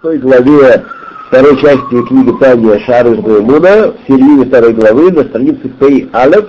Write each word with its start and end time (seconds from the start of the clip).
шестой 0.00 0.18
главе 0.18 0.82
второй 1.28 1.60
части 1.60 2.06
книги 2.06 2.32
Таня 2.40 2.80
Шары 2.80 3.16
Муна, 3.16 3.92
в 3.92 3.96
середине 4.06 4.46
второй 4.46 4.72
главы, 4.72 5.12
на 5.12 5.24
странице 5.24 5.68
Пей 5.78 6.08
Алеф, 6.14 6.46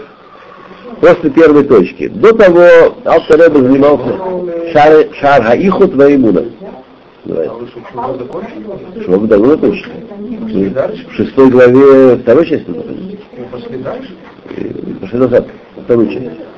после 1.01 1.29
первой 1.31 1.65
точки. 1.65 2.07
До 2.07 2.33
того 2.33 2.95
Алтареба 3.03 3.59
занимался 3.59 4.17
Шар, 4.71 5.05
шар 5.19 5.43
Хаихут 5.43 5.93
Ваимуна. 5.95 6.45
Что 7.25 9.19
вы 9.19 9.27
давно 9.27 9.49
закончили? 9.49 10.73
В 11.09 11.13
шестой 11.13 11.49
главе 11.49 12.17
второй 12.19 12.47
части 12.47 12.69
находится. 12.69 13.17
Пошли 13.51 13.77
дальше? 13.79 14.15
Пошли 15.01 15.19
назад, 15.19 15.47
вторую 15.83 16.07
часть. 16.07 16.50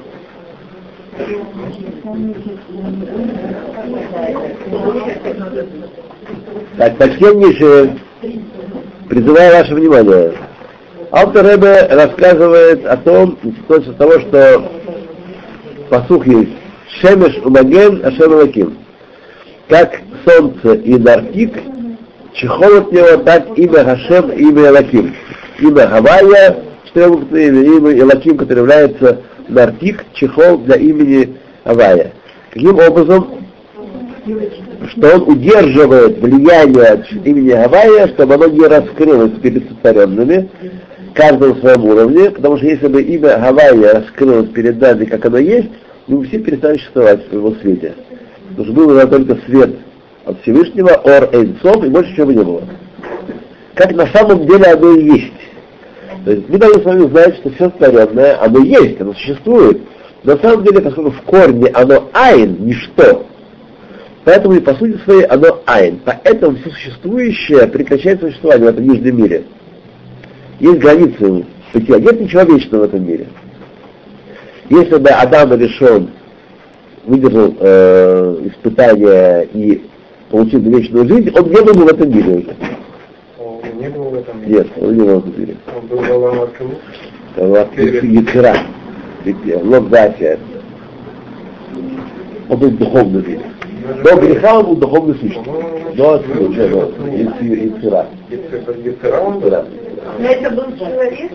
Так, 6.78 6.98
почтеннейшие, 6.98 7.98
призываю 9.10 9.58
ваше 9.58 9.76
внимание. 9.76 10.34
Автор 11.12 11.46
Ребе 11.46 11.88
рассказывает 11.92 12.86
о 12.86 12.98
том, 12.98 13.38
с 13.70 13.96
того, 13.96 14.20
что 14.20 14.72
посух 15.90 16.26
есть 16.26 16.52
Шемеш 17.00 17.38
Умаген 17.44 18.04
Ашем 18.04 18.34
Лаким. 18.34 18.78
Как 19.70 20.02
солнце 20.26 20.74
и 20.74 20.98
Нартик, 20.98 21.60
чехол 22.34 22.78
от 22.78 22.92
него, 22.92 23.18
так 23.24 23.58
имя 23.58 23.84
Хашем, 23.84 24.32
имя 24.32 24.72
Лаким. 24.72 25.16
Имя 25.60 25.88
Хавая, 25.88 26.58
четырехбуквенное 26.86 27.64
имя, 27.64 27.92
имя 27.92 28.00
Элаким, 28.00 28.38
который 28.38 28.60
является 28.60 29.22
Нартик, 29.48 30.06
чехол 30.14 30.60
для 30.60 30.76
имени 30.76 31.38
Авая. 31.64 32.12
Каким 32.52 32.78
образом? 32.80 33.28
Что 34.90 35.16
он 35.16 35.30
удерживает 35.30 36.20
влияние 36.20 36.86
от 36.86 37.12
имени 37.26 37.50
Гавайя, 37.50 38.08
чтобы 38.08 38.36
оно 38.36 38.48
не 38.48 38.66
раскрылось 38.66 39.40
перед 39.42 39.68
сотворенными, 39.68 40.50
каждом 41.14 41.58
своем 41.60 41.86
уровне, 41.86 42.32
потому 42.32 42.58
что 42.58 42.66
если 42.68 42.88
бы 42.88 43.02
имя 43.02 43.38
Гавайя 43.38 43.94
раскрылось 43.96 44.50
перед 44.50 44.80
нами, 44.80 45.06
как 45.06 45.26
оно 45.26 45.38
есть, 45.38 45.70
мы 46.08 46.26
все 46.26 46.40
перестали 46.40 46.78
существовать 46.78 47.28
в 47.30 47.34
его 47.34 47.54
свете. 47.56 47.94
Потому 48.50 48.66
что 48.66 48.74
был 48.74 49.08
только 49.08 49.38
свет 49.46 49.72
от 50.26 50.42
Всевышнего, 50.42 50.90
Ор 51.04 51.30
Эйнсом, 51.34 51.84
и 51.86 51.90
больше 51.90 52.12
ничего 52.12 52.28
бы 52.28 52.36
не 52.36 52.44
было. 52.44 52.64
Как 53.76 53.92
на 53.94 54.08
самом 54.08 54.46
деле 54.46 54.66
оно 54.66 54.92
и 54.92 55.06
есть. 55.06 55.34
То 56.26 56.32
есть 56.32 56.48
мы 56.48 56.58
должны 56.58 56.82
с 56.82 56.86
вами 56.86 57.08
знать, 57.10 57.36
что 57.38 57.50
все 57.52 57.70
творенное, 57.70 58.42
оно 58.42 58.60
есть, 58.60 59.00
оно 59.02 59.14
существует. 59.14 59.82
На 60.24 60.38
самом 60.38 60.64
деле, 60.64 60.82
поскольку 60.82 61.12
в 61.12 61.22
корне 61.24 61.68
оно 61.74 62.10
айн, 62.14 62.56
ничто, 62.60 63.26
поэтому 64.24 64.56
и 64.56 64.62
по 64.62 64.74
сути 64.76 64.98
своей 65.04 65.26
оно 65.26 65.62
айн. 65.66 66.00
Поэтому 66.06 66.56
все 66.58 66.70
существующее 66.70 67.68
прекращает 67.68 68.22
существование 68.22 68.68
в 68.68 68.74
этом 68.74 68.88
нижнем 68.88 69.18
мире. 69.18 69.44
Есть 70.62 70.80
границы 70.80 71.46
бытия, 71.74 72.00
нет 72.00 72.22
ничего 72.22 72.44
вечного 72.44 72.84
в 72.84 72.86
этом 72.86 73.06
мире. 73.06 73.28
Если 74.70 74.98
бы 74.98 75.10
Адам 75.10 75.60
решен 75.60 76.10
выдержал 77.06 77.54
э, 77.60 78.48
испытание 78.48 79.50
и 79.54 79.84
получил 80.30 80.62
вечную 80.62 81.06
жизнь, 81.06 81.32
он 81.38 81.50
не 81.50 81.62
был 81.62 81.74
бы 81.74 81.84
в 81.84 81.88
этом 81.88 82.10
мире 82.10 82.38
уже. 82.38 82.56
Не 83.80 83.90
был 83.90 84.04
в 84.04 84.16
этом 84.16 84.42
мире. 84.42 84.54
Нет, 84.56 84.68
он 84.80 84.96
не 84.96 85.04
был 85.04 85.20
в 85.20 85.28
этом 85.28 85.40
мире. 85.40 85.58
Он 85.76 85.88
был 85.88 85.98
Балам 85.98 86.42
Аркану. 86.42 86.76
Яцера, 87.36 88.56
Лобзатия. 89.64 90.40
Он 92.50 92.58
был 92.58 92.70
в 92.70 92.78
духовном 92.78 93.22
мире. 93.28 93.42
До 94.04 94.16
греха 94.16 94.60
он 94.60 94.66
был 94.66 94.76
духовной 94.76 95.16
сущностью. 95.16 95.54
До 95.96 96.14
отсюда, 96.14 96.48
до 96.50 97.12
Яцера. 97.52 98.08
Но 100.20 100.28
это 100.28 100.50
был 100.50 100.78
человек, 100.78 101.32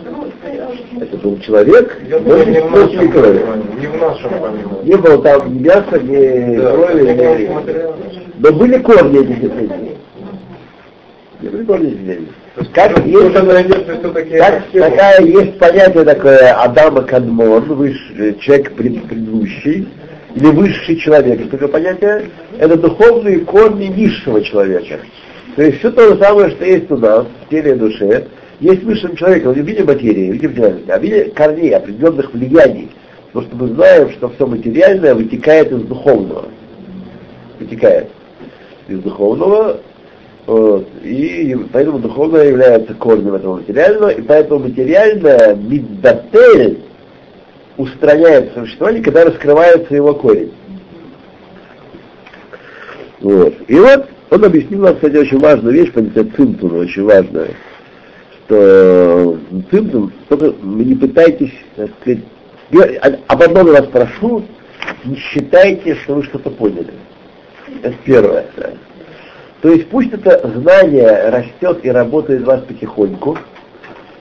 Это 1.01 1.17
был 1.17 1.39
человек, 1.39 2.01
Я 2.07 2.19
но 2.19 2.21
думаю, 2.21 2.45
не 2.45 2.59
в 3.07 3.11
крови. 3.11 3.41
Не 3.79 3.87
в 3.87 3.97
нашем 3.97 4.29
понимании. 4.29 4.83
Не 4.83 4.95
было 4.95 5.21
там 5.23 5.53
ни 5.53 5.59
мяса, 5.59 5.99
ни 5.99 6.55
Да, 6.57 6.71
крови, 6.71 7.01
ни... 7.03 8.41
Но 8.41 8.51
были 8.53 8.77
корни 8.77 9.19
этих 9.21 9.43
изменений. 9.43 9.97
Корни 11.41 11.93
изменений. 11.93 12.27
Как 12.73 13.05
есть, 13.05 13.33
как, 14.37 14.63
такая 14.71 15.21
есть 15.21 15.57
понятие 15.57 16.03
такое 16.03 16.53
Адама 16.53 17.03
Кадмон, 17.03 17.63
высший, 17.63 18.37
человек 18.39 18.73
пред- 18.73 19.03
предыдущий, 19.05 19.87
или 20.35 20.45
высший 20.47 20.97
человек. 20.97 21.39
Есть 21.39 21.51
такое 21.51 21.69
понятие? 21.69 22.25
Это 22.57 22.75
духовные 22.75 23.39
корни 23.39 23.85
низшего 23.85 24.43
человека. 24.43 24.99
То 25.55 25.63
есть 25.63 25.79
все 25.79 25.91
то 25.91 26.09
же 26.09 26.21
самое, 26.21 26.49
что 26.51 26.65
есть 26.65 26.91
у 26.91 26.97
нас, 26.97 27.25
в 27.45 27.49
теле 27.49 27.71
и 27.71 27.75
душе, 27.75 28.27
есть 28.59 28.83
в 28.83 28.85
высшем 28.85 29.15
человеке, 29.15 29.45
но 29.45 29.53
не 29.53 29.61
в 29.61 29.65
виде 29.65 29.83
материи, 29.83 30.31
в 30.31 30.33
виде 30.33 30.49
материальности, 30.49 30.91
а 30.91 30.99
в 30.99 31.01
виде 31.01 31.23
корней, 31.33 31.69
определенных 31.69 32.33
влияний. 32.33 32.91
Потому 33.31 33.47
что 33.47 33.55
мы 33.55 33.67
знаем, 33.75 34.11
что 34.11 34.29
все 34.29 34.45
материальное 34.45 35.15
вытекает 35.15 35.71
из 35.71 35.83
духовного. 35.83 36.49
Вытекает 37.59 38.07
из 38.89 38.99
духовного, 38.99 39.79
вот, 40.49 40.87
и 41.03 41.55
поэтому 41.71 41.99
духовное 41.99 42.47
является 42.47 42.95
корнем 42.95 43.35
этого 43.35 43.57
материального, 43.57 44.09
и 44.09 44.19
поэтому 44.23 44.61
материальное 44.61 45.53
миддатель 45.53 46.79
устраняет 47.77 48.51
существование, 48.55 49.03
когда 49.03 49.25
раскрывается 49.25 49.93
его 49.93 50.15
корень. 50.15 50.51
Вот. 53.19 53.53
И 53.67 53.75
вот 53.75 54.07
он 54.31 54.43
объяснил 54.43 54.81
нам, 54.81 54.95
кстати, 54.95 55.17
очень 55.17 55.37
важную 55.37 55.75
вещь, 55.75 55.91
понятие 55.91 56.23
цимтума, 56.35 56.77
очень 56.77 57.03
важная, 57.03 57.51
что 58.47 59.37
цимтум, 59.69 60.11
только 60.29 60.55
не 60.63 60.95
пытайтесь, 60.95 61.53
так 61.75 61.91
сказать, 62.01 62.23
об 63.27 63.43
одном 63.43 63.67
вас 63.67 63.85
прошу, 63.85 64.43
не 65.05 65.15
считайте, 65.15 65.93
что 65.93 66.15
вы 66.15 66.23
что-то 66.23 66.49
поняли. 66.49 66.93
Это 67.83 67.93
первое. 68.03 68.47
да. 68.57 68.71
То 69.61 69.69
есть 69.69 69.89
пусть 69.89 70.13
это 70.13 70.47
знание 70.55 71.29
растет 71.29 71.79
и 71.83 71.89
работает 71.89 72.43
в 72.43 72.45
вас 72.45 72.61
потихоньку, 72.61 73.37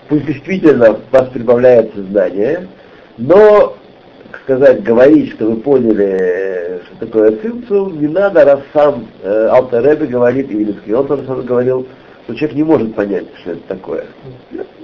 пусть 0.09 0.27
действительно 0.27 0.95
в 0.95 1.13
вас 1.13 1.29
прибавляется 1.29 2.03
знание, 2.03 2.67
но, 3.19 3.77
сказать, 4.43 4.83
говорить, 4.83 5.33
что 5.33 5.47
вы 5.47 5.57
поняли, 5.57 6.81
что 6.87 7.07
такое 7.07 7.33
цимцум, 7.37 8.01
не 8.01 8.09
надо, 8.09 8.45
раз 8.45 8.61
сам 8.73 9.07
э, 9.23 9.49
Алтер 9.53 9.85
Ребе 9.85 10.07
говорит, 10.07 10.51
и 10.51 10.93
он 10.93 11.07
тоже 11.07 11.25
сам 11.25 11.45
говорил, 11.45 11.87
что 12.25 12.35
человек 12.35 12.57
не 12.57 12.65
может 12.65 12.95
понять, 12.95 13.27
что 13.41 13.53
это 13.53 13.63
такое. 13.69 14.07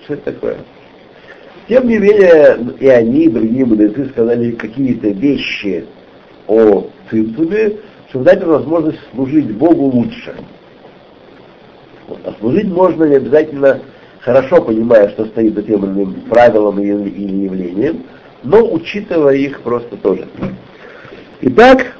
Что 0.05 0.15
это 0.15 0.33
такое. 0.33 0.57
Тем 1.69 1.89
не 1.89 1.99
менее, 1.99 2.59
и 2.79 2.89
они, 2.89 3.25
и 3.25 3.31
другие 3.31 3.65
мудрецы 3.65 4.07
сказали 4.11 4.53
какие-то 4.53 5.09
вещи 5.09 5.85
о 6.47 6.87
цимцуме, 7.11 7.73
чтобы 8.15 8.27
дать 8.27 8.45
возможность 8.45 9.01
служить 9.13 9.51
Богу 9.57 9.87
лучше. 9.87 10.37
Вот. 12.07 12.21
А 12.25 12.33
служить 12.39 12.69
можно 12.69 13.03
не 13.05 13.17
обязательно 13.17 13.81
хорошо 14.21 14.63
понимая, 14.63 15.09
что 15.11 15.25
стоит 15.27 15.57
за 15.57 15.65
тем 15.65 15.85
или 15.85 15.91
иным 15.91 16.15
правилом 16.31 16.79
или, 16.79 17.11
или 17.11 17.45
явлением, 17.47 18.05
но 18.45 18.73
учитывая 18.73 19.35
их 19.35 19.61
просто 19.63 19.97
тоже. 19.97 20.29
Итак, 21.41 21.97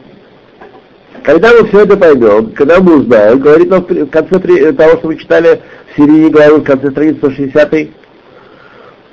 когда 1.25 1.51
мы 1.51 1.67
все 1.67 1.81
это 1.81 1.97
поймем, 1.97 2.53
когда 2.53 2.79
мы 2.79 3.01
узнаем, 3.01 3.41
говорит 3.41 3.71
нам 3.71 3.83
в 3.83 4.07
конце 4.07 4.39
при- 4.39 4.71
того, 4.71 4.99
что 4.99 5.09
мы 5.09 5.17
читали 5.17 5.63
в 5.93 5.97
середине 5.97 6.31
главы, 6.31 6.61
в 6.61 6.65
конце 6.65 6.93
страницы 6.93 7.19
160 7.19 7.89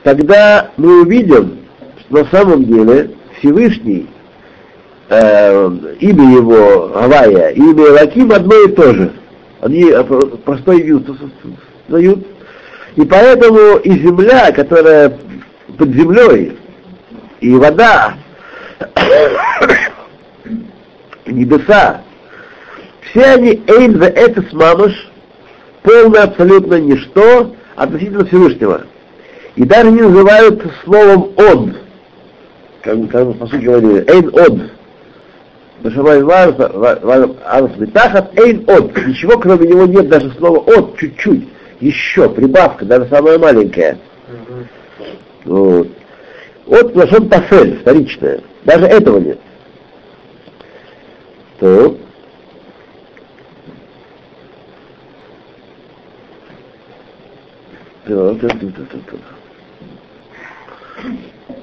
тогда 0.04 0.70
мы 0.78 1.02
увидим, 1.02 1.62
что 2.02 2.20
на 2.20 2.26
самом 2.26 2.64
деле 2.66 3.10
Всевышний, 3.40 4.08
э, 5.12 5.70
имя 6.00 6.36
его 6.36 6.88
Гавайя, 6.88 7.50
и 7.50 7.60
имя 7.60 7.92
Лаким 7.92 8.32
одно 8.32 8.56
и 8.64 8.72
то 8.72 8.94
же. 8.94 9.12
Они 9.60 9.84
э, 9.84 10.04
про- 10.04 10.38
простой 10.38 10.82
вид 10.82 11.06
дают. 11.90 12.26
И 12.96 13.06
поэтому 13.06 13.78
и 13.78 13.92
земля, 14.00 14.52
которая 14.52 15.18
под 15.78 15.90
землей, 15.90 16.58
и 17.42 17.54
вода, 17.56 18.16
и 21.26 21.34
небеса, 21.34 22.02
все 23.10 23.26
они 23.34 23.62
эйн 23.68 23.98
ве 24.00 24.08
этес 24.16 24.52
мамыш, 24.54 25.12
полное 25.84 26.24
абсолютно 26.24 26.80
ничто 26.80 27.54
относительно 27.76 28.26
Всевышнего. 28.26 28.84
И 29.56 29.64
даже 29.66 29.92
не 29.92 30.02
называют 30.02 30.64
словом 30.86 31.32
«он», 31.36 31.76
как, 32.82 33.10
как 33.10 33.26
мы 33.26 33.34
по 33.34 33.48
сути 33.48 33.66
говорили, 33.66 34.06
«эйн 34.10 34.28
од». 34.34 34.72
Тахат 37.94 38.38
эйн 38.40 38.64
од. 38.68 38.96
Ничего 39.08 39.40
кроме 39.40 39.68
него 39.68 39.86
нет, 39.86 40.10
даже 40.10 40.32
слова 40.32 40.60
от, 40.60 40.98
чуть-чуть, 40.98 41.48
еще, 41.80 42.30
прибавка, 42.30 42.86
даже 42.86 43.08
самая 43.10 43.38
маленькая. 43.40 43.98
Вот. 45.46 45.88
От 46.68 46.96
лошон 46.96 47.30
тафель, 47.30 47.80
вторичная. 47.80 48.42
Даже 48.64 48.86
этого 48.86 49.20
нет. 49.20 49.40
То. 51.60 51.98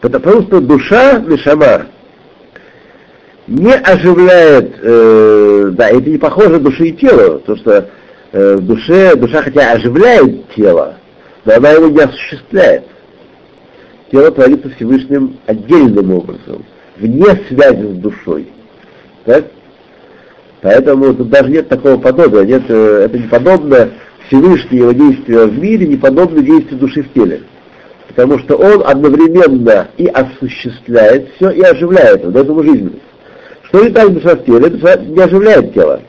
Потому 0.01 0.43
что 0.43 0.61
душа, 0.61 1.19
нишама, 1.21 1.87
не 3.49 3.73
оживляет, 3.73 4.75
э, 4.83 5.71
да, 5.73 5.89
это 5.89 6.11
не 6.11 6.19
похоже 6.19 6.61
души 6.61 6.89
и 6.89 6.93
тело, 6.93 7.39
потому 7.39 7.59
что 7.59 7.89
э, 8.33 8.57
в 8.57 8.67
душе, 8.67 9.17
душа 9.17 9.43
хотя 9.43 9.73
оживляет 9.73 10.55
тело, 10.55 10.97
но 11.45 11.55
она 11.55 11.71
его 11.71 11.89
не 11.89 12.01
осуществляет. 12.01 12.85
Тело 14.13 14.31
творится 14.31 14.69
Всевышним 14.77 15.39
отдельным 15.47 16.13
образом, 16.13 16.65
вне 16.99 17.27
связи 17.49 17.95
с 17.95 17.97
душой. 17.97 18.49
Так? 19.25 19.47
Поэтому 20.61 21.15
тут 21.15 21.31
даже 21.31 21.51
нет 21.51 21.69
такого 21.69 21.97
подобия, 21.97 22.43
нет, 22.43 22.65
э, 22.69 23.05
это 23.07 23.19
не 23.19 23.29
подобно 23.29 23.89
Всевышнее 24.27 24.83
его 24.83 24.93
действия 24.93 25.47
в 25.47 25.59
мире, 25.59 25.87
не 25.87 25.97
подобно 25.97 26.43
действию 26.43 26.79
души 26.79 27.03
в 27.03 27.13
теле. 27.15 27.45
Потому 28.09 28.39
что 28.41 28.57
он 28.57 28.83
одновременно 28.87 29.89
и 29.97 30.07
осуществляет 30.07 31.31
все, 31.37 31.51
и 31.51 31.63
оживляет 31.63 32.31
дает 32.31 32.47
ему 32.47 32.63
жизненность. 32.63 33.03
Что 33.69 33.85
не 33.85 33.91
так 33.91 34.13
душа 34.13 34.35
в 34.35 34.45
теле, 34.45 34.71
душа 34.71 34.97
не 34.97 35.21
оживляет 35.21 35.75
тело. 35.75 36.01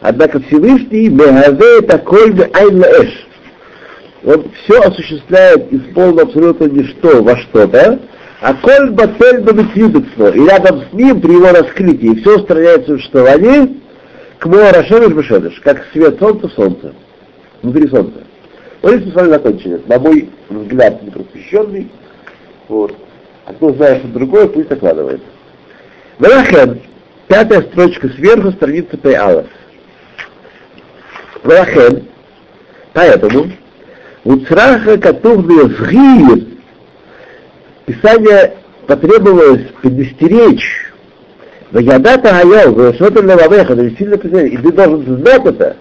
Однако 0.00 0.40
Всевышний 0.40 1.08
мегаве 1.08 1.82
такой 1.82 2.30
айн 2.30 2.82
эш. 2.82 3.26
Он 4.24 4.44
все 4.62 4.80
осуществляет 4.80 5.72
из 5.72 5.82
полного 5.94 6.22
абсолютно 6.22 6.66
ничто 6.66 7.22
во 7.22 7.36
что-то, 7.36 7.98
а 8.40 8.54
коль 8.54 8.90
батель 8.90 9.40
бамитвидутство, 9.40 10.30
и 10.30 10.46
рядом 10.46 10.82
с 10.82 10.92
ним 10.92 11.20
при 11.20 11.32
его 11.32 11.48
раскрытии 11.48 12.20
все 12.20 12.38
устраняет 12.38 12.86
существование, 12.86 13.68
к 14.38 14.46
Моарашемеш 14.46 15.12
Бешедеш, 15.12 15.60
как 15.60 15.84
свет 15.92 16.18
солнца 16.18 16.48
в 16.48 16.52
солнце, 16.52 16.94
внутри 17.62 17.88
солнца. 17.88 18.18
Вот 18.80 18.94
здесь 18.94 19.06
мы 19.06 19.12
с 19.12 19.14
вами 19.14 19.28
закончили. 19.28 19.80
На 19.86 19.98
мой 19.98 20.28
взгляд, 20.50 21.02
непросвещенный. 21.02 21.88
Вот. 22.68 22.92
А 23.46 23.52
кто 23.52 23.72
знает 23.74 23.98
что 23.98 24.08
другое, 24.08 24.48
пусть 24.48 24.68
закладывает. 24.68 25.20
Велахен, 26.18 26.80
пятая 27.28 27.62
строчка 27.62 28.08
сверху, 28.08 28.52
страница 28.52 28.96
Пейалов. 28.96 29.46
Велахен, 31.44 32.04
поэтому, 32.92 33.52
Уцраха 34.24 34.98
Катув 34.98 35.44
Згир, 35.44 36.46
Писание 37.86 38.54
потребовалось 38.86 39.66
предостеречь 39.82 40.92
Ваядата 41.72 42.30
Гаял, 42.30 42.72
Ваешота 42.74 43.24
Лававеха, 43.24 43.74
то 43.74 43.82
есть 43.82 43.98
сильно 43.98 44.14
и 44.14 44.56
ты 44.56 44.72
должен 44.72 45.18
знать 45.18 45.44
это, 45.46 45.76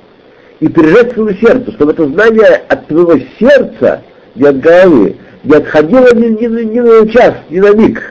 и 0.59 0.67
пережать 0.67 1.13
своему 1.13 1.37
сердцу, 1.37 1.73
чтобы 1.73 1.91
это 1.91 2.07
знание 2.07 2.63
от 2.69 2.87
твоего 2.87 3.19
сердца, 3.39 4.01
не 4.35 4.47
от 4.47 4.59
головы, 4.59 5.17
не 5.43 5.55
отходило 5.55 6.13
ни, 6.15 6.27
ни, 6.27 6.63
ни 6.63 6.79
на 6.79 7.07
час, 7.09 7.33
ни 7.49 7.59
на 7.59 7.73
миг. 7.73 8.01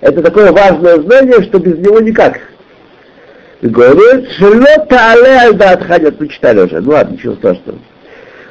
Это 0.00 0.22
такое 0.22 0.52
важное 0.52 1.00
знание, 1.00 1.42
что 1.42 1.58
без 1.58 1.78
него 1.78 2.00
никак. 2.00 2.38
Говорит, 3.62 4.30
шело 4.32 4.66
але 4.90 5.38
альда 5.38 5.70
отходят, 5.70 6.20
мы 6.20 6.28
читали 6.28 6.60
уже, 6.60 6.80
ну 6.80 6.92
ладно, 6.92 7.14
ничего 7.14 7.34
страшного. 7.36 7.78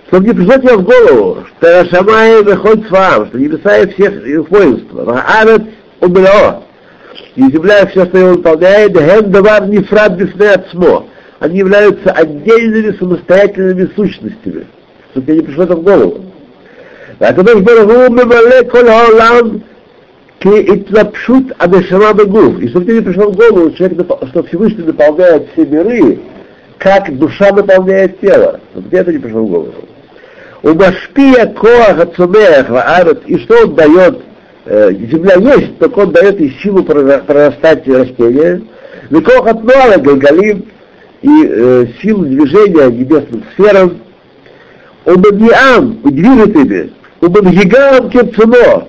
Чтобы 0.08 0.28
не 0.28 0.34
пришло 0.34 0.58
тебе 0.58 0.78
в 0.78 0.84
голову, 0.84 1.46
что 1.58 1.84
Рашамай 1.84 2.44
выходит 2.44 2.88
с 2.88 2.92
вам, 2.92 3.28
что 3.28 3.40
небеса 3.40 3.78
и 3.78 3.94
всех 3.94 4.26
их 4.26 4.50
воинства, 4.50 5.14
Ахарат 5.14 5.62
умрё, 6.02 6.64
и 7.36 7.42
земля 7.42 7.86
все, 7.88 8.06
что 8.06 8.18
его 8.18 8.30
выполняет, 8.32 8.94
ген 8.94 9.32
давар 9.32 9.68
нефрат 9.68 10.20
отсмо. 10.20 11.08
они 11.40 11.60
являются 11.60 12.12
отдельными 12.12 12.96
самостоятельными 12.98 13.90
сущностями, 13.96 14.66
чтобы 15.12 15.26
тебе 15.28 15.36
не 15.36 15.42
пришло 15.44 15.64
это 15.66 15.76
в 15.76 15.84
голову. 15.84 16.26
А 17.20 17.34
когда 17.34 17.54
же 17.54 17.60
было, 17.60 17.84
вы 17.84 18.08
умывали 18.08 18.68
коль 18.68 18.90
к 20.40 20.46
Итнапшут 20.46 21.54
Адешама 21.58 22.14
Бегув. 22.14 22.60
И 22.60 22.70
чтобы 22.70 22.86
тебе 22.86 23.02
пришел 23.02 23.32
в 23.32 23.36
голову, 23.36 23.72
человек, 23.72 24.08
что 24.30 24.44
Всевышний 24.44 24.84
наполняет 24.84 25.48
все 25.54 25.66
миры, 25.66 26.20
как 26.78 27.18
душа 27.18 27.52
наполняет 27.52 28.20
тело. 28.20 28.60
Чтобы 28.72 28.90
тебе 28.90 29.00
это 29.00 29.14
не 29.14 29.20
пришло 29.20 29.42
в 29.42 29.50
голову. 29.50 29.74
У 30.64 30.74
Машпия 30.74 31.46
Коаха 31.46 32.06
Цумеха 32.08 33.18
и 33.28 33.38
что 33.38 33.66
он 33.66 33.76
дает, 33.76 34.22
э, 34.66 34.92
земля 34.94 35.36
есть, 35.36 35.78
только 35.78 36.00
он 36.00 36.12
дает 36.12 36.40
и 36.40 36.50
силу 36.62 36.84
прорастать 36.84 37.88
растения. 37.88 38.62
Викоха 39.10 39.54
Тнуала 39.54 39.98
Галгалим, 39.98 40.66
и 41.26 41.48
э, 41.48 41.86
силу 42.02 42.26
движения 42.26 42.88
небесным 42.92 43.44
сферам. 43.54 44.00
Он 45.06 45.22
движет 45.22 46.56
ими. 46.56 46.94
Он 47.22 47.52
гигам 47.52 48.10
Кепцумо 48.10 48.88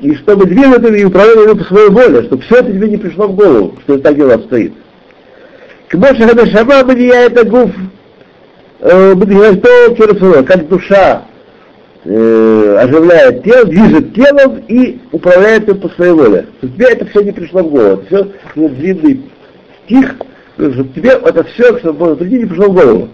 и 0.00 0.14
чтобы 0.16 0.46
двигать 0.46 0.86
ими 0.86 0.98
и 0.98 1.04
управлять 1.04 1.36
ими 1.36 1.58
по 1.58 1.64
своей 1.64 1.90
воле, 1.90 2.22
чтобы 2.24 2.42
все 2.42 2.56
это 2.56 2.72
тебе 2.72 2.88
не 2.88 2.96
пришло 2.96 3.28
в 3.28 3.34
голову, 3.34 3.74
что 3.82 3.94
это 3.94 4.04
так 4.04 4.16
дело 4.16 4.34
обстоит. 4.34 4.72
К 5.88 5.94
Моше 5.94 6.26
Хадашама 6.26 6.74
это 6.74 7.44
гуф 7.44 7.70
Бадгигашто 8.80 10.44
как 10.44 10.68
душа 10.68 11.24
э, 12.04 12.76
оживляет 12.80 13.42
тело, 13.42 13.64
движет 13.64 14.14
телом 14.14 14.62
и 14.68 15.00
управляет 15.10 15.68
им 15.68 15.80
по 15.80 15.88
своей 15.90 16.12
воле. 16.12 16.46
Тебе 16.60 16.86
это 16.90 17.06
все 17.06 17.22
не 17.22 17.32
пришло 17.32 17.62
в 17.62 17.70
голову, 17.70 18.02
это 18.02 18.06
все 18.06 18.32
ну, 18.54 18.68
длинный 18.68 19.22
стих, 19.84 20.14
чтобы 20.54 20.88
тебе 20.94 21.10
это 21.10 21.42
все, 21.44 21.76
чтобы 21.78 22.14
другие 22.14 22.42
не 22.42 22.46
пришло 22.46 22.66
в 22.66 22.74
голову. 22.74 23.08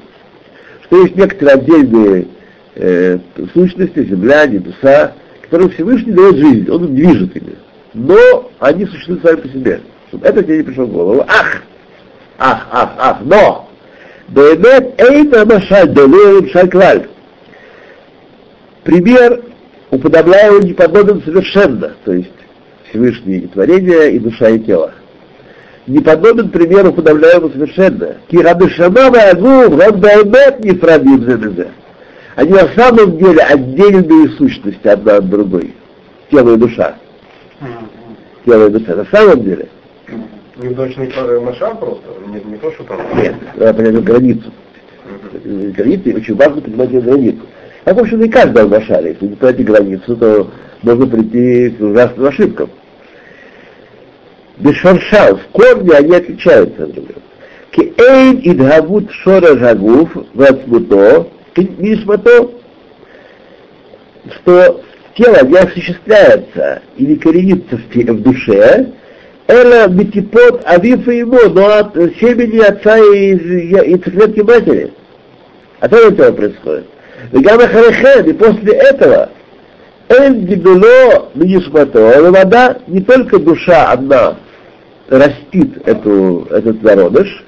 Что 0.84 1.00
есть 1.02 1.16
некоторые 1.16 1.54
отдельные 1.54 2.26
э, 2.74 3.18
сущности, 3.54 4.04
земля, 4.04 4.46
небеса, 4.46 5.14
которые 5.54 5.70
Всевышний 5.70 6.12
дает 6.12 6.36
жизнь, 6.36 6.68
он 6.68 6.96
движет 6.96 7.36
ими. 7.36 7.54
Но 7.94 8.50
они 8.58 8.86
существуют 8.86 9.22
сами 9.22 9.36
по 9.36 9.48
себе. 9.48 9.80
Чтобы 10.08 10.26
это 10.26 10.42
тебе 10.42 10.56
не 10.58 10.62
пришло 10.64 10.84
в 10.84 10.90
голову. 10.92 11.24
Ах! 11.28 11.62
Ах, 12.38 12.66
ах, 12.72 12.90
ах, 12.98 13.18
но! 13.22 13.68
Беемет 14.26 15.00
эйна 15.00 15.44
машаль 15.44 15.94
делеем 15.94 16.48
шальклаль. 16.48 17.06
Пример 18.82 19.44
уподобляемый 19.92 20.64
не 20.64 20.72
подобен 20.72 21.22
совершенно, 21.22 21.92
то 22.04 22.12
есть 22.12 22.32
Всевышний 22.88 23.38
и 23.38 23.46
творение, 23.46 24.10
и 24.12 24.18
душа, 24.18 24.48
и 24.48 24.58
тело 24.58 24.92
не 25.86 26.00
подобен 26.00 26.48
примеру 26.48 26.94
подавляемому 26.94 27.52
совершенно. 27.52 28.16
Кирадышама 28.28 29.06
агу, 29.30 29.46
он 29.46 30.00
баймет 30.00 30.64
не 30.64 30.74
фрабим 30.78 31.22
за 31.24 31.68
Они 32.36 32.52
на 32.52 32.68
самом 32.74 33.16
деле 33.16 33.42
отдельные 33.42 34.28
сущности 34.36 34.86
одна 34.88 35.16
от 35.16 35.28
другой. 35.28 35.74
Тело 36.30 36.54
и 36.54 36.56
душа. 36.56 36.96
Тело 38.44 38.66
и 38.66 38.70
душа. 38.70 38.96
На 38.96 39.04
самом 39.06 39.42
деле. 39.42 39.68
Неудачный 40.56 41.10
машал 41.40 41.76
просто? 41.78 42.02
Не, 42.28 42.52
не 42.52 42.56
то, 42.58 42.70
что 42.72 42.84
там? 42.84 43.00
Нет, 43.16 43.34
надо 43.56 43.74
понять 43.74 44.04
границу. 44.04 44.52
Границы, 45.44 46.14
очень 46.14 46.34
важно 46.34 46.60
понимать 46.60 46.90
границу. 46.90 47.40
А 47.84 47.94
в 47.94 47.98
общем, 47.98 48.22
и 48.22 48.28
каждого 48.28 48.68
машали. 48.68 49.10
Если 49.10 49.26
не 49.26 49.36
понять 49.36 49.64
границу, 49.64 50.16
то 50.16 50.50
можно 50.82 51.06
прийти 51.06 51.70
к 51.70 51.80
ужасным 51.80 52.26
ошибкам. 52.26 52.70
Бешаршал, 54.58 55.36
в 55.36 55.46
корне 55.52 55.92
они 55.92 56.14
отличаются 56.14 56.86
друг 56.86 57.06
друга. 57.06 57.20
Кеэйн 57.72 58.40
идгавут 58.44 59.10
шора 59.10 59.56
жагуф 59.58 60.16
вацмуто, 61.56 61.82
нишмато, 61.82 62.50
что 64.36 64.82
тело 65.16 65.44
не 65.44 65.56
осуществляется 65.56 66.82
или 66.96 67.14
коренится 67.16 67.76
в 67.76 68.22
душе, 68.22 68.92
это 69.46 69.88
битипот 69.88 70.62
авифа 70.64 71.10
ему, 71.10 71.50
но 71.50 71.66
от 71.66 71.94
семени 71.94 72.58
отца 72.60 72.98
и, 72.98 73.34
и 73.34 73.96
цветки 73.98 74.40
матери. 74.40 74.92
А 75.80 75.88
то 75.88 75.96
этого 75.96 76.32
происходит. 76.32 76.86
Вегама 77.30 77.66
харехен, 77.68 78.30
и 78.30 78.32
после 78.32 78.72
этого 78.72 79.30
Эн 80.08 80.46
гибело 80.46 81.30
нишмато, 81.34 82.30
вода 82.30 82.78
не 82.86 83.00
только 83.00 83.38
душа 83.38 83.90
одна 83.92 84.36
растит 85.08 85.86
эту, 85.86 86.46
этот 86.50 86.82
зародыш, 86.82 87.44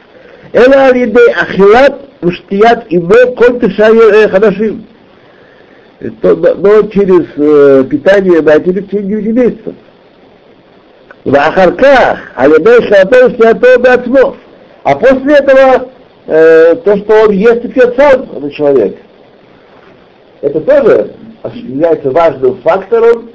это 0.52 0.86
алидей 0.86 1.32
ахилат 1.32 2.15
Пуштият 2.26 2.87
и 2.88 2.99
Б. 2.99 3.37
Кольтышай 3.37 4.28
Хадашим. 4.28 4.85
Но 6.00 6.83
через 6.88 7.26
э, 7.37 7.85
питание 7.85 8.42
матери 8.42 8.80
в 8.80 8.88
течение 8.88 9.23
9 9.23 9.37
месяцев. 9.37 9.75
я 11.25 12.18
алибей 12.35 12.83
шатон 12.88 13.37
шатон 13.40 13.80
бацмов. 13.80 14.37
А 14.83 14.97
после 14.97 15.37
этого 15.37 15.88
э, 16.26 16.75
то, 16.85 16.97
что 16.97 17.26
он 17.26 17.30
ест 17.30 17.64
и 17.64 17.68
пьет 17.68 17.95
сам, 17.97 18.23
этот 18.37 18.52
человек, 18.54 18.97
это 20.40 20.61
тоже 20.62 21.12
является 21.54 22.11
важным 22.11 22.61
фактором 22.62 23.30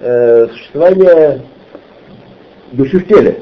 э, 0.00 0.48
существования 0.48 1.42
души 2.72 2.98
в 2.98 3.06
теле. 3.06 3.40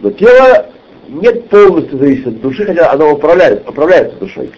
Но 0.00 0.10
тело 0.12 0.66
нет 1.10 1.48
полностью 1.48 1.98
зависит 1.98 2.26
от 2.26 2.40
души, 2.40 2.64
хотя 2.64 2.90
она 2.92 3.06
управляет, 3.06 3.68
управляется 3.68 4.16
душой. 4.18 4.50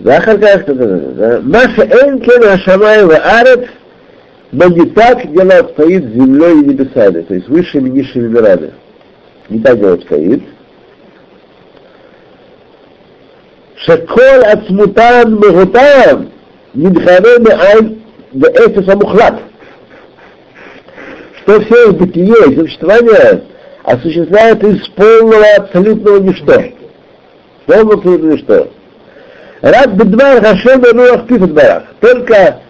ואחר 0.00 0.36
כך, 0.38 0.70
מה 1.42 1.62
שאין 1.76 2.18
כן 2.24 2.42
не 4.68 4.86
так 4.90 5.32
дело 5.32 5.58
обстоит 5.58 6.04
с 6.04 6.12
землей 6.12 6.52
и 6.60 6.66
небесами, 6.66 7.22
то 7.22 7.34
есть 7.34 7.48
высшими 7.48 7.88
и 7.88 7.92
низшими 7.92 8.28
мирами. 8.28 8.72
Не 9.48 9.60
так 9.60 9.78
дело 9.80 9.94
обстоит. 9.94 10.42
שכל 13.83 14.39
עצמותן 14.43 15.23
מהותן 15.39 16.23
נדחנה 16.75 17.29
מעין 17.43 17.95
באפס 18.33 18.89
המוחלט. 18.89 19.33
Что 21.41 21.61
все 21.61 21.89
их 21.89 21.95
бытие 21.95 22.51
и 22.51 22.59
существование 22.59 23.43
осуществляет 23.83 24.63
из 24.63 24.87
полного 24.89 25.45
абсолютного 25.57 26.19
ничто. 26.19 26.61
Полного 27.65 27.93
абсолютного 27.95 28.31
ничто. 28.33 28.67
Рад 29.61 29.89
бедвар 29.93 30.41
Хашем 30.41 30.83
Руах 30.83 31.27
Пифатбарах. 31.27 31.83
Только 31.99 32.61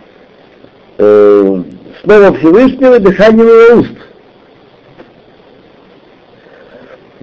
э, 0.97 1.63
Слово 2.03 2.33
Всевышнего 2.37 2.99
дыхание 2.99 3.45
его 3.45 3.81
уст. 3.81 3.95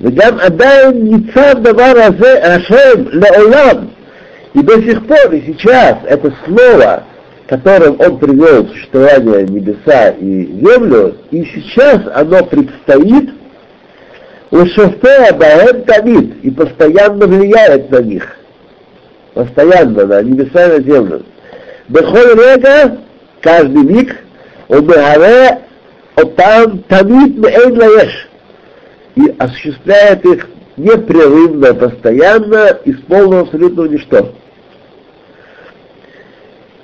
וגם 0.01 0.41
עדיין 0.41 0.93
ניצב 0.95 1.59
דבר 1.63 1.93
הזה 1.97 2.45
השם 2.45 3.03
לעולם. 3.13 3.87
И 4.55 4.63
до 4.63 4.73
сих 4.81 5.07
пор, 5.07 5.35
и 5.35 5.43
сейчас, 5.47 5.97
это 6.07 6.33
слово, 6.47 7.05
которым 7.47 8.01
он 8.01 8.19
привел 8.19 8.67
существование 8.69 9.45
небеса 9.45 10.15
и 10.19 10.47
землю, 10.47 11.19
и 11.31 11.45
сейчас 11.45 12.01
оно 12.15 12.43
предстоит 12.43 13.31
Ушофея 14.51 15.35
Баэм 15.35 15.83
Тамид 15.85 16.37
и 16.43 16.51
постоянно 16.51 17.27
влияет 17.27 17.91
на 17.91 18.01
них. 18.01 18.37
Постоянно 19.35 20.07
на 20.07 20.23
небеса 20.23 20.69
и 20.69 20.79
на 20.79 20.83
землю. 20.83 21.23
Бехоль 21.89 22.35
рега, 22.35 22.99
каждый 23.43 23.83
миг, 23.83 24.17
он 24.69 24.91
отам 26.17 26.79
тамид 26.89 27.37
меэйн 27.39 27.79
лаеш 27.79 28.29
и 29.16 29.36
осуществляет 29.38 30.26
их 30.26 30.48
непрерывно, 30.78 31.74
постоянно, 31.74 32.80
из 32.86 33.00
полного 33.02 33.42
абсолютного 33.42 33.88
ничто. 33.88 34.34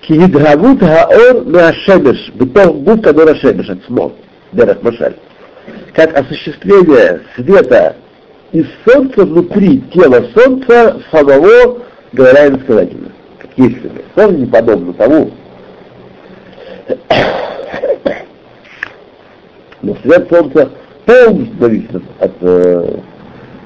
Кигидгавут 0.01 0.79
хаор 0.79 1.45
меашемеш, 1.45 2.31
битох 2.33 2.75
гуф 2.75 3.01
кадор 3.01 3.29
ашемеш, 3.29 3.69
отсмо, 3.69 4.13
дерах 4.51 4.81
машаль. 4.81 5.15
Как 5.93 6.17
осуществление 6.17 7.21
света 7.35 7.95
из 8.51 8.65
солнца 8.85 9.25
внутри 9.25 9.81
тела 9.93 10.25
солнца 10.35 11.01
самого, 11.11 11.81
говоря 12.13 12.47
иносказательно. 12.47 13.11
Как 13.39 13.51
бы. 13.57 13.91
Солнце 14.15 14.37
не 14.37 14.45
подобно 14.45 14.93
тому. 14.93 15.31
Но 19.81 19.95
свет 20.03 20.27
солнца 20.29 20.69
полностью 21.07 21.55
зависит 21.59 22.03
от, 22.19 22.31
э, 22.41 22.99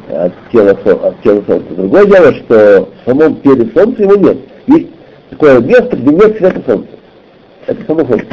от, 0.09 0.33
тела, 0.51 0.71
от 0.71 1.21
тела 1.23 1.43
Солнца. 1.47 1.73
Другое 1.73 2.05
дело, 2.05 2.33
что 2.33 2.89
в 3.03 3.09
самом 3.09 3.41
теле 3.41 3.69
Солнца 3.73 4.03
его 4.03 4.15
нет. 4.15 4.37
Есть 4.67 4.87
такое 5.31 5.59
место, 5.59 5.97
где 5.97 6.11
нет 6.11 6.37
света 6.37 6.61
Солнца. 6.65 6.91
Это 7.65 7.85
само 7.85 8.05
Солнце. 8.05 8.27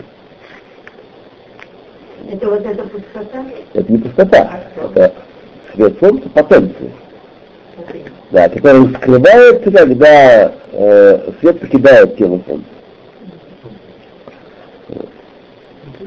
Это 2.31 2.51
вот 2.51 2.67
эта 2.67 2.83
пустота? 2.85 3.45
Это 3.73 3.93
не 3.93 3.99
пустота, 3.99 4.61
это 4.77 5.15
свет 5.75 5.97
Солнца 5.99 6.29
потенции. 6.29 6.93
Да, 8.31 8.49
который 8.51 8.95
скрывается, 8.97 9.71
когда 9.71 10.53
э, 10.73 11.31
свет 11.41 11.61
покидает 11.61 12.17
тело 12.19 12.43
Солнца. 12.47 12.69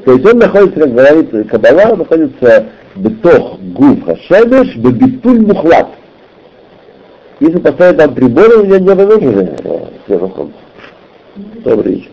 То 0.06 0.14
есть 0.14 0.26
он 0.26 0.38
находится, 0.38 0.80
как 0.80 0.94
говорит 0.94 1.50
Кабала, 1.50 1.96
находится 1.96 2.68
бетох 2.96 3.60
гуф 3.60 4.06
хашемеш 4.06 4.76
бебитуль 4.76 5.42
мухлат. 5.42 5.88
Если 7.40 7.58
поставить 7.58 7.98
там 7.98 8.14
приборы, 8.14 8.66
меня 8.66 8.80
не 8.80 8.96
света 10.06 10.32
солнца. 10.36 10.54
Добрый 11.64 11.96
вечер. 11.96 12.12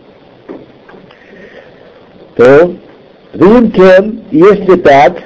То, 2.35 2.73
Вим 3.33 3.71
кен, 3.71 4.23
если 4.31 4.75
так, 4.77 5.21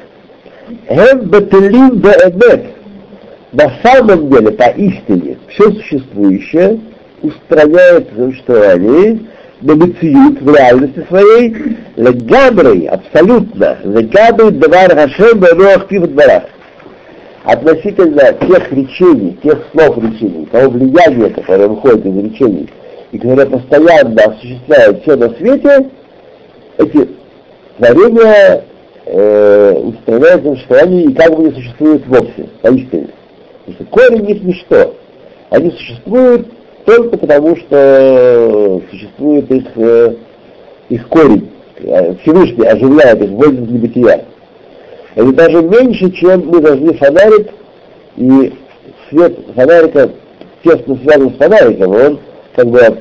хем 0.90 1.20
бетелим 1.22 2.00
беэмет, 2.00 2.66
на 3.54 3.72
самом 3.84 4.30
деле, 4.30 4.52
поистине, 4.52 5.38
все 5.48 5.72
существующее 5.72 6.80
устраняет 7.22 8.10
существование, 8.16 9.20
Бемициют 9.64 10.42
в 10.42 10.54
реальности 10.54 11.06
своей, 11.08 11.56
легаброй, 11.96 12.86
абсолютно, 12.88 13.78
легаброй 13.86 14.52
давар 14.52 14.94
хашем 14.94 15.40
бэрох 15.40 15.88
пив 15.88 16.06
дворах. 16.08 16.44
Относительно 17.46 18.34
тех 18.46 18.72
речений, 18.74 19.40
тех 19.42 19.66
слов 19.72 19.98
речений, 20.00 20.48
того 20.48 20.70
влияния, 20.70 21.30
которое 21.30 21.70
выходит 21.70 22.06
из 22.06 22.24
речений, 22.26 22.70
и 23.14 23.18
которое 23.18 23.46
постоянно 23.46 24.22
осуществляет 24.22 25.02
все 25.04 25.16
на 25.16 25.30
свете, 25.36 25.90
эти 26.78 27.10
творения 27.78 28.66
э, 29.06 29.74
устраняются 29.82 30.50
в 30.50 30.58
состоянии 30.58 31.04
и 31.06 31.14
как 31.14 31.34
бы 31.34 31.44
не 31.44 31.52
существуют 31.52 32.06
вовсе, 32.08 32.50
поистине. 32.62 33.08
Потому 33.66 33.76
что 33.76 33.86
корень 33.86 34.30
их 34.30 34.44
ничто. 34.44 34.94
Они 35.52 35.72
существуют 35.72 36.50
только 36.86 37.18
потому, 37.18 37.56
что 37.56 38.82
существует 38.90 39.52
их, 39.52 39.66
э, 39.76 40.16
их 40.90 41.08
корень. 41.08 41.50
Всевышний 42.22 42.66
оживляет 42.66 43.22
их, 43.22 43.30
вводит 43.30 43.60
в 43.60 43.74
небытия. 43.74 44.26
Это 45.16 45.32
даже 45.34 45.62
меньше, 45.62 46.12
чем 46.12 46.48
мы 46.48 46.62
должны 46.62 46.94
фонарик, 46.94 47.50
и 48.18 48.54
свет 49.10 49.38
фонарика 49.56 50.10
тесно 50.64 50.98
связан 51.04 51.34
с 51.34 51.38
фонариком, 51.38 51.92
он 51.92 52.20
как 52.56 52.68
бы 52.68 52.80
от, 52.80 53.00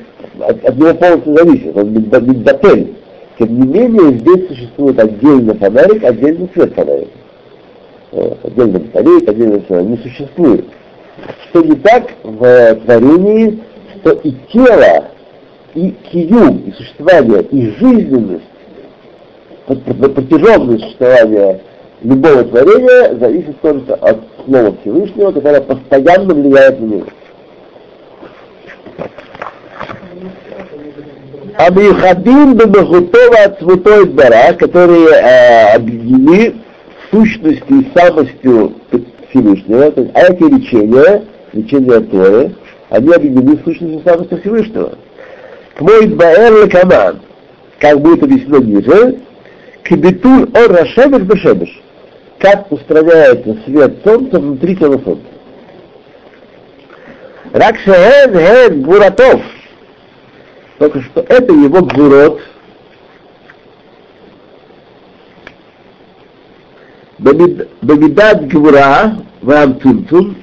от, 0.65 0.75
него 0.75 0.93
полностью 0.93 1.37
зависит, 1.37 1.77
он 1.77 1.93
мидбатель. 1.93 2.95
Тем 3.39 3.59
не 3.59 3.67
менее, 3.67 4.19
здесь 4.19 4.47
существует 4.47 4.99
отдельно 4.99 5.55
фонарик, 5.55 6.03
отдельно 6.03 6.47
свет 6.53 6.73
фонарика. 6.75 7.11
Отдельно 8.43 8.79
батарейка, 8.79 9.31
отдельно 9.31 9.81
не 9.81 9.97
существует. 9.97 10.65
Что 11.49 11.61
не 11.61 11.75
так 11.77 12.11
в 12.23 12.75
творении 12.85 13.59
что 14.03 14.11
и 14.11 14.33
тело, 14.51 15.05
и 15.73 15.91
киюм, 16.11 16.57
и 16.67 16.71
существование, 16.73 17.41
и 17.43 17.71
жизненность, 17.79 18.43
протяженность 19.65 20.83
существования 20.83 21.61
любого 22.01 22.43
творения 22.43 23.17
зависит 23.17 23.59
только 23.61 23.95
от 23.95 24.19
Слова 24.45 24.75
Всевышнего, 24.81 25.31
которое 25.31 25.61
постоянно 25.61 26.33
влияет 26.33 26.79
на 26.81 26.85
него. 26.85 27.05
Амихадим 31.55 32.57
Бемахутова 32.57 33.55
Святой 33.59 34.07
Двора, 34.07 34.53
которые 34.53 35.07
э, 35.11 35.75
объединены 35.75 36.55
сущностью 37.09 37.81
и 37.81 37.97
самостью 37.97 38.73
Всевышнего, 39.29 39.91
то 39.91 40.01
есть, 40.01 40.13
а 40.15 40.33
эти 40.33 40.43
речения, 40.43 41.23
речения 41.53 41.99
Торы, 42.01 42.55
они 42.89 43.13
объединены 43.13 43.57
в 43.57 43.63
сущности 43.63 44.01
самости 44.07 44.39
Всевышнего. 44.39 44.97
К 45.75 45.81
мой 45.81 46.07
Баэр 46.07 46.69
Каман, 46.69 47.21
как 47.79 47.99
будет 47.99 48.23
объяснено 48.23 48.57
ниже, 48.57 49.19
Кибитуль 49.83 50.49
Ор 50.53 50.71
Рашемеш 50.71 51.21
Бешемеш, 51.23 51.81
как 52.39 52.71
устраняется 52.71 53.57
свет 53.65 53.97
солнца 54.03 54.39
внутри 54.39 54.75
тела 54.75 54.99
солнца. 55.03 55.25
Ракшехен 57.53 58.33
Хен 58.33 58.81
Гуратов, 58.83 59.41
только 60.79 61.01
что 61.01 61.21
это 61.21 61.53
его 61.53 61.81
гурот, 61.81 62.41
Бамидат 67.19 68.47
Гвура, 68.47 69.17
Вам 69.41 69.79
Цумцум, 69.81 70.35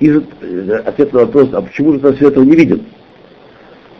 и 0.00 0.10
ответ 0.10 1.12
на 1.12 1.20
вопрос, 1.20 1.50
а 1.52 1.62
почему 1.62 1.94
же 1.94 2.00
мы 2.00 2.14
все 2.14 2.28
этого 2.28 2.44
не 2.44 2.56
видим? 2.56 2.82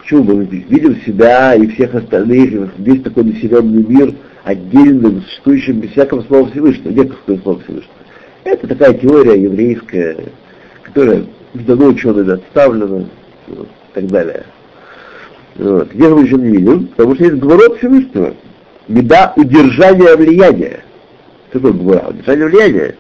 Почему 0.01 0.25
мы 0.25 0.45
видим 0.45 1.01
себя 1.03 1.55
и 1.55 1.67
всех 1.69 1.95
остальных, 1.95 2.53
и 2.53 2.69
весь 2.79 3.03
такой 3.03 3.25
населенный 3.25 3.85
мир 3.85 4.15
отдельным, 4.45 5.23
существующим 5.23 5.81
без 5.81 5.91
всякого 5.91 6.23
слова 6.23 6.51
Всевышнего? 6.51 7.05
Какое 7.05 7.39
слово 7.39 7.61
Всевышнего? 7.61 7.95
Это 8.45 8.67
такая 8.69 8.95
теория 8.95 9.41
еврейская, 9.41 10.17
которая 10.83 11.25
давно 11.55 11.87
учеными 11.87 12.33
отставлена, 12.33 13.07
вот, 13.47 13.69
и 13.69 13.95
так 13.95 14.07
далее. 14.09 14.45
Вот. 15.57 15.93
Где 15.93 16.09
мы 16.09 16.25
еще 16.25 16.37
не 16.37 16.49
видим? 16.49 16.89
Потому 16.89 17.15
что 17.15 17.25
есть 17.25 17.37
гворот 17.37 17.79
Всевышнего. 17.79 18.35
Меда 18.89 19.33
удержания 19.37 20.15
влияния. 20.17 20.81
Что 21.49 21.61
такое 21.61 21.73
гвора? 21.73 22.09
Удержание 22.11 22.47
влияния. 22.47 22.95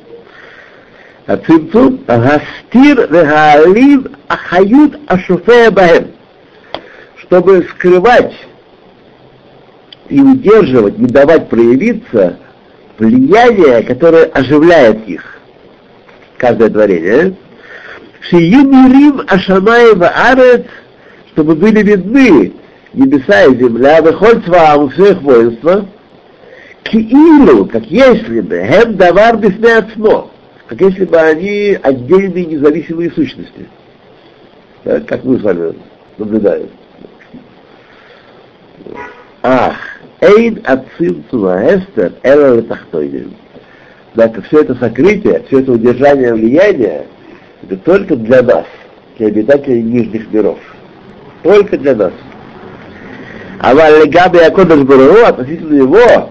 הצמצום, 1.27 1.97
הסתיר 2.07 3.07
והעליב 3.11 4.07
החיות 4.29 4.91
השופע 5.09 5.69
בהם. 5.69 6.03
чтобы 7.29 7.63
скрывать 7.69 8.33
и 10.09 10.19
удерживать, 10.19 10.97
не 10.97 11.05
давать 11.05 11.47
проявиться 11.47 12.39
влияние, 12.97 13.83
которое 13.83 14.25
оживляет 14.25 15.07
их. 15.07 15.23
Каждое 16.37 16.69
творение. 16.69 17.35
Шиюмирим 18.21 19.21
Ашамаева 19.27 20.07
Арет, 20.07 20.67
чтобы 21.31 21.55
были 21.55 21.83
видны 21.83 22.51
небеса 22.93 23.43
и 23.45 23.55
земля, 23.55 24.01
выходит 24.01 24.47
вам 24.47 24.89
все 24.89 25.11
их 25.11 25.21
воинства, 25.21 25.85
киилу, 26.83 27.65
как 27.65 27.85
если 27.85 28.41
бы, 28.41 28.67
хем 28.67 28.97
давар 28.97 29.37
бисмеацмо, 29.37 30.31
как 30.66 30.80
если 30.80 31.04
бы 31.04 31.16
они 31.16 31.78
отдельные 31.82 32.46
независимые 32.46 33.10
сущности. 33.10 33.68
Да, 34.84 35.00
как 35.00 35.24
мы 35.24 35.38
с 35.38 35.42
вами 35.42 35.74
наблюдаем. 36.18 36.68
Ах, 39.42 39.76
эйн 40.20 40.60
ацим 40.64 41.24
эстер 41.30 42.12
эла 42.22 42.62
тахтойним. 42.62 43.34
Однако 44.12 44.42
все 44.42 44.60
это 44.60 44.74
сокрытие, 44.76 45.42
все 45.48 45.60
это 45.60 45.72
удержание 45.72 46.32
влияния, 46.32 47.06
это 47.62 47.76
только 47.78 48.16
для 48.16 48.42
нас, 48.42 48.66
для 49.18 49.26
обитателей 49.26 49.82
нижних 49.82 50.32
миров. 50.32 50.58
Только 51.42 51.76
для 51.76 51.94
нас. 51.94 52.12
А 53.60 53.74
Валегаби 53.74 54.38
Акодаш 54.38 54.80
Бару, 54.80 55.24
относительно 55.24 55.74
его, 55.74 56.30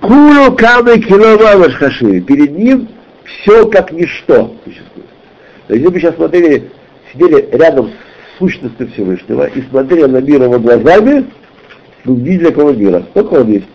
Кулу 0.00 0.54
камы 0.56 1.00
килова 1.00 1.56
вашхаши. 1.56 2.20
Перед 2.20 2.56
ним 2.56 2.88
все 3.28 3.68
как 3.68 3.92
ничто 3.92 4.54
существует. 4.64 5.08
То 5.66 5.74
есть, 5.74 5.84
если 5.84 5.94
бы 5.94 6.00
сейчас 6.00 6.14
смотрели, 6.16 6.70
сидели 7.12 7.48
рядом 7.52 7.90
с 7.90 8.38
сущностью 8.38 8.88
Всевышнего 8.92 9.46
и 9.46 9.62
смотрели 9.62 10.06
на 10.06 10.20
мир 10.20 10.42
его 10.42 10.58
глазами, 10.58 11.26
вы 12.04 12.20
видели 12.20 12.50
какого 12.50 12.72
мира. 12.72 13.04
Сколько 13.10 13.34
он 13.34 13.52
есть? 13.52 13.66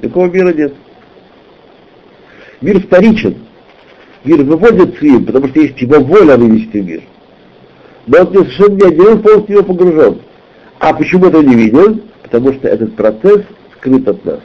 Такого 0.00 0.26
мира 0.26 0.52
нет. 0.52 0.74
Мир 2.60 2.80
вторичен. 2.80 3.36
Мир 4.24 4.42
выводится 4.42 5.04
им, 5.04 5.24
потому 5.24 5.48
что 5.48 5.60
есть 5.60 5.80
его 5.80 6.00
воля 6.00 6.36
вывести 6.36 6.78
мир. 6.78 7.02
Но 8.06 8.20
он 8.20 8.26
совершенно 8.32 8.74
не 8.74 8.88
отделен, 8.88 9.22
полностью 9.22 9.56
его 9.56 9.64
погружен. 9.64 10.20
А 10.78 10.92
почему 10.92 11.26
это 11.26 11.42
не 11.42 11.54
виден? 11.54 12.02
Потому 12.22 12.52
что 12.52 12.68
этот 12.68 12.94
процесс 12.94 13.42
скрыт 13.76 14.06
от 14.08 14.24
нас. 14.24 14.40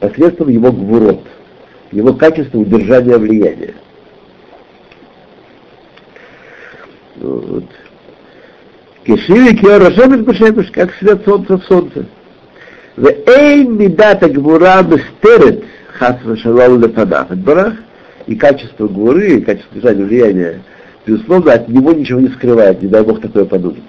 Посредством 0.00 0.48
его 0.48 0.70
гвурот, 0.70 1.22
его 1.92 2.12
качества 2.14 2.58
удержания 2.58 3.16
влияния. 3.16 3.74
Вот. 7.16 7.64
Кишиви 9.04 9.56
киорашем 9.56 10.24
бешемеш, 10.24 10.70
как 10.70 10.92
свет 10.94 11.24
солнца 11.24 11.58
в 11.58 11.64
солнце. 11.64 12.06
В 12.96 13.06
эйн 13.06 13.76
мидата 13.76 14.28
гвура 14.28 14.82
бестерет 14.82 15.64
хас 15.98 16.16
вашалал 16.24 16.78
лепадах. 16.78 17.28
Барах 17.30 17.74
и 18.26 18.34
качество 18.34 18.88
гуры, 18.88 19.36
и 19.36 19.40
качество 19.40 19.74
держания 19.74 20.04
влияния, 20.04 20.62
безусловно, 21.06 21.52
от 21.52 21.68
него 21.68 21.92
ничего 21.92 22.20
не 22.20 22.28
скрывает, 22.28 22.82
не 22.82 22.88
дай 22.88 23.02
Бог 23.02 23.20
такое 23.20 23.44
подумать. 23.44 23.82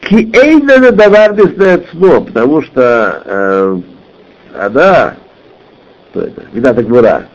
Ки 0.00 0.30
эйна 0.36 0.90
давар 0.90 1.34
беснецмо, 1.34 2.22
потому 2.22 2.62
что 2.62 3.22
э, 3.24 3.80
она, 4.58 5.14
что 6.10 6.22
это, 6.22 6.44
Видата 6.52 6.82
Гвура, 6.82 7.26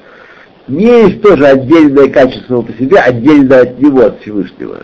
не 0.68 0.86
есть 0.86 1.22
тоже 1.22 1.46
отдельное 1.46 2.10
качество 2.10 2.62
по 2.62 2.74
себе, 2.74 2.98
отдельно 2.98 3.62
от 3.62 3.80
него, 3.80 4.02
от 4.02 4.22
Всевышнего. 4.22 4.80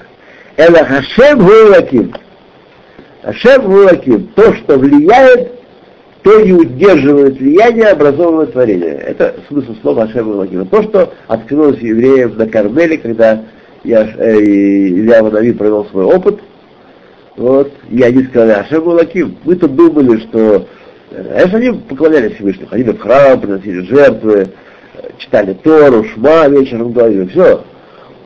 Это 0.55 0.85
Хашем 0.85 1.39
Гуэлаким. 1.39 2.13
Хашем 3.23 3.63
Гуэлаким, 3.63 4.27
то, 4.35 4.53
что 4.53 4.77
влияет, 4.77 5.53
то 6.21 6.39
и 6.39 6.51
удерживает 6.51 7.39
влияние 7.39 7.87
образованного 7.87 8.47
творения. 8.47 8.93
Это 8.93 9.35
смысл 9.47 9.75
слова 9.81 10.05
Хашем 10.07 10.25
Гуэлаким. 10.25 10.67
То, 10.67 10.83
что 10.83 11.13
открылось 11.27 11.79
евреям 11.79 12.37
на 12.37 12.47
Кармеле, 12.47 12.97
когда 12.97 13.43
я, 13.83 14.07
э, 14.17 14.39
Илья 14.39 15.23
Ванави 15.23 15.53
провел 15.53 15.85
свой 15.85 16.05
опыт, 16.05 16.39
вот, 17.37 17.71
и 17.89 18.03
они 18.03 18.23
сказали, 18.25 18.51
Ашем 18.51 18.83
Гуэлаким, 18.83 19.37
мы-то 19.45 19.67
думали, 19.67 20.19
что 20.19 20.67
Конечно, 21.11 21.57
они 21.57 21.71
поклонялись 21.89 22.35
Всевышнему, 22.35 22.69
ходили 22.69 22.91
в 22.91 22.99
храм, 22.99 23.39
приносили 23.39 23.81
жертвы, 23.81 24.47
читали 25.17 25.53
Тору, 25.61 26.05
Шма 26.05 26.47
вечером 26.47 26.93
говорили, 26.93 27.27
все. 27.27 27.63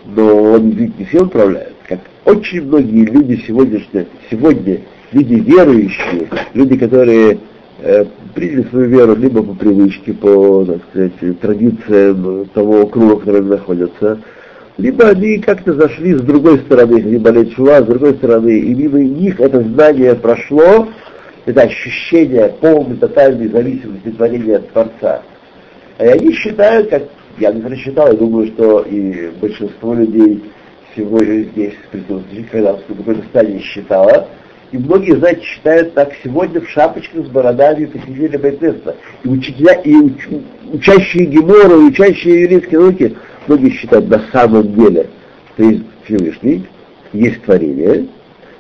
Но 0.05 0.53
он 0.53 0.69
ведь 0.69 0.99
не 0.99 1.05
все 1.05 1.23
управляет. 1.23 1.73
Как 1.87 1.99
очень 2.25 2.61
многие 2.61 3.05
люди 3.05 3.43
сегодняшние, 3.47 4.07
сегодня 4.29 4.81
люди 5.11 5.33
верующие, 5.33 6.29
люди, 6.53 6.77
которые 6.77 7.39
э, 7.79 8.05
приняли 8.35 8.63
свою 8.69 8.87
веру 8.87 9.15
либо 9.15 9.41
по 9.41 9.55
привычке, 9.55 10.13
по, 10.13 10.63
так 10.65 10.81
сказать, 10.89 11.39
традициям 11.39 12.45
того 12.53 12.85
круга, 12.85 13.15
в 13.15 13.19
котором 13.21 13.47
находятся, 13.47 14.19
либо 14.77 15.07
они 15.07 15.39
как-то 15.39 15.73
зашли 15.73 16.13
с 16.13 16.21
другой 16.21 16.59
стороны, 16.59 16.99
либо 16.99 17.45
чува, 17.47 17.81
с 17.81 17.85
другой 17.85 18.13
стороны, 18.15 18.59
и 18.59 18.75
мимо 18.75 18.99
них 18.99 19.39
это 19.39 19.61
знание 19.61 20.13
прошло, 20.15 20.89
это 21.45 21.62
ощущение 21.62 22.49
полной, 22.60 22.97
тотальной 22.97 23.47
зависимости 23.47 24.10
творения 24.10 24.58
от 24.58 24.71
Творца. 24.71 25.21
И 25.99 26.03
они 26.03 26.34
считают, 26.34 26.89
как 26.89 27.03
я 27.38 27.51
не 27.51 27.62
прочитал, 27.62 28.08
я 28.08 28.13
думаю, 28.13 28.47
что 28.47 28.81
и 28.81 29.29
большинство 29.39 29.93
людей 29.93 30.43
сегодня 30.95 31.43
здесь 31.43 31.73
присутствующих, 31.91 32.49
когда 32.49 32.73
в 32.73 32.86
какой-то 32.86 33.23
стадии 33.29 33.60
считала, 33.60 34.27
и 34.71 34.77
многие, 34.77 35.17
знаете, 35.17 35.41
считают 35.43 35.93
так 35.93 36.12
сегодня 36.23 36.60
в 36.60 36.69
шапочках 36.69 37.25
с 37.25 37.29
бородами 37.29 37.86
посетители 37.86 38.38
Байтеста. 38.38 38.95
И 39.23 39.27
учителя, 39.27 39.73
и 39.73 39.93
уч, 39.93 40.27
учащие 40.73 41.25
Гемору, 41.25 41.81
и 41.81 41.89
учащие 41.91 42.43
еврейские 42.43 42.79
науки, 42.79 43.15
многие 43.47 43.69
считают 43.69 44.10
на 44.10 44.19
самом 44.31 44.73
деле, 44.73 45.08
что 45.53 45.63
есть 45.63 45.84
Всевышний, 46.05 46.65
есть 47.13 47.41
творение, 47.43 48.08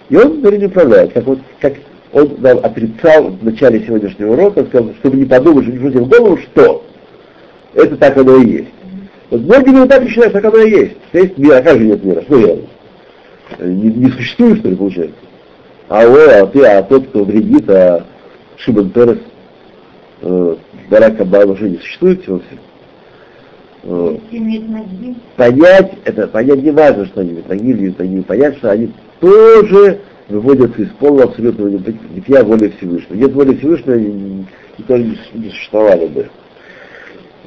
и 0.09 0.15
он 0.15 0.41
не 0.41 0.67
управляет, 0.67 1.13
как 1.13 1.25
вот 1.25 1.39
как 1.59 1.73
он 2.15 2.37
нам 2.39 2.59
отрицал 2.59 3.29
в 3.29 3.43
начале 3.43 3.85
сегодняшнего 3.85 4.31
урока, 4.31 4.63
сказал, 4.65 4.93
чтобы 4.99 5.17
не 5.17 5.25
подумать, 5.25 5.65
что 5.65 5.73
не 5.73 5.99
в 5.99 6.07
голову, 6.07 6.37
что 6.37 6.85
это 7.73 7.97
так 7.97 8.17
оно 8.17 8.37
и 8.37 8.51
есть. 8.51 8.69
Вот 9.29 9.41
многие 9.41 9.71
люди 9.71 9.89
так 9.89 10.07
считают, 10.07 10.31
так 10.31 10.45
оно 10.45 10.59
и 10.59 10.69
есть. 10.69 10.95
Есть 11.11 11.37
мир, 11.37 11.55
а 11.55 11.61
как 11.61 11.77
же 11.77 11.83
нет 11.83 12.03
мира? 12.05 12.21
Что 12.21 12.39
я? 12.39 12.57
Не, 13.59 13.89
не 13.91 14.09
существует, 14.11 14.59
что 14.59 14.69
ли, 14.69 14.75
получается? 14.77 15.17
А 15.89 16.07
ой, 16.07 16.39
а 16.39 16.47
ты, 16.47 16.65
а 16.65 16.83
тот, 16.83 17.05
кто 17.07 17.25
вредит, 17.25 17.69
а 17.69 18.05
Шимон 18.59 18.91
Перес, 18.91 19.19
э, 20.21 20.55
Барак 20.89 21.19
Обама 21.19 21.51
уже 21.51 21.69
не 21.69 21.77
существует 21.79 22.23
всего 22.23 22.39
всего. 22.39 22.61
Э, 23.83 24.17
понять, 25.35 25.91
это 26.05 26.27
понять 26.27 26.63
не 26.63 26.71
важно, 26.71 27.07
что 27.07 27.19
они 27.19 27.43
ноги 27.45 27.69
или 27.71 27.93
ноги, 27.97 28.21
понять, 28.21 28.57
что 28.59 28.71
они 28.71 28.93
тоже 29.19 29.99
выводятся 30.29 30.81
из 30.81 30.89
полного 30.99 31.29
абсолютного 31.29 31.69
небытия 31.69 32.43
воли 32.43 32.73
Всевышнего. 32.77 33.15
Нет 33.15 33.33
воли 33.33 33.55
Всевышнего, 33.55 33.95
никто 34.77 34.97
не, 34.97 35.17
не 35.33 35.49
существовали 35.49 36.07
бы. 36.07 36.29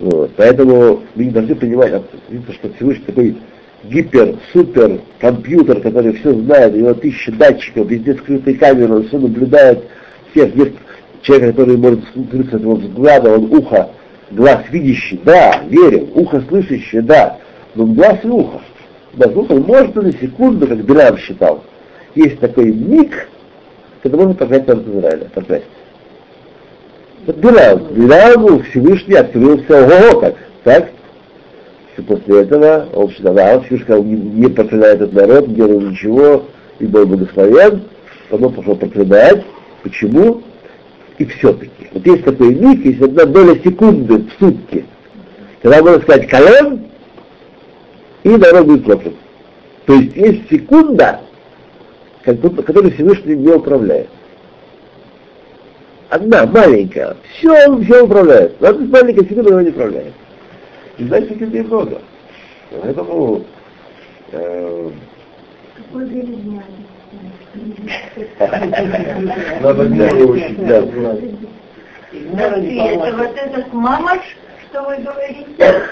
Вот. 0.00 0.30
Поэтому 0.36 1.02
мы 1.14 1.24
не 1.24 1.30
должны 1.30 1.54
понимать, 1.56 1.90
что 1.90 2.72
Всевышний 2.74 3.04
такой 3.04 3.36
гипер, 3.84 4.36
супер 4.52 5.00
компьютер, 5.18 5.80
который 5.80 6.12
все 6.14 6.32
знает, 6.34 6.74
у 6.74 6.78
него 6.78 6.94
тысячи 6.94 7.32
датчиков, 7.32 7.88
везде 7.88 8.14
скрытые 8.14 8.56
камеры, 8.56 8.96
он 8.96 9.08
все 9.08 9.18
наблюдает 9.18 9.84
всех. 10.30 10.54
Есть 10.54 10.74
человек, 11.22 11.56
который 11.56 11.76
может 11.76 12.00
скрыться 12.10 12.56
от 12.56 12.62
его 12.62 12.76
взгляда, 12.76 13.34
он 13.34 13.52
ухо, 13.52 13.90
глаз 14.30 14.60
видящий, 14.70 15.20
да, 15.24 15.62
верим, 15.68 16.08
ухо 16.14 16.42
слышащее, 16.48 17.02
да, 17.02 17.38
но 17.74 17.86
глаз 17.86 18.18
и 18.22 18.28
ухо. 18.28 18.60
Да, 19.14 19.28
слушай, 19.32 19.58
может 19.58 19.96
на 19.96 20.12
секунду, 20.12 20.66
как 20.66 20.78
Билам 20.84 21.18
считал, 21.18 21.64
есть 22.14 22.40
такой 22.40 22.72
миг, 22.72 23.28
когда 24.02 24.16
можно 24.18 24.34
проклять 24.34 24.66
народ 24.66 24.88
Израиля, 24.88 25.30
проклять. 25.34 25.64
Вот 27.26 27.36
Билам, 27.36 27.86
Биламу 27.92 28.62
Всевышний 28.64 29.14
открылся, 29.14 29.84
ого, 29.84 30.20
как, 30.20 30.34
так? 30.64 30.90
И 31.96 32.02
после 32.02 32.42
этого 32.42 32.88
он 32.94 33.12
да, 33.18 33.60
Всевышний 33.60 33.84
сказал, 33.84 34.04
не, 34.04 34.16
не 34.16 34.48
проклинает 34.48 35.02
этот 35.02 35.12
народ, 35.12 35.48
не 35.48 35.54
делал 35.56 35.80
ничего, 35.80 36.44
и 36.78 36.86
был 36.86 37.06
благословен, 37.06 37.82
потом 38.30 38.54
пошел 38.54 38.76
проклинать. 38.76 39.44
Почему? 39.82 40.42
И 41.18 41.24
все-таки. 41.24 41.88
Вот 41.92 42.06
есть 42.06 42.24
такой 42.24 42.54
миг, 42.54 42.84
есть 42.84 43.02
одна 43.02 43.24
доля 43.24 43.58
секунды 43.62 44.18
в 44.18 44.30
сутки, 44.38 44.84
когда 45.60 45.82
можно 45.82 46.00
сказать 46.02 46.28
колен, 46.28 46.86
и 48.22 48.28
народ 48.28 48.66
будет 48.66 48.84
проклят. 48.84 49.14
То 49.86 49.94
есть 49.94 50.16
есть 50.16 50.48
секунда, 50.50 51.20
который 52.36 52.90
Всевышний 52.92 53.36
не 53.36 53.48
управляет. 53.48 54.08
Одна, 56.10 56.46
маленькая, 56.46 57.16
все, 57.34 57.68
он 57.68 57.84
все 57.84 58.04
управляет. 58.04 58.60
Но 58.60 58.68
одна 58.68 58.86
маленькая 58.86 59.24
секунда 59.24 59.50
его 59.50 59.60
не 59.60 59.70
управляет. 59.70 60.12
И 60.96 61.04
значит, 61.04 61.36
людей 61.36 61.62
много. 61.62 62.00
Поэтому 62.82 63.44
э, 64.32 64.90
Надо 69.60 69.88
не 69.88 70.22
учить. 70.24 70.66
Да. 70.66 70.78
Это 72.10 73.16
вот 73.16 73.36
этот 73.36 73.72
мамаш, 73.72 74.20
что 74.70 74.82
вы 74.82 74.96
говорите? 74.96 75.46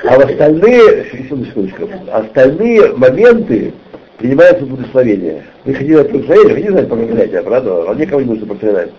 А 0.09 0.19
в 0.19 0.21
остальные, 0.21 1.11
секундочку, 1.13 1.89
остальные 2.11 2.93
моменты 2.95 3.75
принимаются 4.19 4.67
благословения. 4.67 5.45
Вы 5.65 5.75
хотите 5.75 5.95
знать 5.95 6.11
благословение, 6.11 6.55
хотите 6.55 6.73
знать 6.73 6.89
проклятие, 6.89 7.43
правда? 7.43 7.85
Он 7.85 7.99
никого 7.99 8.21
не 8.21 8.29
нужно 8.29 8.47
проклинать. 8.47 8.91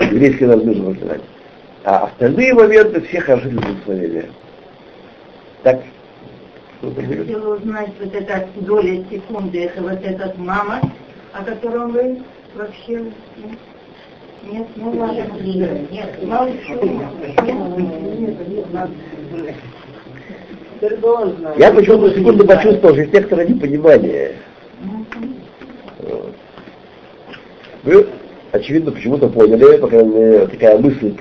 Еврейский 0.00 0.44
народ 0.44 0.64
нужно 0.64 0.90
проклинать. 0.90 1.22
А 1.84 2.06
остальные 2.06 2.54
моменты 2.54 3.00
все 3.02 3.20
хороши 3.20 3.48
для 3.48 3.60
благословения. 3.60 4.26
Так? 5.62 5.82
Я 6.82 7.16
хотела 7.16 7.56
узнать 7.56 7.90
вот 7.98 8.14
эта 8.14 8.48
доля 8.56 9.02
секунды, 9.10 9.64
это 9.64 9.82
вот 9.82 10.02
этот 10.02 10.36
мамаш, 10.36 10.82
о 11.32 11.42
котором 11.42 11.92
вы 11.92 12.18
вообще... 12.54 13.04
ну, 13.36 14.52
Нет, 14.52 14.66
ну 14.76 14.90
ладно. 14.90 15.24
Нет, 15.42 16.22
мало 16.24 16.50
чего. 16.66 16.84
Нет. 16.84 18.36
Я 21.56 21.72
почему-то 21.72 22.14
секунду 22.14 22.46
почувствовал, 22.46 22.94
что 22.94 23.02
непонимание. 23.44 24.32
Вот. 25.98 26.34
Вы, 27.82 28.06
очевидно, 28.52 28.92
почему-то 28.92 29.28
поняли, 29.28 29.76
по 29.78 29.86
крайней 29.88 30.14
мере, 30.14 30.46
такая 30.46 30.78
мысль 30.78 31.14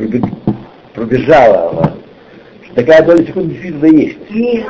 пробежала 0.93 1.93
такая 2.75 3.01
доля 3.03 3.25
секунды 3.25 3.53
действительно 3.53 3.85
есть. 3.85 4.29
Нет, 4.29 4.65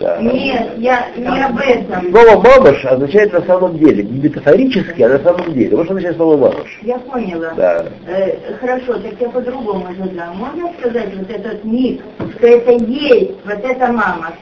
да. 0.00 0.20
нет, 0.20 0.70
я 0.78 1.06
не 1.16 1.44
об 1.44 1.58
этом. 1.58 2.10
Слово 2.10 2.42
«мамаш» 2.42 2.84
означает 2.84 3.32
на 3.32 3.42
самом 3.42 3.78
деле, 3.78 4.02
не 4.02 4.20
метафорически, 4.20 5.02
а 5.02 5.10
на 5.10 5.18
самом 5.20 5.52
деле. 5.52 5.76
Вот 5.76 5.84
что 5.84 5.92
означает 5.92 6.16
слово 6.16 6.36
«мамаш». 6.36 6.80
Я 6.82 6.98
поняла. 6.98 7.52
Да. 7.56 7.86
Э, 8.08 8.54
хорошо, 8.58 8.94
так 8.94 9.20
я 9.20 9.28
по-другому 9.28 9.86
задам. 9.98 10.36
Можно 10.38 10.72
сказать 10.80 11.14
вот 11.14 11.30
этот 11.30 11.64
миг, 11.64 12.00
что 12.36 12.46
это 12.46 12.72
есть, 12.72 13.32
вот 13.44 13.62
это 13.62 13.92
мама. 13.92 14.32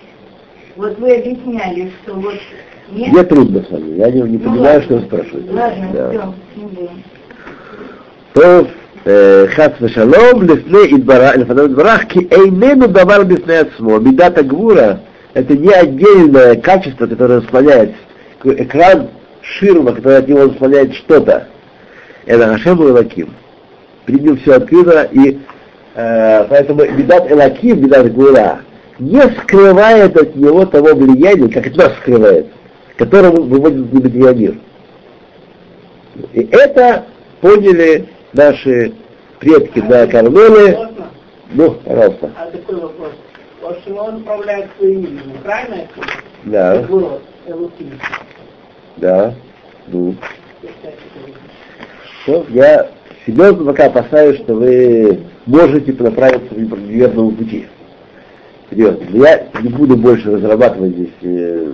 Вот 0.76 0.98
вы 0.98 1.16
объясняли, 1.16 1.92
что 2.02 2.14
вот... 2.14 2.35
Нет? 2.90 3.12
Мне 3.12 3.24
трудно 3.24 3.62
с 3.62 3.70
вами, 3.70 3.96
я 3.96 4.11
не, 4.11 4.20
не 4.22 4.38
ну, 4.38 4.50
понимаю, 4.50 4.62
ладно. 4.62 4.83
что 4.83 4.94
вы 4.96 5.00
спрашиваете. 5.02 5.50
Ладно, 5.52 5.90
да. 5.92 6.11
все, 6.11 6.35
не 6.57 6.66
будем. 6.66 7.02
То 8.35 8.66
חס 9.47 9.69
ושלום, 9.82 10.43
לפני 10.43 10.79
יתברך, 10.95 11.36
לפניו 11.36 11.65
יתברך, 11.65 12.03
כי 12.10 12.27
איננו 12.32 12.88
דבר 12.88 13.23
בפני 13.23 13.58
עצמו, 13.58 13.99
מידת 13.99 14.38
הגבורה, 14.38 14.93
это 15.34 15.53
не 15.55 15.71
отдельное 15.71 16.55
качество, 16.55 17.05
которое 17.05 17.41
склоняет, 17.41 17.91
такой 18.38 18.63
экран 18.63 19.10
ширма, 19.41 19.93
который 19.93 20.17
от 20.17 20.27
него 20.27 20.49
склоняет 20.49 20.93
что-то. 20.95 21.47
Это 22.25 22.47
Хашем 22.47 22.82
Элаким. 22.82 23.34
Перед 24.05 24.21
ним 24.21 24.38
все 24.38 24.55
открыто, 24.55 25.08
и 25.12 25.39
э, 25.95 26.45
поэтому 26.49 26.84
Медат 26.86 27.32
Элаким, 27.32 27.82
Медат 27.82 28.12
Гура, 28.13 28.60
не 28.97 29.21
скрывает 29.21 30.17
от 30.17 30.36
него 30.36 30.65
того 30.65 30.95
влияния, 30.95 31.49
как 31.49 31.67
это 31.67 31.77
нас 31.77 31.91
скрывает, 32.01 32.47
которому 32.97 33.43
выводит 33.43 33.86
в 33.86 33.93
небытие 33.93 34.36
мир. 34.36 34.55
И 36.34 36.49
это 36.51 37.05
поняли 37.39 38.05
наши 38.35 38.92
предки 39.38 39.81
Кармеле. 40.07 40.77
Можно? 40.77 41.07
Ну, 41.53 41.70
пожалуйста. 41.85 42.31
А 42.37 42.51
такой 42.51 42.81
вопрос. 42.81 43.12
Вот 43.62 43.79
Шимон 43.85 44.16
управляет 44.16 44.66
своим 44.77 45.01
именем, 45.01 45.33
правильно? 45.42 45.87
Да, 46.44 46.85
да. 48.97 49.35
Ну. 49.88 50.14
Что, 52.23 52.47
я 52.51 52.90
серьезно 53.27 53.64
пока 53.64 53.87
опасаюсь, 53.87 54.38
что 54.40 54.55
вы 54.55 55.20
можете 55.47 55.92
направиться 56.03 56.55
по 56.55 56.59
неверному 56.75 57.33
пути. 57.33 57.66
Серьезно. 58.70 59.05
Но 59.11 59.25
Я 59.27 59.47
не 59.62 59.68
буду 59.68 59.97
больше 59.97 60.31
разрабатывать 60.31 60.92
здесь. 60.92 61.11
э, 61.23 61.73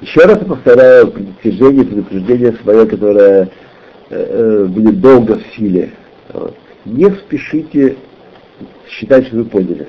Еще 0.00 0.20
раз 0.22 0.38
повторяю 0.38 1.12
предостережение, 1.12 1.84
предупреждение 1.84 2.52
свое, 2.62 2.86
которое 2.86 3.48
будет 4.68 5.00
долго 5.00 5.38
в 5.38 5.56
силе. 5.56 5.92
Не 6.84 7.10
спешите 7.10 7.96
считать, 8.88 9.26
что 9.26 9.36
вы 9.36 9.44
поняли. 9.44 9.86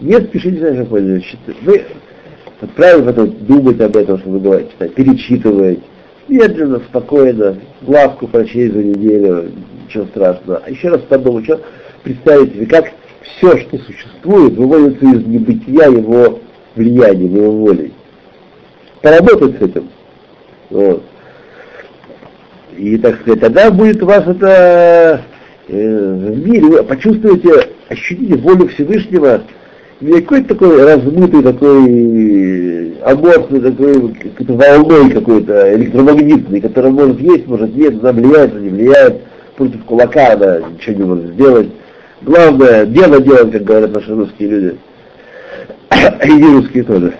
Не 0.00 0.20
спешите 0.20 0.56
считать, 0.56 0.74
что 0.74 0.84
вы 0.84 0.90
поняли. 0.90 1.24
Вы 1.62 1.84
отправив 2.60 3.06
это, 3.08 3.26
думать 3.26 3.80
об 3.80 3.96
этом, 3.96 4.18
что 4.18 4.30
вы 4.30 4.40
говорите, 4.40 4.70
читать, 4.72 4.94
перечитывать, 4.94 5.80
медленно, 6.28 6.78
спокойно, 6.88 7.58
главку 7.82 8.28
прочесть 8.28 8.72
за 8.72 8.82
неделю, 8.82 9.50
ничего 9.84 10.06
страшного. 10.06 10.62
А 10.64 10.70
еще 10.70 10.88
раз 10.88 11.00
подумать, 11.02 11.44
что 11.44 11.60
представить 12.04 12.54
себе, 12.54 12.66
как 12.66 12.92
все, 13.22 13.58
что 13.58 13.78
существует, 13.78 14.54
выводится 14.54 15.04
из 15.04 15.26
небытия 15.26 15.90
его 15.90 16.40
влиянием, 16.74 17.34
его 17.34 17.50
волей. 17.50 17.92
Поработать 19.00 19.58
с 19.58 19.62
этим. 19.62 19.88
Вот. 20.70 21.02
И, 22.76 22.96
так 22.98 23.20
сказать, 23.20 23.40
тогда 23.40 23.70
будет 23.70 24.02
у 24.02 24.06
вас 24.06 24.26
это 24.26 25.22
э, 25.68 26.14
в 26.32 26.48
мире, 26.48 26.66
вы 26.66 26.82
почувствуете, 26.82 27.68
ощутите 27.88 28.36
волю 28.36 28.68
Всевышнего, 28.68 29.42
не 30.00 30.20
какой-то 30.20 30.54
такой 30.54 30.84
размытый, 30.84 31.42
такой 31.42 31.88
э, 31.88 32.92
аморфный, 33.04 33.60
такой 33.60 34.14
какой-то 34.14 34.52
волной 34.54 35.10
какой-то 35.10 35.74
электромагнитный, 35.76 36.60
который 36.60 36.90
может 36.90 37.20
есть, 37.20 37.46
может 37.46 37.74
нет, 37.74 38.02
она 38.02 38.12
влияет, 38.12 38.54
не 38.54 38.68
влияет, 38.68 39.20
против 39.56 39.84
кулака 39.84 40.32
она 40.32 40.60
ничего 40.70 40.96
не 40.96 41.04
может 41.04 41.26
сделать. 41.34 41.68
Главное, 42.22 42.86
дело 42.86 43.20
делать, 43.20 43.52
как 43.52 43.64
говорят 43.64 43.94
наши 43.94 44.14
русские 44.14 44.48
люди. 44.48 44.78
И 46.24 46.44
русские 46.44 46.84
тоже. 46.84 47.14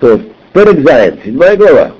То, 0.00 0.20
Перек 0.52 0.86
Зайн, 0.86 1.14
седьмая 1.24 1.56
глава. 1.56 1.92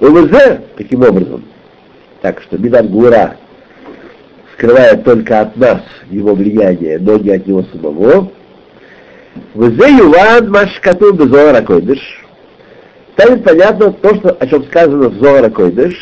ОВЗ, 0.00 0.60
таким 0.76 1.02
образом, 1.02 1.44
так 2.22 2.40
что 2.42 2.56
Гура 2.56 3.36
скрывает 4.54 5.04
только 5.04 5.40
от 5.40 5.56
нас 5.56 5.82
его 6.10 6.34
влияние, 6.34 6.98
но 6.98 7.18
не 7.18 7.30
от 7.30 7.46
него 7.46 7.64
самого. 7.72 8.30
ВЗ 9.54 9.88
Юван 9.88 10.50
Машкату 10.50 11.12
Безоара 11.12 11.62
Койдыш. 11.62 12.00
Станет 13.12 13.44
понятно 13.44 13.92
то, 13.92 14.14
что, 14.16 14.30
о 14.30 14.46
чем 14.46 14.64
сказано 14.64 15.08
в 15.08 15.20
Зоара 15.20 15.50
Койдыш. 15.50 15.94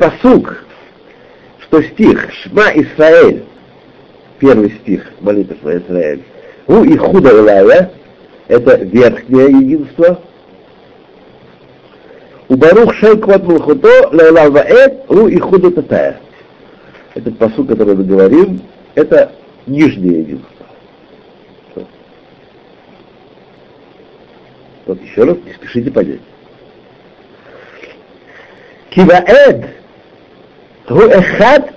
Посук, 0.00 0.64
что 1.60 1.82
стих 1.82 2.28
Шма 2.42 2.70
Исраэль, 2.74 3.44
первый 4.38 4.70
стих 4.82 5.02
молитвы 5.20 5.56
Шма 5.60 5.76
Исраэль, 5.78 6.22
У 6.66 6.82
и 6.82 6.96
Худа 6.96 7.30
Илая, 7.30 7.92
это 8.48 8.76
верхнее 8.76 9.50
единство, 9.50 10.20
у 12.48 12.56
Барух 12.56 12.94
Шей 12.94 13.16
Квот 13.18 13.42
Мулхуто 13.44 14.08
Леолам 14.12 14.52
Ваэт 14.52 15.04
Ру 15.08 15.28
и 15.28 15.38
Худа 15.38 15.70
Татая. 15.70 16.20
Этот 17.14 17.38
посуд, 17.38 17.68
который 17.68 17.96
мы 17.96 18.04
говорим, 18.04 18.60
это 18.94 19.32
нижнее 19.66 20.20
единство. 20.20 20.66
Вот 24.86 25.02
еще 25.02 25.24
раз, 25.24 25.36
не 25.44 25.52
спешите 25.54 25.90
понять. 25.90 26.20
Киваэд 28.90 29.66
Гу 30.88 31.00
Эхад 31.00 31.72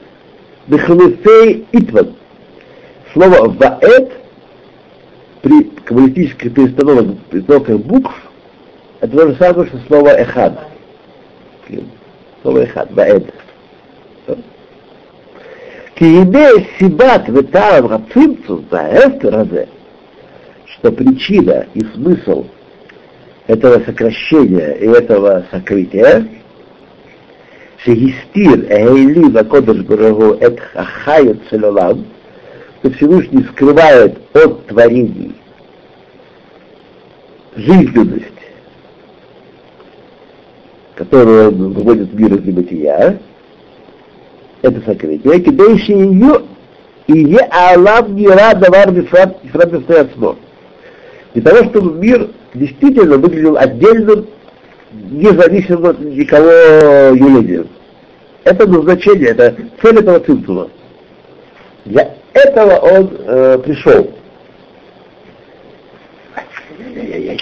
Бехлуфей 0.68 1.66
Итван. 1.72 2.16
Слово 3.14 3.50
Ваэд 3.50 4.12
при 5.42 5.64
каббалистических 5.64 6.54
перестановках, 6.54 7.18
перестановках 7.32 7.80
букв 7.80 8.29
это 9.01 9.17
то 9.17 9.29
же 9.29 9.37
самое, 9.37 9.69
что 9.69 9.79
слово 9.87 10.09
Эхад. 10.09 10.59
Слово 12.43 12.65
Эхад, 12.65 12.91
Ваэд. 12.93 13.33
כי 15.97 16.05
הנה 16.05 16.49
סיבת 16.79 17.23
וטעם 17.35 17.85
הצמצום 17.93 18.65
וההפטר 18.71 19.41
הזה, 19.41 19.65
что 20.67 20.91
причина 20.93 21.67
и 21.75 21.81
смысл 21.95 22.47
этого 23.47 23.81
сокращения 23.87 24.73
и 24.73 24.87
этого 24.87 25.45
сокрытия, 25.51 26.25
שהסתיר 27.79 28.67
העליב 28.71 29.37
הקודש 29.37 29.77
ברוך 29.77 30.19
הוא 30.19 30.35
את 30.47 30.61
החיות 30.75 31.37
של 31.51 31.65
עולם, 31.65 31.97
что 32.83 32.91
Всевышний 32.91 33.45
скрывает 33.53 34.19
от 34.35 34.67
творений 34.67 35.33
жизненность, 37.57 38.38
которое 41.00 41.50
выводит 41.50 42.14
мир 42.14 42.34
из 42.36 42.44
небытия, 42.44 43.20
это 44.62 44.82
сокрытие, 44.82 45.40
кидейши 45.40 45.94
ее 45.94 46.42
и 47.08 47.36
е 47.36 47.40
алав 47.50 48.10
не 48.10 48.28
рада 48.28 48.70
вар 48.70 48.92
мифрат 48.92 49.42
мифрат 49.42 49.72
Для 51.34 51.42
того, 51.42 51.70
чтобы 51.70 51.98
мир 52.06 52.30
действительно 52.54 53.18
выглядел 53.18 53.56
отдельным, 53.58 54.28
независимо 54.92 55.92
от 55.92 56.00
никого 56.02 56.50
явления. 57.16 57.66
Это 58.44 58.68
назначение, 58.68 59.30
это 59.30 59.56
цель 59.82 60.00
этого 60.00 60.20
цинтума. 60.20 60.70
Для 61.86 62.14
этого 62.34 62.76
он 62.76 63.10
э, 63.26 63.58
пришел. 63.64 64.12
Ай-яй-яй. 66.36 67.40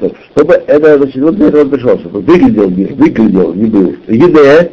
Так, 0.00 0.12
чтобы 0.30 0.54
это, 0.54 0.98
значит, 0.98 1.22
вот 1.22 1.40
он 1.40 1.70
пришел, 1.70 1.98
чтобы 1.98 2.20
выглядел 2.20 2.70
мир, 2.70 2.94
выглядел, 2.94 3.54
не 3.54 3.66
был. 3.66 3.96
Еде, 4.06 4.72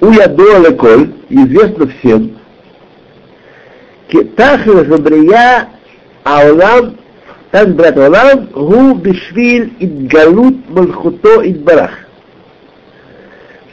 у 0.00 0.10
ядо 0.10 0.74
коль, 0.74 1.12
известно 1.28 1.88
всем, 1.88 2.38
тахлес 4.36 4.86
брия 5.00 5.68
аулам, 6.24 6.96
так 7.50 7.74
брат 7.74 7.98
аулам, 7.98 8.46
гу 8.46 8.94
бишвиль 8.94 9.74
идгалут 9.78 10.68
мальхуто 10.70 11.48
идбарах. 11.48 11.92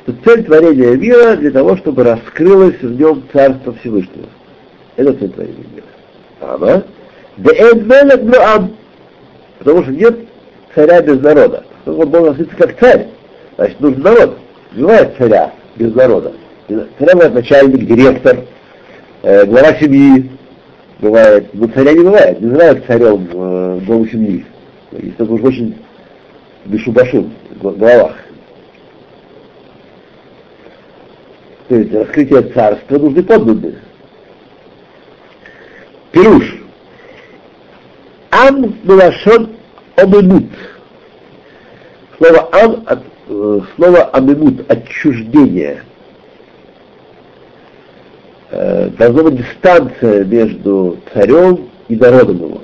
Что 0.01 0.13
цель 0.25 0.43
творения 0.43 0.95
мира 0.97 1.37
для 1.37 1.51
того, 1.51 1.77
чтобы 1.77 2.03
раскрылось 2.03 2.81
в 2.81 2.99
нем 2.99 3.23
Царство 3.31 3.73
Всевышнего. 3.79 4.27
Это 4.95 5.13
цель 5.13 5.29
творения 5.29 5.65
мира. 5.73 5.85
Ага. 6.41 6.83
Да 7.37 7.51
эдмелек 7.53 8.39
ам. 8.39 8.75
Потому 9.59 9.83
что 9.83 9.91
нет 9.91 10.19
царя 10.75 11.01
без 11.01 11.19
народа. 11.21 11.63
Он 11.85 12.09
должен 12.09 12.31
относиться 12.31 12.55
как 12.55 12.79
царь. 12.79 13.07
Значит, 13.55 13.79
нужен 13.79 14.01
народ. 14.01 14.37
Не 14.73 14.81
бывает 14.81 15.13
царя 15.17 15.53
без 15.75 15.93
народа. 15.95 16.33
Царя 16.67 17.13
бывает 17.13 17.33
начальник, 17.33 17.85
директор, 17.85 18.37
э, 19.23 19.45
глава 19.45 19.73
семьи. 19.75 20.29
Бывает. 20.99 21.47
Но 21.53 21.67
царя 21.67 21.93
не 21.93 22.03
бывает. 22.03 22.39
Не 22.39 22.47
называют 22.47 22.85
царем 22.85 23.27
э, 23.31 23.79
главу 23.85 24.07
семьи. 24.07 24.45
Если 24.91 25.11
только 25.11 25.33
уж 25.33 25.41
очень 25.41 25.75
бешубашим 26.65 27.33
в 27.59 27.77
головах. 27.77 28.15
То 31.67 31.75
есть 31.75 31.93
раскрытие 31.93 32.41
царства 32.43 32.99
нужны 32.99 33.23
подданные. 33.23 33.75
Пируш. 36.13 36.43
Ам 38.29 38.75
Милашон 38.83 39.49
Омемут. 39.95 40.45
Слово 42.17 42.49
ам 42.51 42.83
от 42.85 42.99
э, 43.27 43.59
слово 43.75 44.03
амимут 44.13 44.71
отчуждение. 44.71 45.81
Э, 48.51 48.89
должна 48.89 49.23
быть 49.23 49.37
дистанция 49.37 50.23
между 50.23 50.97
царем 51.13 51.67
и 51.87 51.95
народом 51.95 52.37
его. 52.37 52.61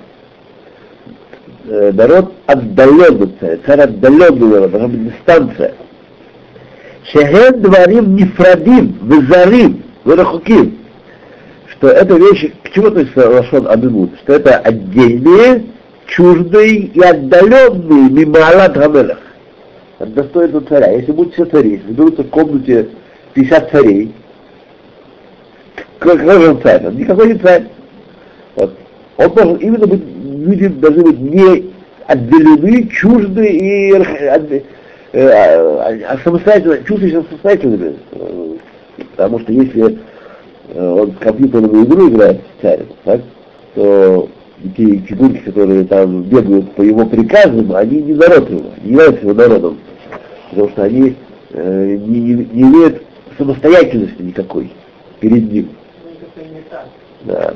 Э, 1.65 1.91
народ 1.91 2.31
отдаленный 2.45 3.33
царь, 3.39 3.59
царь 3.65 3.81
отдаленный 3.81 4.47
народ, 4.47 4.71
должна 4.71 4.87
быть 4.89 5.11
дистанция. 5.11 5.73
Шехен 7.11 7.61
дворим 7.61 8.15
нефрадим, 8.15 8.95
вызарим, 9.01 9.83
вырахуким. 10.03 10.78
Что 11.79 11.87
это 11.87 12.15
вещи, 12.15 12.53
к 12.63 12.71
чему 12.71 12.87
относится 12.87 13.29
Лашон 13.29 13.65
Амимут? 13.69 14.11
Что 14.23 14.33
это 14.33 14.57
отдельные, 14.57 15.63
чуждые 16.07 16.75
и 16.75 17.01
отдаленные 17.01 18.09
мималат 18.09 18.73
Гамелах. 18.73 19.19
От 19.99 20.13
достоинства 20.13 20.59
царя. 20.59 20.91
Если 20.91 21.13
будут 21.13 21.33
все 21.33 21.45
цари, 21.45 21.71
если 21.71 21.93
берутся 21.93 22.23
в 22.23 22.29
комнате 22.29 22.89
50 23.33 23.71
царей, 23.71 24.13
какой 25.99 26.19
же 26.19 26.49
он 26.49 26.61
царь? 26.61 26.85
Он 26.85 26.97
никакой 26.97 27.33
не 27.33 27.39
царь. 27.39 27.63
Вот. 28.55 28.73
Он 29.15 29.29
должен 29.33 29.55
именно 29.55 29.87
быть, 29.87 30.03
люди 30.03 30.67
должны 30.67 31.03
быть 31.03 31.19
не 31.19 31.71
отделены, 32.07 32.89
чужды 32.89 33.47
и 33.47 33.93
э, 33.93 34.61
э, 35.13 36.17
самостоятельно, 36.25 36.83
чувствуют 36.83 37.25
самостоятельными. 37.29 37.95
Потому 39.15 39.39
что 39.39 39.53
если 39.53 39.97
он 40.75 41.11
в 41.11 41.19
компьютерную 41.19 41.85
игру 41.85 42.09
играет 42.09 42.41
царь, 42.61 42.85
так, 43.03 43.21
то 43.75 44.29
те 44.75 44.97
фигурки, 44.97 45.39
которые 45.39 45.85
там 45.85 46.23
бегают 46.23 46.73
по 46.73 46.81
его 46.81 47.05
приказам, 47.05 47.73
они 47.75 48.01
не 48.01 48.13
народ 48.13 48.49
его, 48.49 48.71
не 48.83 48.91
являются 48.91 49.21
его 49.21 49.33
народом. 49.33 49.77
Потому 50.49 50.69
что 50.69 50.83
они 50.83 51.15
э, 51.51 51.97
не, 51.99 52.19
не, 52.19 52.33
не 52.33 52.61
имеют 52.63 53.03
самостоятельности 53.37 54.21
никакой 54.21 54.71
перед 55.19 55.51
ним. 55.51 55.69
Да. 57.21 57.53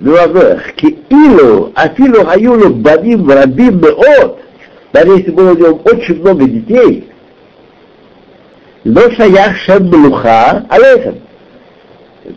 Ну, 0.00 0.14
а 0.16 0.58
Киилу, 0.76 1.72
Афилу 1.74 2.24
Хаюлу 2.24 2.74
Баним 2.74 3.30
Рабим 3.30 3.80
Меот, 3.80 4.40
даже 4.92 5.12
если 5.12 5.30
было 5.30 5.52
у 5.52 5.56
него 5.56 5.80
очень 5.84 6.20
много 6.20 6.44
детей, 6.44 7.08
но 8.84 9.10
шаях 9.12 9.56
шем 9.64 9.86
млуха 9.86 10.64
алейхем. 10.68 11.20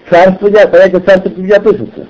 Царство, 0.10 0.50
понятие 0.50 1.00
царства 1.02 1.30
не 1.36 1.52
относится. 1.52 2.08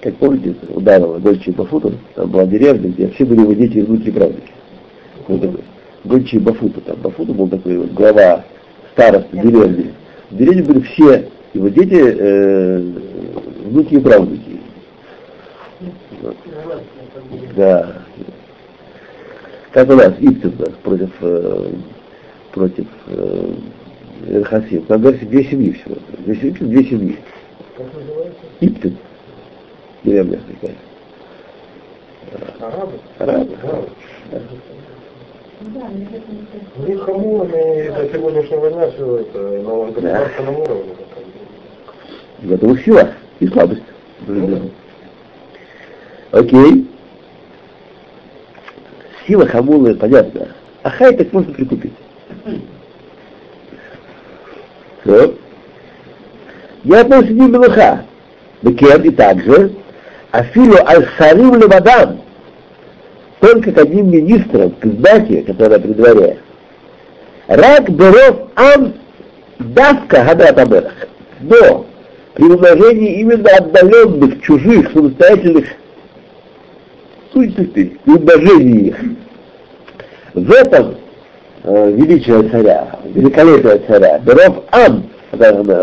Как 0.00 0.14
помните, 0.16 0.54
ударила 0.68 1.18
Гольчи 1.18 1.50
Бафута, 1.50 1.92
там 2.14 2.30
была 2.30 2.44
деревня, 2.44 2.90
где 2.90 3.08
все 3.08 3.24
были 3.24 3.40
его 3.40 3.52
дети 3.54 3.78
и 3.78 3.82
внуки 3.82 4.10
правнуки. 4.10 4.52
Гольчи 6.04 6.38
Бафута, 6.38 6.80
там 6.82 6.96
Бафута 6.96 7.32
был 7.32 7.48
такой 7.48 7.78
вот 7.78 7.92
глава 7.92 8.44
староста 8.92 9.36
деревни. 9.36 9.92
В 10.30 10.36
деревне 10.36 10.62
были 10.62 10.80
все 10.80 11.28
его 11.54 11.68
дети, 11.68 12.00
э, 12.00 12.78
внуки 13.64 13.94
и 13.94 14.00
правнуки. 14.00 14.60
Да. 17.56 18.02
Как 19.76 19.90
у 19.90 19.92
нас, 19.92 20.14
Ипсин 20.20 20.52
против, 20.82 21.10
э, 21.20 21.70
против 22.52 22.86
э, 23.08 24.42
Хасим. 24.44 24.86
Там 24.86 25.02
говорится 25.02 25.26
две 25.26 25.44
семьи 25.44 25.72
всего. 25.72 25.96
Две 26.20 26.34
семьи, 26.34 26.54
две 26.60 26.84
семьи. 26.84 27.18
Иптин. 28.60 28.96
Деревня 30.02 30.40
такая. 30.48 30.76
Арабы? 32.58 32.92
Арабы. 33.18 33.56
У 36.78 36.88
них 36.88 37.02
хамурами 37.02 37.88
до 37.90 38.08
сегодняшнего 38.14 38.70
дня 38.70 38.90
все 38.92 39.16
это 39.18 39.38
на 39.38 39.92
государственном 39.92 40.56
уровне. 40.56 40.92
Их 42.72 42.84
сила 42.86 43.10
и 43.40 43.46
слабость. 43.48 43.82
Окей. 46.30 46.86
Сила 49.26 49.46
хамулы 49.46 49.94
понятно. 49.94 50.48
А 50.82 50.90
хай 50.90 51.16
так 51.16 51.32
можно 51.32 51.52
прикупить. 51.52 51.92
Все. 55.02 55.34
Я 56.84 57.00
отношусь 57.00 57.30
не 57.30 57.48
мелуха. 57.48 58.04
Бекем 58.62 59.02
и 59.02 59.10
также 59.10 59.72
Афилу 60.30 60.76
аль-Сарим 60.86 61.54
левадам, 61.56 62.20
только 63.40 63.70
к 63.72 63.78
одним 63.78 64.10
министрам, 64.10 64.70
к 64.70 64.84
знаке, 64.84 65.42
которая 65.42 65.78
при 65.78 65.92
дворе. 65.92 66.38
Рак 67.48 67.90
беров 67.90 68.48
ам 68.54 68.94
давка 69.58 70.24
гадат. 70.34 70.92
Но 71.40 71.86
при 72.34 72.44
умножении 72.44 73.20
именно 73.20 73.50
отдаленных, 73.56 74.42
чужих, 74.42 74.90
самостоятельных 74.92 75.66
сущностей, 77.36 77.98
при 78.04 78.12
умножении 78.14 78.88
их, 78.88 78.96
в 80.32 80.50
этом 80.50 80.96
э, 81.64 81.92
величие 81.92 82.48
царя, 82.48 82.98
великолепие 83.04 83.78
царя, 83.86 84.18
беров 84.20 84.64
ам, 84.70 85.04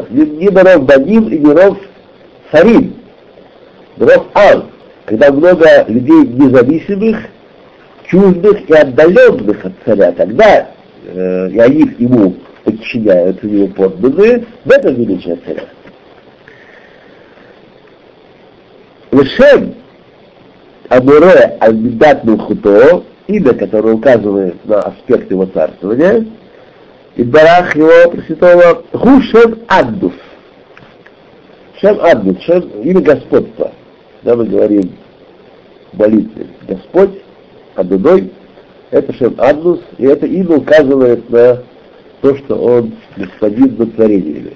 не, 0.10 0.26
не 0.26 0.50
беров 0.50 0.86
баним 0.86 1.28
и 1.28 1.38
беров 1.38 1.78
сарим, 2.52 2.96
Дров 3.98 4.26
Ан, 4.34 4.72
когда 5.06 5.32
много 5.32 5.86
людей 5.88 6.26
независимых, 6.28 7.18
чуждых 8.08 8.68
и 8.68 8.74
отдаленных 8.74 9.64
от 9.64 9.74
царя, 9.86 10.12
тогда 10.14 10.70
э, 11.06 11.50
и 11.52 11.60
они 11.60 11.92
ему 12.00 12.36
подчиняются, 12.64 13.46
его 13.46 13.68
подданные, 13.68 14.46
в 14.66 14.72
этом 14.72 14.96
величие 14.96 15.38
царя. 15.46 15.66
Лешем 19.12 19.76
Амуре 20.94 21.58
Альмидат 21.60 22.24
Мухуто, 22.24 23.04
имя, 23.28 23.54
которое 23.54 23.96
указывает 23.96 24.64
на 24.66 24.80
аспект 24.80 25.32
его 25.32 25.48
царствования, 25.48 26.26
и 27.16 27.24
барах 27.24 27.76
его 27.76 28.12
Пресвятого 28.12 28.84
Хушем 28.92 29.60
Аддус. 29.68 30.14
Шем 31.82 32.00
Аднус, 32.00 32.42
Шем 32.44 32.62
имя 32.84 33.02
господства. 33.02 33.72
Когда 34.22 34.36
мы 34.36 34.46
говорим 34.46 34.96
в 35.92 36.00
молитве 36.00 36.48
Господь, 36.68 37.22
Адуной, 37.76 38.32
это 38.92 39.14
Шем 39.14 39.34
Аднус, 39.40 39.80
и 39.98 40.06
это 40.06 40.28
имя 40.28 40.58
указывает 40.58 41.28
на 41.32 41.64
то, 42.22 42.38
что 42.38 42.56
он 42.56 42.94
господин 43.18 43.76
над 43.78 43.96
творениями. 43.96 44.56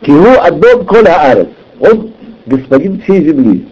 Киву 0.00 0.32
Адон 0.40 0.84
Коля 0.84 1.30
Арес, 1.30 1.48
он 1.78 2.12
господин 2.45 3.01
всей 3.01 3.23
земли. 3.25 3.67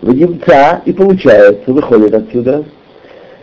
В 0.00 0.14
немца 0.14 0.82
и 0.84 0.92
получается, 0.92 1.72
выходит 1.72 2.14
отсюда, 2.14 2.64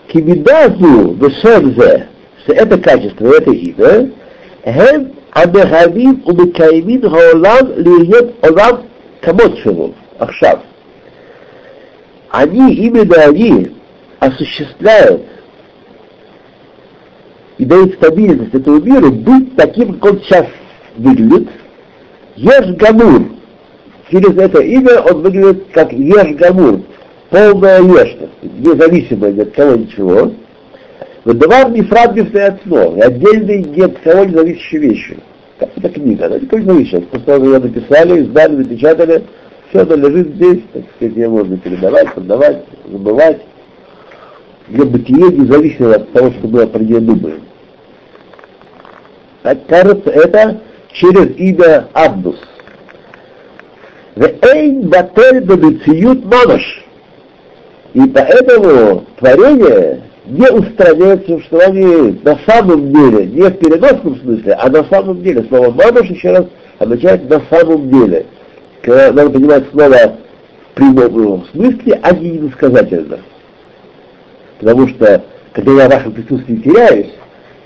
кибидазу 0.07 1.13
бешемзе, 1.13 2.07
что 2.43 2.53
это 2.53 2.77
качество, 2.79 3.27
это 3.27 3.51
имя, 3.51 4.09
הם 4.63 5.03
המהווים 5.35 6.21
ומקיימים 6.25 7.01
העולם 7.05 7.65
להיות 7.77 8.25
עולם 8.41 8.75
כמות 9.21 9.51
שלו, 9.63 9.91
עכשיו. 10.19 10.59
Они, 12.31 12.73
именно 12.75 13.15
они, 13.25 13.71
осуществляют 14.19 15.23
и 17.57 17.65
дают 17.65 17.95
стабильность 17.95 18.53
этому 18.53 18.79
миру 18.79 19.11
быть 19.11 19.55
таким, 19.57 19.99
как 19.99 20.13
он 20.13 20.21
сейчас 20.21 20.45
выглядит. 20.95 21.49
Еш 22.37 22.67
Гамур. 22.77 23.23
Через 24.10 24.36
это 24.36 24.60
имя 24.60 25.00
он 25.00 25.22
выглядит 25.22 25.66
как 25.72 25.92
Еш 25.92 26.36
Гамур. 26.36 26.80
Полная 27.30 27.82
ешность, 27.82 28.32
независимая 28.42 29.32
ни 29.32 29.40
от 29.40 29.50
кого 29.52 29.74
ничего. 29.74 30.32
Выдавал 31.24 31.70
Мифрад 31.70 32.14
Бифтеоцно, 32.14 32.96
и 32.96 33.00
отдельные 33.00 33.64
ни 33.64 33.80
от 33.80 33.98
кого 33.98 34.24
не 34.24 34.34
зависящие 34.34 34.80
вещи. 34.82 35.18
Как 35.58 35.70
это 35.76 35.88
книга, 35.88 36.26
она 36.26 36.38
никого 36.38 36.62
не 36.62 36.68
зависит. 36.68 37.08
Просто 37.08 37.36
ее 37.36 37.58
написали, 37.58 38.22
издали, 38.22 38.56
напечатали, 38.56 39.24
все 39.70 39.80
это 39.80 39.96
лежит 39.96 40.34
здесь, 40.36 40.60
так 40.72 40.84
сказать, 40.94 41.16
ее 41.16 41.28
можно 41.28 41.56
передавать, 41.58 42.14
продавать, 42.14 42.64
забывать. 42.88 43.40
Ее 44.68 44.84
бытие 44.84 45.32
не 45.32 45.46
зависит 45.46 45.80
от 45.80 46.12
того, 46.12 46.30
что 46.30 46.46
мы 46.46 46.66
про 46.68 46.78
нее 46.78 47.00
думаем. 47.00 47.42
Так 49.42 49.66
кажется, 49.66 50.10
это 50.10 50.60
через 50.92 51.36
имя 51.36 51.88
Абдус. 51.92 52.36
Вейн 52.36 52.46
батель 52.46 52.46
бабициют 52.46 52.54
мамаш. 52.54 52.56
И 57.92 58.00
поэтому 58.08 59.04
творение 59.18 60.02
не 60.26 60.50
устраняется, 60.50 61.38
что 61.42 61.58
они 61.60 62.18
на 62.24 62.38
самом 62.46 62.92
деле, 62.92 63.26
не 63.26 63.42
в 63.42 63.58
переносном 63.58 64.18
смысле, 64.20 64.54
а 64.54 64.70
на 64.70 64.84
самом 64.84 65.22
деле. 65.22 65.44
Слово 65.48 65.70
мамаш 65.70 66.08
еще 66.08 66.30
раз 66.30 66.46
означает 66.78 67.28
на 67.28 67.42
самом 67.50 67.90
деле. 67.90 68.26
Когда 68.80 69.12
надо 69.12 69.30
понимать 69.30 69.64
слово 69.70 70.16
в 70.70 70.74
прямом 70.74 71.46
смысле, 71.52 72.00
а 72.02 72.14
не 72.14 72.38
иносказательно. 72.38 73.18
Потому 74.58 74.88
что, 74.88 75.22
когда 75.52 75.72
я 75.72 75.88
в 75.88 75.92
вашем 75.92 76.12
присутствии 76.12 76.56
теряюсь, 76.56 77.12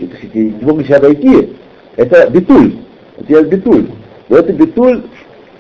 и, 0.00 0.06
так 0.06 0.18
сказать, 0.18 0.34
не 0.34 0.66
могу 0.66 0.82
себя 0.82 0.98
найти, 0.98 1.52
это 1.94 2.28
битуль. 2.28 2.74
Это 3.18 3.32
я 3.32 3.42
битуль. 3.42 3.86
Но 4.28 4.36
это 4.36 4.52
битуль 4.52 5.02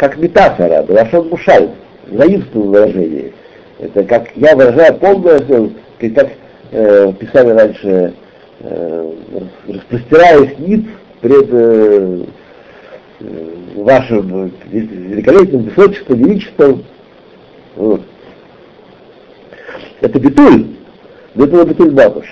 как 0.00 0.16
метафора, 0.16 0.82
Лашон 0.88 1.28
Мушаль, 1.28 1.68
заимствованное 2.10 2.86
выражение. 2.86 3.32
Это 3.78 4.02
как 4.04 4.34
я 4.34 4.56
выражаю 4.56 4.94
полное, 4.94 5.38
как 5.38 6.30
э, 6.70 7.12
писали 7.20 7.50
раньше, 7.50 8.14
э, 8.60 9.12
распростираясь 9.68 10.58
ниц 10.58 10.86
пред 11.20 11.48
э, 11.50 12.24
вашим 13.74 14.50
великолепием, 14.70 15.64
высочеством, 15.64 16.16
величеством. 16.16 16.84
Вот. 17.76 18.00
Это 20.00 20.18
битуль, 20.18 20.64
но 21.34 21.44
это 21.44 21.66
битуль 21.66 21.90
бабуш. 21.90 22.26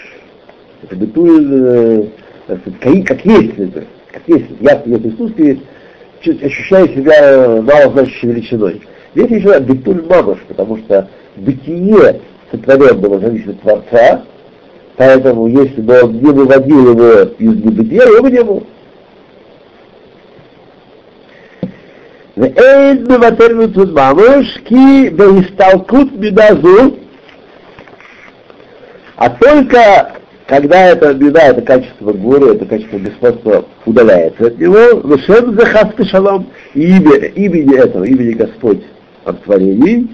Это 0.84 0.96
битуль, 0.96 1.46
э, 1.52 2.04
как 2.46 3.26
есть 3.26 3.58
это, 3.58 3.84
как 4.10 4.22
есть. 4.26 4.46
Я 4.58 4.78
в 4.78 4.86
ее 4.86 4.98
присутствии 4.98 5.60
ощущаю 6.25 6.87
себя 6.89 7.61
малозначащей 7.61 8.29
величиной. 8.29 8.81
Здесь 9.15 9.29
еще 9.29 9.59
битуль 9.59 10.03
мамаш, 10.09 10.39
потому 10.47 10.77
что 10.77 11.07
бытие 11.35 12.21
сотворенного 12.51 13.19
зависит 13.19 13.49
от 13.49 13.61
Творца, 13.61 14.23
поэтому 14.97 15.47
если 15.47 15.81
бы 15.81 16.03
он 16.03 16.13
не 16.13 16.31
выводил 16.31 16.91
его 16.91 17.31
из 17.37 17.63
небытия, 17.63 18.03
его 18.03 18.21
бы 18.21 18.31
не 18.31 18.43
было. 18.43 18.63
ואין 22.37 23.03
מבטל 23.03 23.53
מצוות 23.53 23.89
ממש, 23.89 24.57
כי 24.65 25.09
בהסתלקות 25.09 26.07
מידה 26.19 26.47
זו, 26.61 26.95
а 29.17 29.29
только 29.29 30.13
когда 30.48 30.86
эта 30.86 31.12
беда, 31.12 31.48
это 31.48 31.60
качество 31.60 32.10
горя, 32.10 32.54
это 32.54 32.64
качество 32.64 32.98
господства 32.98 33.66
удаляется 33.84 34.46
от 34.46 34.58
него, 34.58 35.00
Вешем 35.06 35.58
захас 35.58 35.92
шалом, 36.08 36.48
имя, 36.72 37.26
имени 37.26 37.78
этого, 37.78 38.04
имени 38.04 38.32
Господь 38.32 38.82
от 39.24 39.44
творений, 39.44 40.10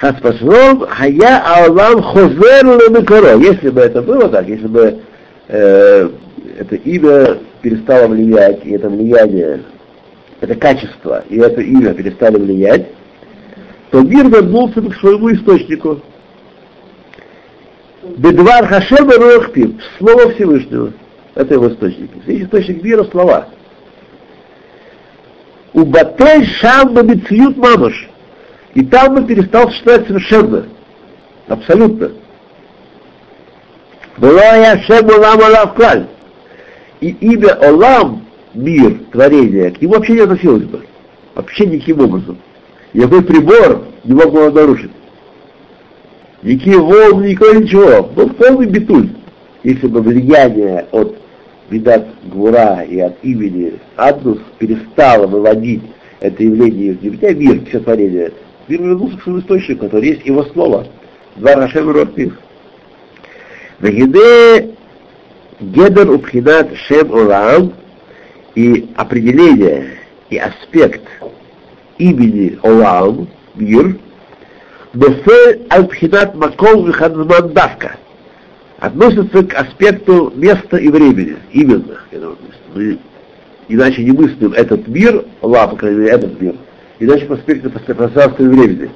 хас 0.00 0.16
шалом, 0.22 0.86
хая 0.88 1.42
аулам 1.44 2.02
хозер 2.02 2.64
lemekoro. 2.64 3.38
Если 3.38 3.68
бы 3.68 3.82
это 3.82 4.00
было 4.00 4.30
так, 4.30 4.48
если 4.48 4.66
бы 4.66 4.98
э, 5.48 6.08
это 6.58 6.74
имя 6.74 7.38
перестало 7.60 8.08
влиять, 8.08 8.64
и 8.64 8.70
это 8.70 8.88
влияние, 8.88 9.60
это 10.40 10.54
качество, 10.54 11.22
и 11.28 11.36
это 11.36 11.60
имя 11.60 11.92
перестали 11.92 12.38
влиять, 12.38 12.86
то 13.90 14.00
мир 14.00 14.26
вернулся 14.30 14.80
бы 14.80 14.90
к 14.90 14.96
своему 14.96 15.30
источнику, 15.34 16.00
Бедвар 18.04 18.66
Хашем 18.66 19.10
Руахпим, 19.10 19.80
слово 19.98 20.32
Всевышнего. 20.34 20.92
Это 21.34 21.54
его 21.54 21.68
источник. 21.68 22.10
Весь 22.26 22.44
источник 22.44 22.82
мира 22.82 23.04
слова. 23.04 23.48
У 25.72 25.84
Батель 25.84 26.46
Шам 26.60 26.92
Бабицьют 26.92 27.56
Мамаш. 27.56 28.08
И 28.74 28.84
там 28.84 29.14
бы 29.14 29.24
перестал 29.24 29.68
существовать 29.68 30.06
совершенно. 30.06 30.66
Абсолютно. 31.48 32.12
Была 34.18 34.56
я 34.56 34.78
Шем 34.82 35.06
Улам. 35.06 36.08
И 37.00 37.08
имя 37.08 37.54
Олам, 37.54 38.26
мир, 38.52 39.00
творение, 39.12 39.70
к 39.70 39.80
нему 39.80 39.94
вообще 39.94 40.12
не 40.12 40.20
относилось 40.20 40.64
бы. 40.64 40.84
Вообще 41.34 41.66
никаким 41.66 42.00
образом. 42.00 42.38
Никакой 42.92 43.22
прибор 43.22 43.84
не 44.04 44.14
мог 44.14 44.30
бы 44.30 44.40
его 44.40 44.50
нарушить 44.50 44.90
никакие 46.44 46.78
волны, 46.78 47.30
никакого 47.30 47.58
ничего. 47.58 48.02
Был 48.04 48.30
полный 48.30 48.66
битуль. 48.66 49.08
Если 49.64 49.86
бы 49.86 50.00
влияние 50.02 50.86
от 50.92 51.16
Видат 51.70 52.06
Гвура 52.24 52.82
и 52.82 53.00
от 53.00 53.16
имени 53.22 53.80
Аднус 53.96 54.38
перестало 54.58 55.26
выводить 55.26 55.82
это 56.20 56.42
явление 56.42 56.92
из 56.92 57.02
небытия, 57.02 57.34
мир, 57.34 57.64
все 57.66 57.80
творение, 57.80 58.32
мир 58.68 58.82
вернулся 58.82 59.16
к 59.16 59.22
своему 59.22 59.40
источнику, 59.40 59.86
который 59.86 60.10
есть 60.10 60.26
его 60.26 60.44
слово. 60.44 60.86
Два 61.36 61.54
Рашем 61.54 61.90
Ротпих. 61.90 62.38
Вегиде 63.80 64.74
Гедер 65.60 66.10
Упхинат 66.10 66.74
Шем 66.86 67.10
Олам 67.10 67.72
и 68.54 68.90
определение 68.96 69.98
и 70.30 70.36
аспект 70.36 71.02
имени 71.98 72.58
Олам, 72.62 73.28
мир, 73.54 73.96
Бефе 74.94 75.60
Альпхинат 75.70 76.34
Макол 76.36 76.84
Вихадзман 76.86 77.52
Давка 77.52 77.96
относится 78.78 79.42
к 79.42 79.54
аспекту 79.54 80.32
места 80.36 80.76
и 80.76 80.88
времени, 80.88 81.36
именно. 81.52 81.98
Мы 82.74 82.98
иначе 83.68 84.04
не 84.04 84.12
мыслим 84.12 84.52
этот 84.52 84.86
мир, 84.86 85.24
Аллах, 85.40 85.70
по 85.70 85.76
крайней 85.76 85.98
мере, 85.98 86.10
этот 86.12 86.40
мир, 86.40 86.54
иначе 87.00 87.26
по 87.26 87.34
аспекту 87.34 87.70
пространства 87.70 88.42
и 88.44 88.46
времени. 88.46 88.90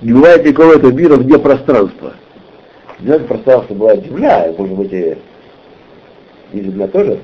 Не 0.00 0.12
бывает 0.12 0.46
никакого 0.46 0.76
этого 0.76 0.92
мира 0.92 1.16
вне 1.16 1.38
пространства. 1.38 2.14
Не 3.00 3.06
знаю, 3.06 3.24
пространство 3.26 3.74
бывает 3.74 4.04
земля, 4.06 4.52
может 4.56 4.74
быть, 4.74 4.92
и, 4.92 5.16
и 6.52 6.60
земля 6.62 6.88
тоже. 6.88 7.18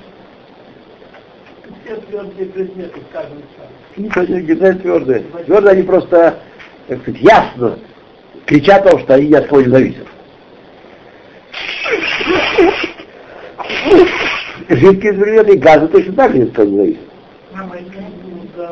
Все 1.82 1.96
твердые 1.96 2.46
предметы, 2.46 3.00
скажем 3.10 3.38
так. 3.56 3.68
Ничего 3.96 4.24
не 4.38 4.72
твердые. 4.80 5.24
Твердые 5.46 5.72
они 5.72 5.82
просто 5.82 6.38
так 6.88 7.00
сказать, 7.02 7.20
ясно 7.20 7.78
кричат 8.46 8.86
о 8.86 8.90
том, 8.90 9.00
что 9.00 9.14
они 9.14 9.28
ни 9.28 9.34
от 9.34 9.46
кого 9.46 9.62
не 9.62 9.68
зависят. 9.68 10.06
Жидкие 14.68 15.12
предметы 15.12 15.54
и 15.54 15.58
газы 15.58 15.88
точно 15.88 16.12
так 16.14 16.32
же 16.32 16.38
ни 16.38 16.42
от 16.44 16.52
кого 16.52 16.68
не 16.68 16.76
зависят. 16.76 17.00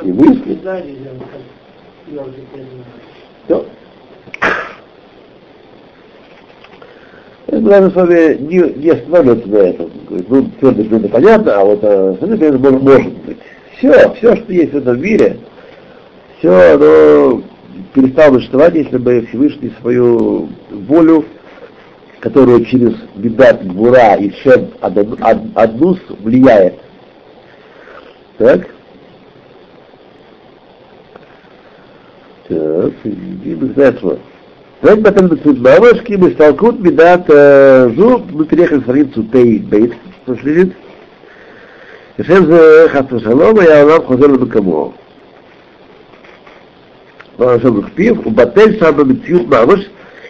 И 0.02 0.12
мысли. 0.12 0.58
Все. 3.44 3.66
должны 7.60 7.90
с 7.90 7.94
вами 7.94 8.36
не, 8.40 8.58
не 8.82 8.90
останавливаться 8.90 9.48
на 9.48 9.56
этом. 9.56 9.90
Ну, 10.08 10.50
твердость 10.58 10.92
это 10.92 11.08
понятно, 11.08 11.60
а 11.60 11.64
вот 11.64 11.80
э, 11.82 12.10
остальное, 12.12 12.52
может, 12.58 12.82
может 12.82 13.12
быть. 13.12 13.38
Все, 13.76 14.14
все, 14.14 14.36
что 14.36 14.52
есть 14.52 14.72
в 14.72 14.78
этом 14.78 15.00
мире, 15.00 15.38
все 16.38 16.74
оно 16.74 17.42
перестал 17.94 18.32
бы 18.32 18.38
существовать, 18.38 18.74
если 18.74 18.98
бы 18.98 19.26
Всевышний 19.28 19.72
свою 19.80 20.48
волю, 20.70 21.24
которая 22.20 22.64
через 22.64 22.94
Бедат, 23.16 23.64
Бура 23.64 24.14
и 24.14 24.30
Шем 24.42 24.70
Аднус 24.80 25.98
влияет. 26.20 26.74
Так? 28.38 28.66
Так, 32.48 32.92
и 33.04 33.54
без 33.54 33.76
этого. 33.76 34.18
Так 34.82 35.00
потом 35.00 35.28
бабушки 35.62 36.14
бы 36.14 36.32
столкут 36.32 36.80
бедат 36.80 37.24
э, 37.28 37.88
зуб, 37.94 38.24
мы 38.32 38.44
переехали 38.46 38.80
в 38.80 38.82
страницу 38.82 39.22
Тей 39.32 39.58
Бейт, 39.58 39.94
что 40.24 40.36
следит. 40.36 40.74
Шем 42.20 42.46
за 42.46 42.88
Хасашалома, 42.88 43.62
я 43.62 43.86
вам 43.86 44.04
хозер 44.04 44.36
бакамо 44.38 44.92
пораженных 47.36 47.92
пив, 47.92 48.26
у 48.26 48.30
Батель 48.30 48.78
Шаба 48.78 49.04
Митсиют 49.04 49.48
Мамыш, 49.48 49.80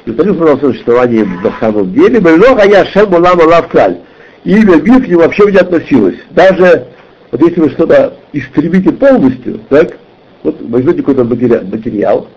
и 0.04 0.10
повторил 0.10 0.36
свое 0.36 0.56
существование 0.58 1.24
на 1.24 1.52
самом 1.60 1.92
деле, 1.92 2.20
Бельнох 2.20 2.58
Ая 2.58 2.84
Шем 2.86 3.12
Улам 3.14 3.38
Улав 3.38 3.68
Каль. 3.68 3.98
И 4.44 4.50
имя 4.50 4.76
мир 4.76 5.04
к 5.04 5.08
вообще 5.16 5.50
не 5.50 5.58
относилось. 5.58 6.16
Даже 6.30 6.86
вот 7.30 7.40
если 7.40 7.60
вы 7.60 7.70
что-то 7.70 8.14
истребите 8.32 8.92
полностью, 8.92 9.60
так, 9.68 9.96
вот 10.42 10.60
возьмете 10.60 10.98
какой-то 10.98 11.24
материал, 11.24 11.62
материал 11.64 12.28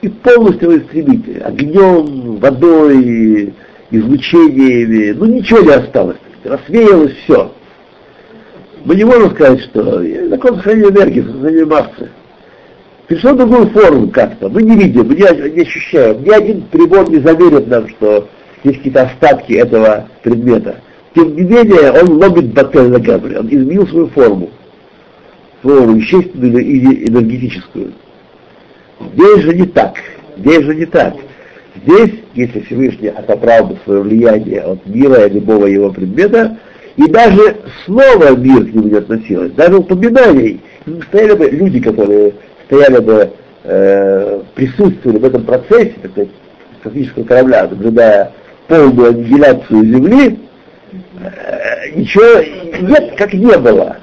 и 0.00 0.08
полностью 0.08 0.70
его 0.70 0.82
истребите, 0.82 1.40
огнем, 1.40 2.36
водой, 2.36 3.54
излучениями, 3.90 5.12
ну 5.12 5.26
ничего 5.26 5.60
не 5.60 5.72
осталось, 5.72 6.16
рассеялось 6.44 7.12
все. 7.24 7.52
Мы 8.84 8.96
не 8.96 9.04
можем 9.04 9.32
сказать, 9.32 9.60
что 9.64 10.02
закон 10.30 10.56
сохранения 10.56 10.88
энергии, 10.88 11.20
сохранения 11.20 11.66
массы. 11.66 12.10
Пришло 13.10 13.32
другую 13.32 13.70
форму 13.70 14.06
как-то. 14.06 14.48
Мы 14.48 14.62
не 14.62 14.76
видим, 14.76 15.08
мы 15.08 15.16
не, 15.16 15.50
не 15.50 15.62
ощущаем. 15.62 16.22
Ни 16.22 16.30
один 16.30 16.62
прибор 16.70 17.10
не 17.10 17.18
заверит 17.18 17.66
нам, 17.66 17.88
что 17.88 18.28
есть 18.62 18.76
какие-то 18.76 19.02
остатки 19.02 19.54
этого 19.54 20.08
предмета. 20.22 20.76
Тем 21.16 21.34
не 21.34 21.42
менее, 21.42 21.90
он 21.90 22.22
ломит 22.22 22.54
батель 22.54 22.88
на 22.88 23.00
габри, 23.00 23.36
он 23.36 23.48
изменил 23.48 23.88
свою 23.88 24.06
форму, 24.10 24.50
форму 25.60 25.96
вещественную 25.96 26.64
и 26.64 27.08
энергетическую. 27.08 27.94
Здесь 29.12 29.40
же 29.40 29.56
не 29.56 29.66
так. 29.66 29.96
Здесь 30.38 30.62
же 30.62 30.76
не 30.76 30.86
так. 30.86 31.14
Здесь, 31.82 32.12
если 32.34 32.60
Всевышний 32.60 33.08
отобрал 33.08 33.66
бы 33.66 33.78
свое 33.82 34.02
влияние 34.02 34.60
от 34.60 34.86
мира 34.86 35.26
и 35.26 35.32
любого 35.32 35.66
его 35.66 35.90
предмета, 35.90 36.58
и 36.96 37.10
даже 37.10 37.56
слово 37.84 38.36
мир 38.36 38.66
к 38.66 38.72
нему 38.72 38.86
не 38.86 38.98
относилось, 38.98 39.50
даже 39.54 39.78
упоминаний, 39.78 40.60
стояли 41.08 41.34
бы 41.34 41.50
люди, 41.50 41.80
которые 41.80 42.34
стояли 42.70 43.00
бы, 43.00 43.32
э, 43.64 44.42
присутствовали 44.54 45.18
в 45.18 45.24
этом 45.24 45.44
процессе, 45.44 45.94
так 46.02 46.12
сказать, 46.12 46.30
космического 46.82 47.24
корабля, 47.24 47.66
наблюдая 47.68 48.32
полную 48.68 49.10
аннигиляцию 49.10 49.84
Земли, 49.84 50.38
э, 50.92 51.90
ничего 51.96 52.88
нет, 52.88 53.14
как 53.16 53.32
не 53.34 53.58
было. 53.58 53.96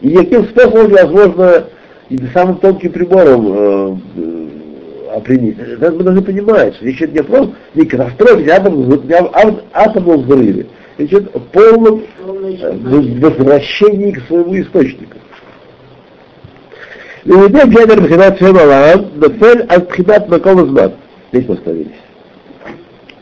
И 0.00 0.08
никаким 0.08 0.44
способом 0.44 0.90
невозможно 0.90 1.64
и 2.08 2.18
самым 2.32 2.56
тонким 2.58 2.92
прибором 2.92 3.46
э, 3.48 3.96
э, 4.16 5.16
определить. 5.16 5.58
Мы 5.80 5.90
должны 5.90 6.22
понимать, 6.22 6.76
что 6.76 6.84
речь 6.84 7.02
идет 7.02 7.12
не 7.12 7.20
о 7.20 7.24
том, 7.24 7.54
не 7.74 7.84
катастрофе, 7.84 8.44
не 8.44 8.50
атомном, 8.50 9.06
не 9.06 9.14
атомном 9.72 10.22
взрыве. 10.22 10.66
Речь 10.98 11.10
идет 11.10 11.34
о 11.34 11.40
полном 11.40 12.02
э, 12.20 13.18
возвращении 13.20 14.12
к 14.12 14.26
своему 14.26 14.60
источнику. 14.60 15.18
Лимиде 17.24 17.66
гедер 17.66 18.00
бхидат 18.00 18.38
шем 18.38 18.56
алам, 18.58 19.10
бефель 19.14 19.62
от 19.62 19.88
бхидат 19.88 20.28
маком 20.28 20.66
изман. 20.66 20.92
Здесь 21.32 21.48
мы 21.48 21.54
остановились. 21.54 22.00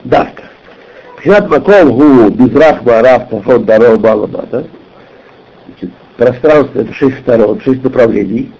Давка. 0.04 0.44
Бхидат 1.18 1.48
маком 1.50 1.92
гу 1.92 2.30
бизрах 2.30 2.82
мараф 2.82 3.28
тафон 3.28 3.64
дарол 3.64 3.98
баламата. 3.98 4.66
Пространство 6.16 6.80
это 6.80 6.92
шесть 6.94 7.18
сторон, 7.20 7.60
шесть 7.60 7.84
направлений. 7.84 8.52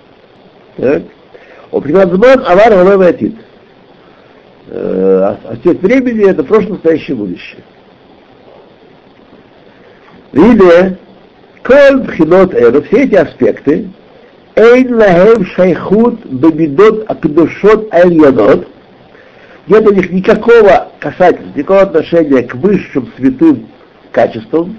Так. 0.77 1.03
У 1.71 1.81
бхидат 1.81 2.13
зман 2.13 2.45
авар 2.47 2.71
галэм 2.71 3.01
атит. 3.01 3.35
Э, 4.73 5.21
а, 5.25 5.39
отец 5.49 5.79
времени 5.79 6.29
это 6.29 6.45
прошлое, 6.45 6.75
настоящее, 6.75 7.17
будущее. 7.17 7.63
Или 10.33 10.97
Коль, 11.63 12.05
Пхинот, 12.07 12.55
Эра, 12.55 12.81
все 12.83 13.05
эти 13.05 13.17
аспекты, 13.17 13.89
эйн 14.61 14.95
лахем 14.95 15.47
шайхут 15.47 16.25
бебидот 16.27 17.11
акдушот 17.11 17.93
альянот, 17.93 18.69
нет 19.67 19.89
у 19.89 19.95
них 19.95 20.11
никакого 20.11 20.89
касательства, 20.99 21.59
никакого 21.59 21.83
отношения 21.83 22.43
к 22.43 22.55
высшим 22.57 23.11
святым 23.17 23.69
качествам, 24.13 24.79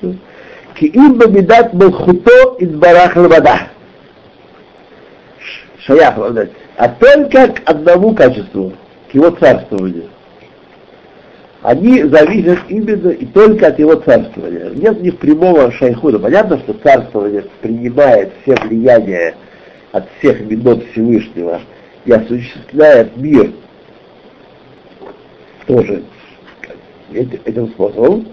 ки 0.00 0.84
им 0.84 1.18
бебидат 1.18 1.72
малхуто 1.74 2.56
идбарах 2.60 3.16
лабада 3.16 3.68
шаях, 5.84 6.14
а 6.76 6.88
только 6.88 7.48
к 7.48 7.62
одному 7.68 8.14
качеству, 8.14 8.72
к 9.10 9.14
его 9.14 9.30
царствованию. 9.30 10.11
Они 11.62 12.02
зависят 12.02 12.58
именно 12.68 13.10
и 13.10 13.24
только 13.24 13.68
от 13.68 13.78
его 13.78 13.94
царствования. 13.94 14.70
Нет 14.70 14.98
у 14.98 15.02
них 15.02 15.18
прямого 15.18 15.70
шайхуда. 15.70 16.18
Понятно, 16.18 16.58
что 16.58 16.74
царствование 16.74 17.44
принимает 17.60 18.32
все 18.42 18.56
влияния 18.56 19.36
от 19.92 20.04
всех 20.18 20.40
минут 20.40 20.84
Всевышнего 20.90 21.60
и 22.04 22.12
осуществляет 22.12 23.16
мир 23.16 23.52
тоже 25.66 26.02
этим 27.12 27.68
способом. 27.68 28.26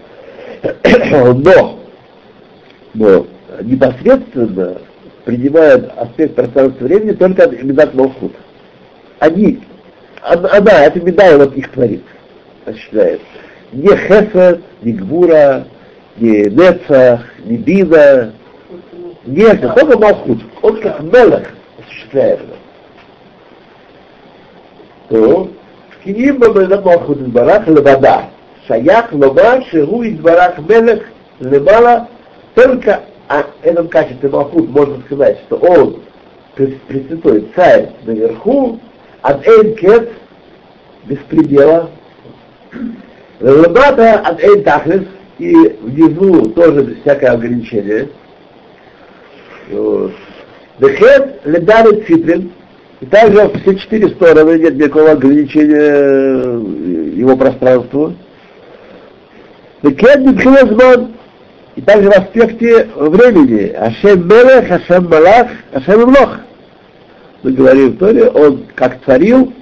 Но, 0.92 1.80
но 2.94 3.28
непосредственно 3.62 4.78
принимают 5.24 5.90
аспект 5.96 6.36
пространства 6.36 6.84
времени 6.84 7.14
только 7.14 7.44
от 7.44 7.64
Медат 7.64 7.94
Малхут. 7.94 8.34
Они, 9.20 9.62
она, 10.22 10.84
эта 10.84 11.00
меда 11.00 11.38
вот 11.38 11.56
их 11.56 11.72
творит, 11.72 12.04
осуществляет. 12.69 13.21
Не 13.73 13.97
Хесед, 13.97 14.61
не 14.83 14.93
Гвура, 14.93 15.67
не 16.17 16.45
Нецах, 16.45 17.21
не 17.45 17.57
Бина, 17.57 18.33
не 19.27 19.43
это, 19.43 19.71
только 19.71 19.99
Малхут. 19.99 20.39
Он 20.63 20.81
как 20.81 21.01
Мелах 21.01 21.45
осуществляет 21.79 22.41
это. 22.41 22.57
То, 25.09 25.49
קיים 26.03 26.41
במלך 26.41 26.87
מלכות 26.87 27.19
יתברך 27.21 27.69
לבדה, 27.69 28.21
שייך 28.67 29.13
לומר 29.13 29.59
שהוא 29.71 30.05
יתברך 30.05 30.59
מלך 30.69 31.03
למעלה, 31.41 31.99
только 32.55 33.01
о 33.29 33.43
этом 33.63 33.89
качестве 33.89 34.29
Малхут 34.29 34.69
можно 34.69 35.03
сказать, 35.07 35.39
что 35.47 35.57
он 35.57 36.03
Пресвятой 36.55 37.49
Царь 37.57 37.91
наверху, 38.05 38.79
от 39.23 39.47
Эйн 39.47 39.75
Кет 39.75 40.11
без 41.07 41.19
предела, 41.29 41.91
Лабата 43.40 44.20
от 44.20 44.44
Эйн 44.44 44.64
Тахлес, 44.64 45.04
и 45.38 45.54
внизу 45.82 46.50
тоже 46.50 46.84
без 46.84 47.02
всякого 47.02 47.32
ограничения. 47.32 48.10
Дехет 50.80 51.42
ледары 51.46 52.02
цитрин, 52.02 52.52
и 53.00 53.06
также 53.06 53.50
все 53.62 53.76
четыре 53.76 54.10
стороны 54.10 54.60
нет 54.60 54.76
никакого 54.76 55.12
ограничения 55.12 57.16
его 57.16 57.38
пространства. 57.38 58.14
Дехет 59.84 60.26
Битхилазман, 60.26 61.14
и 61.76 61.82
также 61.82 62.10
в 62.10 62.14
аспекте 62.14 62.90
времени. 62.98 63.70
Ашем 63.70 64.28
Мелех, 64.28 64.70
Ашем 64.70 65.10
Малах, 65.10 65.48
Ашем 65.72 66.02
Млох. 66.02 66.40
Мы 67.44 67.54
говорим 67.54 67.92
в 67.92 67.98
Торе, 67.98 68.28
он 68.28 68.66
как 68.76 68.98
царил, 69.06 69.54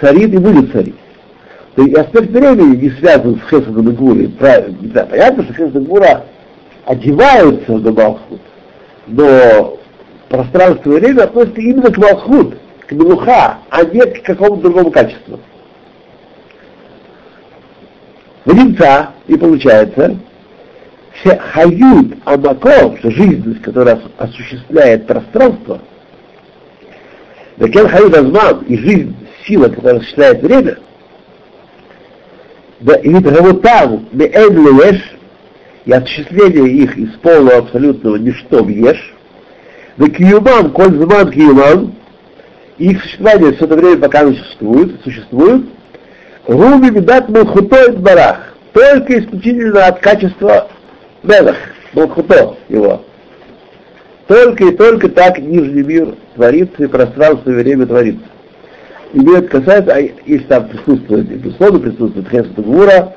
царит 0.00 0.32
и 0.32 0.38
будет 0.38 0.72
царить. 0.72 0.94
То 1.76 1.82
есть 1.82 1.96
аспект 1.96 2.30
времени 2.30 2.76
не 2.76 2.90
связан 2.90 3.40
с 3.40 3.48
Хесадом 3.48 3.88
и 3.88 3.92
Гурой. 3.92 4.28
Правильно, 4.28 5.06
понятно, 5.06 5.44
что 5.44 5.54
Хесад 5.54 5.76
и 5.76 5.78
Гура 5.78 6.24
одеваются 6.84 7.72
на 7.72 7.92
Малхут, 7.92 8.40
но 9.06 9.78
пространство 10.28 10.92
и 10.92 11.00
время 11.00 11.24
относятся 11.24 11.60
именно 11.60 11.92
к 11.92 11.98
Малхут, 11.98 12.56
к 12.86 12.92
Мелуха, 12.92 13.58
а 13.70 13.84
не 13.84 14.00
к 14.00 14.22
какому-то 14.24 14.62
другому 14.62 14.90
качеству. 14.90 15.38
Вринца, 18.44 19.10
и 19.28 19.36
получается, 19.36 20.16
Хают 21.52 22.16
Амаков, 22.24 22.98
жизненность, 23.02 23.62
которая 23.62 24.00
осуществляет 24.18 25.06
пространство, 25.06 25.80
Векен 27.58 27.88
Хают 27.88 28.16
Азман 28.16 28.62
и 28.62 28.76
жизнь, 28.76 29.14
сила, 29.46 29.68
которая 29.68 29.96
осуществляет 29.96 30.42
время, 30.42 30.78
Да, 32.80 32.94
и 32.94 33.12
там, 33.62 34.08
леш, 34.12 35.16
и 35.84 35.92
осуществление 35.92 36.68
их 36.68 36.96
из 36.96 37.12
полного 37.18 37.58
абсолютного 37.58 38.16
ничто 38.16 38.64
в 38.64 38.68
ешь, 38.68 39.14
да 39.98 40.08
киюман, 40.08 40.70
коль 40.70 40.96
зман 40.96 41.30
киюман, 41.30 41.94
их 42.78 43.02
существование 43.02 43.52
все 43.52 43.66
это 43.66 43.76
время, 43.76 43.98
пока 43.98 44.20
они 44.20 44.36
существуют, 44.36 45.02
существуют, 45.04 45.66
руби 46.46 46.88
видат 46.90 47.28
мулхуто 47.28 47.92
барах, 47.92 48.54
только 48.72 49.18
исключительно 49.18 49.86
от 49.86 50.00
качества 50.00 50.68
мелах, 51.22 51.56
мулхуто 51.92 52.56
его. 52.70 53.04
Только 54.26 54.64
и 54.64 54.76
только 54.76 55.08
так 55.10 55.38
нижний 55.38 55.82
мир 55.82 56.14
творится, 56.34 56.84
и 56.84 56.86
пространство 56.86 57.50
и 57.50 57.54
время 57.54 57.84
творится. 57.84 58.24
И 59.12 59.18
мне 59.18 59.42
касается, 59.42 59.94
а 59.94 59.98
если 59.98 60.44
там 60.44 60.68
присутствует, 60.68 61.26
безусловно 61.26 61.80
присутствует 61.80 62.28
Хесед 62.28 62.54
Гура, 62.54 63.12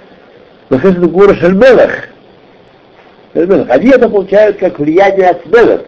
но 0.70 0.80
Хесед 0.80 1.12
Гура 1.12 1.36
Шальмелах. 1.36 2.10
Они 3.34 3.90
это 3.90 4.10
получают 4.10 4.58
как 4.58 4.80
влияние 4.80 5.30
от 5.30 5.46
Мелах. 5.48 5.82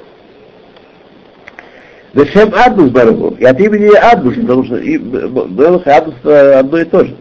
Зачем 2.14 2.52
Аднус 2.56 2.92
Барагу? 2.92 3.36
И 3.40 3.46
от 3.46 3.60
имени 3.60 3.94
Аднус, 3.96 4.36
потому 4.36 4.64
что 4.66 4.78
и 4.78 4.98
Мелах 4.98 5.86
и 5.86 5.90
Аднус 5.90 6.16
одно 6.24 6.78
и 6.78 6.86
то 6.86 7.04
же. 7.04 7.16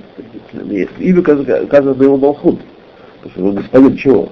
Имя 0.99 1.20
указано 1.20 1.95
на 1.95 2.03
его 2.03 2.16
Малхут. 2.16 2.61
Потому 3.22 3.32
что 3.32 3.45
он 3.45 3.55
господин 3.57 3.97
чего? 3.97 4.28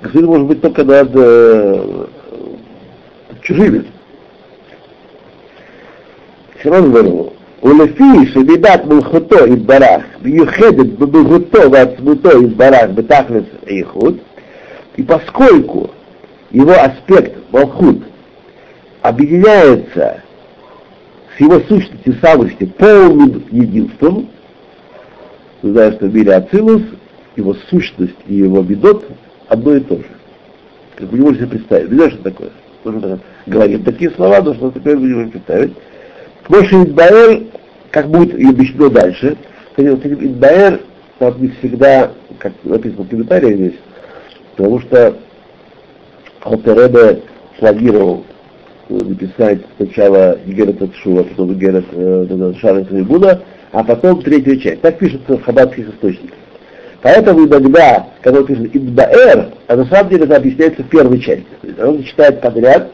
Господин 0.00 0.28
может 0.28 0.46
быть 0.46 0.60
только 0.60 0.84
над 0.84 1.10
э, 1.14 2.06
чужими. 3.42 3.84
все 6.65 6.69
равно 6.69 6.91
говорю, 6.91 7.29
ולפי 7.63 8.25
שמידת 8.33 8.85
מלכותו 8.85 9.47
יתברך 9.47 10.03
מיוחדת 10.21 10.85
במלכותו 10.85 11.71
ועצמותו 11.71 12.41
יתברך 12.43 12.89
בתכלס 12.95 13.43
איכות, 13.67 14.15
и 14.97 15.03
поскольку 15.03 15.89
его 16.51 16.73
аспект 16.73 17.37
Малхут 17.51 18.03
объединяется 19.01 20.21
с 21.37 21.39
его 21.39 21.59
сущностью 21.61 22.13
самости 22.21 22.65
полным 22.65 23.43
единством, 23.51 24.29
вы 25.61 25.71
знаете, 25.71 25.97
что 25.97 26.05
в 26.07 26.15
мире 26.15 26.33
Ацилус 26.35 26.81
его 27.35 27.55
сущность 27.69 28.17
и 28.27 28.35
его 28.35 28.61
бедот 28.61 29.05
одно 29.47 29.75
и 29.75 29.79
то 29.79 29.95
же. 29.95 30.05
Как 30.95 31.09
вы 31.09 31.19
не 31.19 31.23
можете 31.23 31.45
себе 31.45 31.57
представить. 31.57 31.89
Вы 31.89 31.95
знаете, 31.95 32.15
что 32.15 32.23
такое? 32.23 32.49
Можно 32.83 33.19
говорить 33.45 33.85
такие 33.85 34.11
слова, 34.11 34.41
но 34.41 34.53
что 34.53 34.71
такое 34.71 34.97
вы 34.97 35.07
не 35.07 35.13
можете 35.13 35.31
представить. 35.33 35.73
Моше 36.48 36.82
Идбаэр, 36.82 37.42
как 37.90 38.08
будет 38.08 38.38
и 38.38 38.48
объяснено 38.48 38.90
дальше, 38.90 39.36
Идбаэр 39.76 40.80
там 41.18 41.40
не 41.40 41.48
всегда, 41.48 42.12
как 42.38 42.52
написано 42.64 43.04
в 43.04 43.08
комментариях 43.08 43.56
здесь, 43.56 43.80
потому 44.54 44.80
что 44.80 45.16
Алтеребе 46.44 47.22
планировал 47.58 48.24
написать 48.88 49.60
сначала 49.76 50.38
Герет 50.46 50.78
Шува, 51.02 51.24
потом 51.24 51.54
Герет 51.54 51.86
э, 51.92 52.52
Шара 52.60 52.86
а 53.72 53.84
потом 53.84 54.22
третью 54.22 54.60
часть. 54.60 54.80
Так 54.80 54.98
пишется 54.98 55.36
в 55.36 55.42
хаббатских 55.42 55.88
источниках. 55.88 56.38
Поэтому 57.02 57.46
иногда, 57.46 58.06
когда 58.22 58.42
пишет 58.42 58.74
Идбаэр, 58.74 59.48
а 59.66 59.76
на 59.76 59.84
самом 59.86 60.10
деле 60.10 60.24
это 60.24 60.36
объясняется 60.36 60.82
в 60.82 60.88
первой 60.88 61.20
части. 61.20 61.46
То 61.60 61.66
есть 61.66 61.80
он 61.80 62.02
читает 62.04 62.40
подряд, 62.40 62.90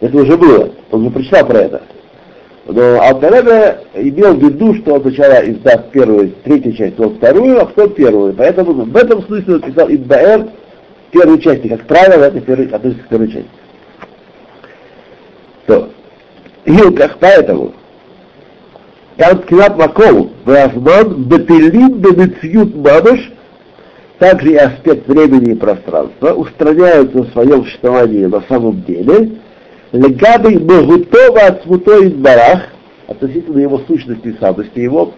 это 0.00 0.16
уже 0.16 0.36
было, 0.36 0.70
он 0.90 1.02
уже 1.02 1.10
прочитал 1.10 1.46
про 1.46 1.58
это. 1.58 1.82
Но 2.66 3.02
Алтаребе 3.02 3.80
имел 3.94 4.34
в 4.34 4.42
виду, 4.42 4.74
что 4.76 4.94
он 4.94 5.02
сначала 5.02 5.40
издаст 5.50 5.90
первую, 5.90 6.32
третью 6.44 6.74
часть, 6.74 6.98
он 7.00 7.16
вторую, 7.16 7.60
а 7.60 7.66
потом 7.66 7.94
первую. 7.94 8.34
Поэтому 8.34 8.72
в 8.72 8.96
этом 8.96 9.22
смысле 9.24 9.54
он 9.54 9.60
писал 9.62 9.90
Идбаэр 9.90 10.46
первой 11.10 11.40
части, 11.40 11.68
как 11.68 11.82
правило, 11.86 12.24
это 12.24 12.40
первый, 12.40 12.68
относится 12.68 13.04
к 13.04 13.08
первой 13.08 13.28
части. 13.32 13.50
То. 15.66 15.90
Как 16.96 17.18
поэтому, 17.18 17.72
там 19.16 19.38
ткинат 19.42 19.76
макол, 19.76 20.30
вазман, 20.44 21.24
бетелим, 21.24 21.98
бемецьют 21.98 22.74
мамыш, 22.76 23.32
также 24.18 24.52
и 24.52 24.56
аспект 24.56 25.08
времени 25.08 25.52
и 25.52 25.56
пространства 25.56 26.32
устраняются 26.32 27.18
в 27.18 27.32
своем 27.32 27.64
существовании 27.64 28.26
на 28.26 28.40
самом 28.42 28.82
деле, 28.82 29.32
легабы 29.92 30.54
мегутова 30.54 31.40
от 31.40 31.62
смутой 31.62 32.08
барах, 32.10 32.68
относительно 33.06 33.58
его 33.58 33.78
сущности 33.86 34.28
и 34.28 34.38
самости, 34.38 34.78
его 34.78 35.12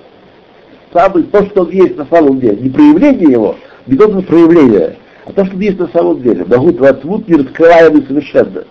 самый, 0.93 1.25
то, 1.25 1.45
что 1.47 1.63
он 1.63 1.71
есть 1.71 1.97
на 1.97 2.07
самом 2.07 2.41
деле, 2.41 2.57
не 2.57 2.71
проявление 2.71 3.31
его, 3.31 3.57
не 3.87 3.97
только 3.97 4.23
проявление, 4.23 4.97
а 5.25 5.33
то, 5.33 5.45
что 5.45 5.55
он 5.55 5.61
есть 5.61 5.79
на 5.79 5.89
самом 5.89 6.23
деле. 6.23 6.45
Магут 6.45 6.79
вацмут 6.79 7.29
не 7.29 7.37
раскрываемый 7.37 8.05
совершенно. 8.07 8.65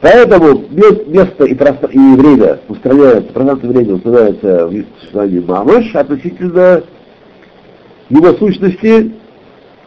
Поэтому 0.00 0.64
место 1.06 1.44
и, 1.44 1.54
пространство, 1.54 1.86
и 1.88 2.16
время 2.16 2.60
устраняются, 2.68 3.32
пространство 3.32 3.66
и 3.66 3.70
время 3.70 3.94
устраняются 3.94 4.66
в 4.66 4.84
существовании 4.98 5.40
мамыш 5.40 5.94
относительно 5.94 6.82
его 8.10 8.34
сущности 8.34 9.12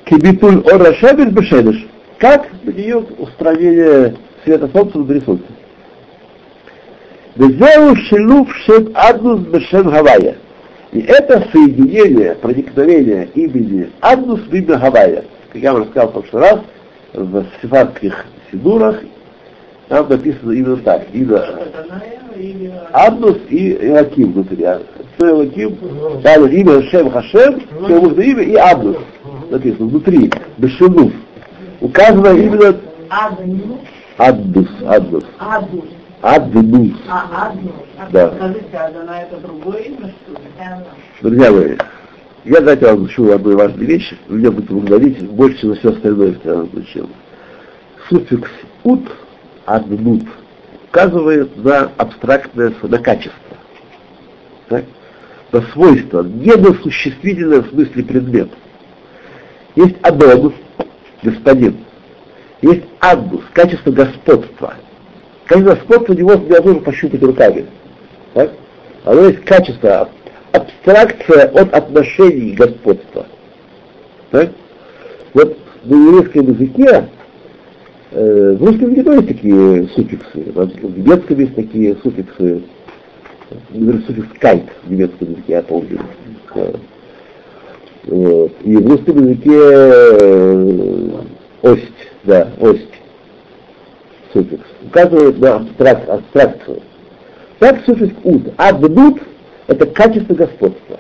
кибитуль 0.05 0.63
ора 0.74 0.93
шебель 0.95 1.30
бешедыш, 1.30 1.86
как 2.18 2.47
на 2.63 2.72
нее 2.72 2.97
устранение 2.97 4.15
внутри 4.55 5.21
солнца. 5.21 5.45
Безеу 7.35 7.95
шилув 7.95 8.55
шем 8.65 8.89
аднус 8.95 9.41
бешем 9.41 9.89
Гавайя. 9.89 10.37
И 10.91 11.01
это 11.01 11.45
соединение, 11.51 12.35
проникновение 12.35 13.29
имени 13.35 13.89
Аднус 14.01 14.39
в 14.41 14.53
имя 14.53 14.77
Гавайя. 14.77 15.23
Как 15.51 15.61
я 15.61 15.73
вам 15.73 15.83
рассказал 15.83 16.09
в 16.09 16.13
прошлый 16.13 16.41
раз, 16.41 16.59
в 17.13 17.45
сифатских 17.61 18.25
сидурах 18.51 19.01
там 19.87 20.09
написано 20.09 20.51
именно 20.51 20.77
так. 20.77 21.03
Имя 21.13 21.43
Аднус 22.91 23.37
и 23.49 23.73
Илаким 23.73 24.33
внутри. 24.33 24.65
Что 25.15 25.29
Илаким? 25.29 25.77
Там 26.23 26.45
имя 26.47 26.81
Шем 26.89 27.11
Хашем, 27.11 27.61
все 27.83 28.01
нужно 28.01 28.21
имя 28.21 28.43
и 28.43 28.55
Аднус. 28.55 28.97
Написано 29.49 29.87
внутри. 29.87 30.31
Бешенув. 30.57 31.11
Указано 31.81 32.29
именно 32.29 32.75
Аддус. 34.18 34.68
Аддус. 34.86 35.24
Адус. 35.39 35.86
Аддус. 36.22 36.97
А, 37.07 37.49
Адус. 37.49 37.72
Да. 38.11 38.34
Скажите, 38.36 38.78
Адана 38.78 39.11
это 39.11 39.38
другое 39.38 39.82
имя, 39.84 40.13
что 40.24 40.32
ли? 40.32 40.39
Друзья 41.22 41.51
мои, 41.51 41.78
я 42.45 42.61
дать 42.61 42.82
вам 42.82 43.03
учу 43.03 43.32
одной 43.32 43.55
важной 43.55 43.86
вещи, 43.86 44.18
меня 44.28 44.51
будет 44.51 44.72
благодарить 44.72 45.22
больше, 45.30 45.61
чем 45.61 45.76
все 45.76 45.91
остальное, 45.91 46.34
что 46.36 46.49
я 46.49 46.55
вам 46.55 46.70
учил. 46.74 47.09
Суффикс 48.09 48.49
ут, 48.84 49.07
аднут, 49.65 50.24
указывает 50.89 51.55
на 51.63 51.91
абстрактное, 51.97 52.74
на 52.82 52.97
качество. 52.97 53.57
Так? 54.70 54.86
На 55.51 55.61
свойство, 55.74 56.24
не 56.24 56.55
на 56.55 56.74
существительное 56.82 57.61
в 57.61 57.70
смысле 57.70 58.03
предмет. 58.03 58.49
Есть 59.76 59.95
адон, 60.01 60.53
господин, 61.22 61.78
есть 62.61 62.83
аддус, 62.99 63.41
качество 63.53 63.91
господства. 63.91 64.73
Качество 65.45 65.75
господства 65.75 66.13
невозможно 66.13 66.81
пощупать 66.81 67.21
руками. 67.21 67.65
Так? 68.33 68.51
Оно 69.05 69.27
есть 69.27 69.43
качество, 69.45 70.09
абстракция 70.51 71.47
от 71.49 71.73
отношений 71.73 72.53
господства. 72.53 73.25
Так? 74.31 74.51
Вот 75.33 75.57
на 75.83 75.95
еврейском 75.95 76.51
языке, 76.51 77.09
э, 78.11 78.57
в 78.59 78.65
русском 78.65 78.91
языке 78.91 79.13
есть 79.13 79.27
такие 79.27 79.87
суффиксы, 79.89 80.51
в 80.51 80.97
немецком 80.97 81.39
есть 81.39 81.55
такие 81.55 81.95
суффиксы, 81.97 82.61
например, 83.69 84.01
суффикс 84.05 84.39
кайт 84.39 84.63
в 84.83 84.91
немецком 84.91 85.31
языке, 85.31 85.53
я 85.53 85.61
помню. 85.61 85.99
Вот. 88.07 88.51
И 88.63 88.75
в 88.75 88.87
русском 88.89 89.17
языке 89.17 89.51
э, 89.51 91.09
ость, 91.61 91.83
да, 92.24 92.49
ость, 92.59 92.93
суффикс, 94.34 94.63
указывает 94.84 95.39
на 95.39 95.55
абстрак, 95.55 96.07
абстракцию. 96.09 96.82
Так 97.59 97.84
суффикс 97.86 98.15
ут. 98.24 98.53
Адбут– 98.57 99.22
это 99.68 99.86
качество 99.88 100.34
господства. 100.34 100.99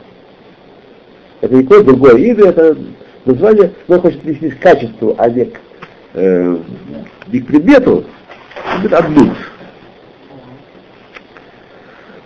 Это 1.41 1.53
не 1.53 1.63
какое 1.63 1.83
другое 1.83 2.17
имя, 2.17 2.49
это 2.49 2.77
название, 3.25 3.73
но 3.87 3.99
хочет 4.01 4.21
к 4.21 4.59
качеству, 4.59 5.15
а 5.17 5.29
не 5.29 5.45
к, 5.45 5.59
э, 6.13 6.57
не 7.27 7.39
к 7.39 7.47
предмету, 7.47 8.05
это 8.83 8.97
адбут. 8.97 9.37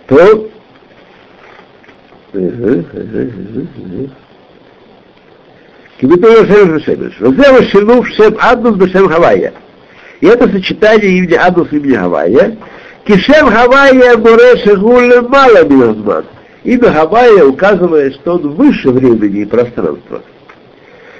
То 0.06 0.50
Кибитова 6.02 6.44
Шем 6.46 6.80
Шемеш. 6.80 7.12
Возле 7.20 7.62
Шилув 7.68 8.08
Шем 8.08 8.36
Аднус 8.40 8.74
Бешем 8.74 9.08
Хавайя. 9.08 9.52
И 10.20 10.26
это 10.26 10.48
сочетание 10.48 11.12
имени 11.12 11.34
Аднус 11.34 11.68
и 11.70 11.76
имени 11.76 11.94
Хавайя. 11.94 12.56
Кишем 13.04 13.46
Хавайя 13.46 14.16
Море 14.16 14.56
Шагуль 14.64 15.20
Мала 15.28 15.62
Милазман. 15.62 16.24
Имя 16.64 16.90
Гавайя 16.90 17.44
указывает, 17.44 18.16
что 18.16 18.34
он 18.34 18.48
выше 18.54 18.90
времени 18.90 19.42
и 19.42 19.44
пространства. 19.44 20.22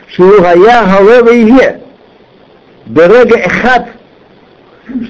Шиугая 0.09 0.57
Галева 0.57 1.30
Иге. 1.30 1.80
Берега 2.87 3.37
Эхат. 3.37 3.87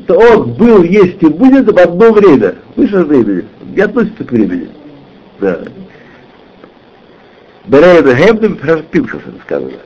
Что 0.05 0.19
он 0.19 0.53
был, 0.53 0.83
есть 0.83 1.23
и 1.23 1.27
будет 1.29 1.73
в 1.73 1.79
одно 1.79 2.13
время. 2.13 2.57
Выше 2.77 2.99
времени. 3.05 3.47
Не 3.75 3.81
относится 3.81 4.23
к 4.23 4.33
времени. 4.33 4.69
Да. 5.41 5.61
Берега 7.65 8.17
Хемдем 8.17 8.57
Пинхас 8.91 9.21
сказано. 9.45 9.79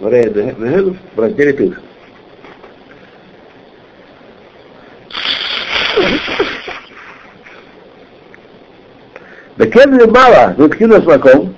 Берега 0.00 0.42
Хемдем 0.42 0.98
в 1.14 1.20
разделе 1.20 1.52
Пинхас. 1.52 1.82
Бекен 9.56 10.10
мало, 10.10 10.54
Вуткина 10.56 11.02
Смаком. 11.02 11.54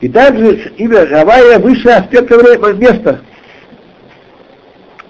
И 0.00 0.08
также 0.08 0.72
имя 0.78 1.04
Гавайя 1.04 1.58
выше 1.58 1.90
аспекта 1.90 2.36
места. 2.72 3.20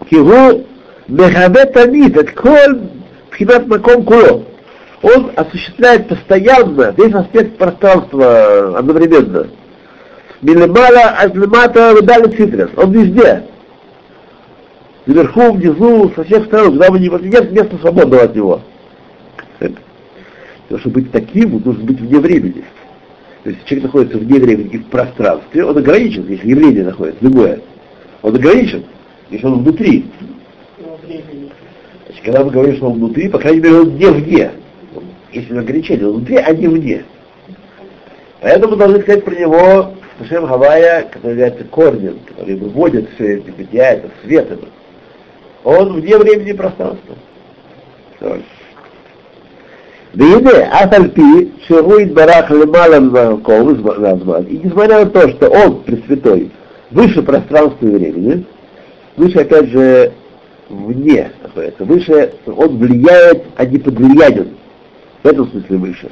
Кигу 0.08 0.66
Мехаве 1.06 1.66
Тамид, 1.66 2.16
это 2.16 2.32
коль 2.32 2.80
Пхинат 3.30 3.68
Маком 3.68 4.04
Куло. 4.04 4.49
Он 5.02 5.32
осуществляет 5.34 6.08
постоянно 6.08 6.94
весь 6.96 7.14
аспект 7.14 7.56
пространства 7.56 8.78
одновременно. 8.78 9.46
Милимала 10.42 11.16
Азлимата 11.18 11.94
Выдали 11.94 12.36
Цитрес. 12.36 12.70
Он 12.76 12.92
везде. 12.92 13.44
Вверху, 15.06 15.52
внизу, 15.52 16.12
со 16.14 16.24
всех 16.24 16.46
сторон, 16.46 16.72
куда 16.72 16.90
бы 16.90 16.98
ни 16.98 17.08
нет 17.28 17.50
места 17.50 17.78
свободного 17.78 18.24
от 18.24 18.36
него. 18.36 18.60
Потому 19.58 20.80
что 20.80 20.90
быть 20.90 21.10
таким, 21.10 21.58
должен 21.58 21.84
быть 21.84 22.00
вне 22.00 22.20
времени. 22.20 22.64
То 23.42 23.50
есть 23.50 23.64
человек 23.64 23.84
находится 23.84 24.18
вне 24.18 24.38
времени 24.38 24.76
в 24.76 24.86
пространстве, 24.86 25.64
он 25.64 25.76
ограничен, 25.76 26.28
если 26.28 26.48
явление 26.48 26.84
находится, 26.84 27.24
любое. 27.24 27.60
Он 28.22 28.36
ограничен, 28.36 28.84
если 29.30 29.46
он 29.46 29.62
внутри. 29.62 30.04
Значит, 31.08 32.24
когда 32.24 32.44
мы 32.44 32.50
говорим, 32.50 32.76
что 32.76 32.86
он 32.90 32.98
внутри, 32.98 33.28
по 33.28 33.38
крайней 33.38 33.60
мере, 33.60 33.80
он 33.80 33.96
не 33.96 34.06
вне 34.06 34.50
если 35.32 35.52
на 35.52 35.62
горячее 35.62 35.98
делают 35.98 36.24
две, 36.24 36.38
а 36.38 36.52
не 36.52 36.66
вне. 36.66 37.04
Поэтому 38.40 38.76
должны 38.76 39.00
сказать 39.02 39.24
про 39.24 39.34
него 39.34 39.94
Шем 40.28 40.46
Хавая, 40.46 41.04
который 41.10 41.32
является 41.32 41.64
корнем, 41.64 42.18
который 42.26 42.56
выводит 42.56 43.08
все 43.14 43.36
эти 43.36 43.50
бытия, 43.50 43.92
это 43.92 44.10
свет 44.22 44.50
этот. 44.50 44.68
Он 45.64 46.00
вне 46.00 46.16
времени 46.18 46.50
и 46.50 46.54
пространства. 46.54 47.16
Виде, 50.12 50.68
Асальпи, 50.72 51.52
Шируид 51.66 52.12
Барах 52.12 52.50
Лемалам 52.50 53.12
Назман, 53.12 54.44
и 54.44 54.58
несмотря 54.58 55.04
на 55.04 55.10
то, 55.10 55.28
что 55.28 55.48
он 55.48 55.82
Пресвятой, 55.84 56.50
выше 56.90 57.22
пространства 57.22 57.86
и 57.86 57.90
времени, 57.90 58.44
выше, 59.16 59.38
опять 59.38 59.68
же, 59.68 60.12
вне, 60.68 61.30
выше 61.78 62.32
он 62.46 62.78
влияет, 62.78 63.44
а 63.56 63.64
не 63.64 63.78
влиянием. 63.78 64.48
В 65.22 65.26
этом 65.26 65.50
смысле 65.50 65.76
выше. 65.76 66.10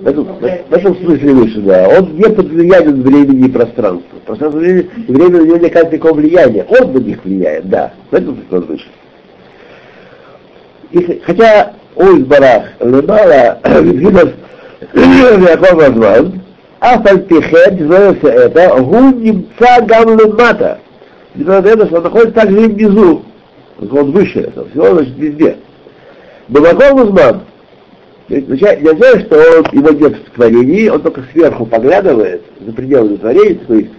В 0.00 0.06
этом, 0.06 0.24
в 0.24 0.72
этом 0.72 0.96
смысле 0.96 1.34
выше, 1.34 1.60
да. 1.60 1.88
Он 1.88 2.14
не 2.14 2.24
под 2.24 2.46
влиянием 2.46 3.02
времени 3.02 3.46
и 3.46 3.50
пространства. 3.50 4.18
Пространство 4.26 4.58
времени, 4.58 4.88
время 5.08 5.40
на 5.40 5.44
него 5.44 5.56
не 5.56 5.66
оказывает 5.66 5.92
никакого 5.92 6.18
влияния. 6.18 6.66
Он 6.68 6.92
на 6.92 6.98
них 6.98 7.24
влияет, 7.24 7.68
да. 7.68 7.92
В 8.10 8.14
этом 8.14 8.34
смысле 8.36 8.58
он 8.58 8.64
выше. 8.64 8.86
И, 10.92 11.20
хотя 11.24 11.74
Ойс 11.96 12.24
Барах 12.24 12.64
Лемала 12.80 13.58
Вильгинов 13.80 14.30
Яков 14.94 15.78
Азван, 15.78 16.40
Афальпихет, 16.80 17.80
называется 17.80 18.28
это, 18.28 18.82
Гун 18.82 19.20
Немца 19.20 19.82
Гамлемата. 19.82 20.78
Это, 21.38 21.86
что 21.86 21.96
он 21.98 22.02
находится 22.02 22.32
также 22.32 22.56
внизу, 22.56 23.22
он 23.78 24.10
выше 24.12 24.40
этого, 24.40 24.68
всего, 24.70 24.94
значит, 24.94 25.16
везде. 25.16 25.56
Бабаков 26.50 27.04
Узман, 27.04 27.42
не 28.28 28.38
означает, 28.38 29.26
что 29.26 29.36
он, 29.36 29.66
его 29.72 29.90
нет 29.90 30.16
в 30.16 30.30
творении, 30.32 30.88
он 30.88 31.00
только 31.00 31.22
сверху 31.32 31.64
поглядывает 31.64 32.42
за 32.60 32.72
пределы 32.72 33.18
творения, 33.18 33.54
такой 33.54 33.90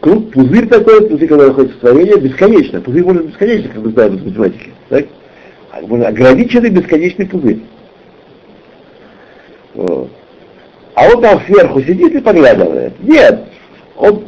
круг, 0.00 0.32
пузырь 0.32 0.66
такой, 0.66 1.08
пузырь, 1.08 1.28
который 1.28 1.48
находится 1.48 1.76
в 1.76 1.80
творении, 1.80 2.18
бесконечно. 2.18 2.80
Пузырь 2.80 3.04
может 3.04 3.26
бесконечно, 3.26 3.68
как 3.68 3.82
мы 3.84 3.90
знаем 3.90 4.16
из 4.16 4.24
математики. 4.24 4.70
Так? 4.88 5.06
ограниченный 5.72 6.70
бесконечный 6.70 7.26
пузырь. 7.26 7.60
А 9.74 11.08
он 11.08 11.22
там 11.22 11.40
сверху 11.46 11.80
сидит 11.82 12.14
и 12.14 12.20
поглядывает. 12.20 12.94
Нет, 13.00 13.44
он 13.96 14.24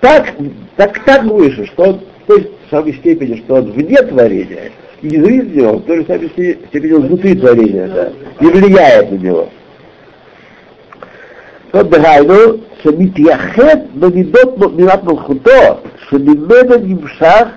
так, 0.00 0.34
так, 0.76 1.04
так 1.04 1.24
выше, 1.24 1.64
что 1.66 1.84
он 1.84 2.00
в 2.24 2.26
той 2.26 2.50
самой 2.68 2.94
степени, 2.94 3.36
что 3.36 3.54
он 3.56 3.72
вне 3.72 3.96
творения, 4.02 4.72
и 5.01 5.07
не 5.07 5.17
зависит 5.17 5.47
от 5.47 5.55
него, 5.55 5.73
в 5.77 5.85
той 5.85 5.97
же 5.97 6.05
самой 6.05 6.29
степени 6.29 6.91
он 6.93 7.07
внутри 7.07 7.35
творения, 7.35 7.87
да, 7.87 8.11
и 8.39 8.45
влияет 8.45 9.11
на 9.11 9.15
него. 9.15 9.49
תות 11.71 11.89
דהיינו, 11.89 12.33
שמתייחד 12.83 13.77
במידות 13.95 14.57
מידת 14.75 15.03
מלכותו, 15.03 15.79
שממנו 16.09 16.75
נמשך 16.83 17.47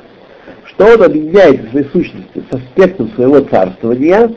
что 0.77 0.85
он 0.95 1.03
объединяется 1.03 1.67
в 1.67 1.71
своей 1.71 1.87
сущности 1.87 2.45
с 2.51 2.55
аспектом 2.55 3.11
своего 3.15 3.41
царствования, 3.41 4.31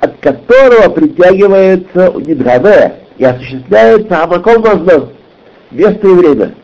от 0.00 0.18
которого 0.18 0.90
притягивается 0.90 2.12
Нидгаве 2.14 2.96
и 3.16 3.24
осуществляется 3.24 4.22
Амаком 4.22 4.62
Мазнон, 4.62 5.10
место 5.70 6.06
и 6.06 6.12
время. 6.12 6.54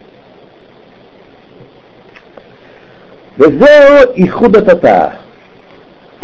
Везео 3.39 4.13
и 4.13 4.27
худатата. 4.29 5.15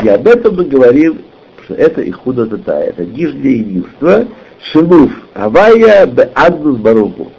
И 0.06 0.08
об 0.08 0.28
этом 0.28 0.56
мы 0.58 0.66
говорим, 0.66 1.24
что 1.64 1.74
это 1.74 2.00
и 2.00 2.12
худатата, 2.12 2.74
это 2.74 3.04
нижнее 3.04 3.58
единство, 3.58 4.28
шилуф, 4.72 5.12
Гавайя 5.34 6.06
бе 6.06 6.30
Аднус 6.36 6.78
Баруху. 6.78 7.32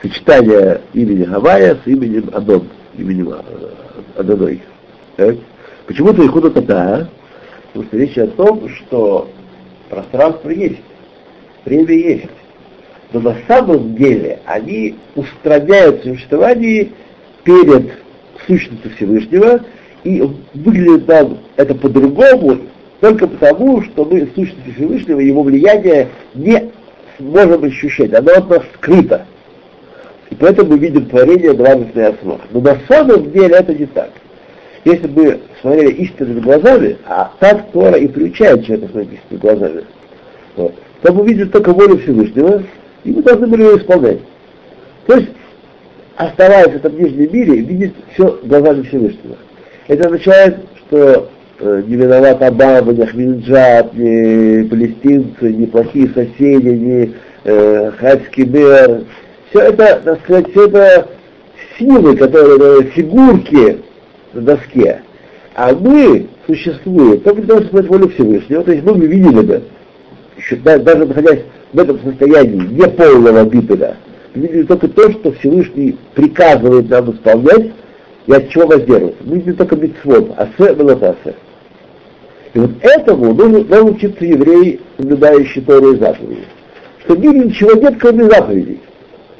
Сочетание 0.00 0.80
имени 0.94 1.24
Гавайя 1.24 1.76
с 1.84 1.86
именем 1.86 2.30
Адон 2.32 2.68
именем 2.96 3.34
Адоной. 4.16 4.62
Так? 5.16 5.36
Почему-то 5.86 6.24
Ихуда 6.24 6.48
Тата, 6.48 7.10
потому 7.66 7.84
что 7.84 7.98
речь 7.98 8.16
о 8.16 8.28
том, 8.28 8.66
что 8.70 9.28
пространство 9.90 10.48
есть, 10.48 10.80
время 11.66 11.92
есть. 11.92 12.30
Но 13.12 13.20
на 13.20 13.36
самом 13.46 13.94
деле 13.94 14.40
они 14.46 14.96
устраняют 15.16 16.02
существование 16.02 16.92
перед 17.44 17.92
сущностью 18.46 18.90
Всевышнего, 18.96 19.60
и 20.04 20.22
выглядит 20.54 21.06
нам 21.08 21.38
это 21.56 21.74
по-другому, 21.74 22.58
только 23.00 23.26
потому, 23.26 23.82
что 23.82 24.04
мы 24.04 24.28
сущностью 24.34 24.74
Всевышнего, 24.74 25.20
его 25.20 25.42
влияние 25.42 26.08
не 26.34 26.70
можем 27.18 27.64
ощущать, 27.64 28.14
оно 28.14 28.32
от 28.32 28.48
нас 28.48 28.62
скрыто. 28.74 29.26
И 30.30 30.34
поэтому 30.34 30.70
мы 30.70 30.78
видим 30.78 31.06
творение 31.06 31.52
двадцатый 31.52 32.06
основ. 32.06 32.40
Но 32.52 32.60
на 32.60 32.78
самом 32.88 33.30
деле 33.32 33.56
это 33.56 33.74
не 33.74 33.86
так. 33.86 34.10
Если 34.84 35.06
бы 35.06 35.40
смотрели 35.60 35.92
истинными 35.92 36.40
глазами, 36.40 36.96
а 37.06 37.32
так 37.38 37.70
Тора 37.72 37.98
и 37.98 38.08
приучает 38.08 38.64
человека 38.64 38.92
смотреть 38.92 39.20
истинными 39.20 39.40
глазами, 39.40 39.84
вот, 40.56 40.74
то 41.02 41.12
мы 41.12 41.26
видим 41.26 41.50
только 41.50 41.72
волю 41.72 41.98
Всевышнего, 41.98 42.62
и 43.04 43.12
мы 43.12 43.22
должны 43.22 43.46
были 43.46 43.62
ее 43.62 43.76
исполнять. 43.78 44.20
То 45.06 45.16
есть, 45.16 45.28
оставаясь 46.16 46.72
в 46.72 46.76
этом 46.76 46.96
нижнем 46.96 47.32
мире, 47.32 47.56
видеть 47.56 47.94
все 48.14 48.38
глазами 48.44 48.82
Всевышнего. 48.82 49.36
Это 49.88 50.08
означает, 50.08 50.58
что 50.78 51.28
э, 51.58 51.82
не 51.86 51.96
виноват 51.96 52.42
Обама, 52.42 52.92
ни 52.92 53.02
Ахмединджад, 53.02 53.94
ни 53.94 54.68
палестинцы, 54.68 55.52
ни 55.52 55.66
плохие 55.66 56.08
соседи, 56.08 56.68
ни 56.68 57.14
э, 57.44 57.90
хадский 57.98 58.44
мэр, 58.46 59.04
все 59.50 59.60
это, 59.60 60.00
так 60.04 60.20
сказать, 60.22 60.50
все 60.50 60.66
это 60.66 61.08
силы, 61.78 62.16
которые, 62.16 62.84
фигурки 62.84 63.80
на 64.32 64.40
доске. 64.40 65.02
А 65.54 65.72
мы 65.74 66.28
существуем 66.46 67.20
только 67.20 67.42
для 67.42 67.54
того, 67.56 67.66
чтобы 67.66 67.82
волю 67.88 68.08
Всевышнего. 68.10 68.62
То 68.62 68.72
есть 68.72 68.84
мы 68.84 69.06
видим 69.06 69.38
это, 69.38 69.62
еще, 70.38 70.56
даже 70.56 71.04
находясь 71.04 71.40
в 71.72 71.78
этом 71.78 72.00
состоянии 72.02 72.66
неполного 72.68 73.44
битвера, 73.44 73.96
мы 74.34 74.46
видим 74.46 74.66
только 74.66 74.88
то, 74.88 75.10
что 75.10 75.32
Всевышний 75.32 75.98
приказывает 76.14 76.88
нам 76.88 77.10
исполнять 77.10 77.72
и 78.26 78.32
от 78.32 78.48
чего 78.50 78.66
воздерживаться. 78.66 79.22
Мы 79.24 79.36
видим 79.36 79.56
только 79.56 79.76
митцвот, 79.76 80.32
асе 80.36 80.74
велотасе. 80.74 81.34
И 82.54 82.58
вот 82.58 82.70
этому 82.82 83.34
должен, 83.34 83.64
должен 83.64 83.94
учиться 83.96 84.24
еврей, 84.24 84.80
соблюдающий 84.96 85.62
Тору 85.62 85.92
и 85.94 85.98
заповеди. 85.98 86.44
Что 87.04 87.14
в 87.14 87.20
ничего 87.20 87.72
нет, 87.72 87.94
кроме 87.98 88.24
заповедей 88.24 88.80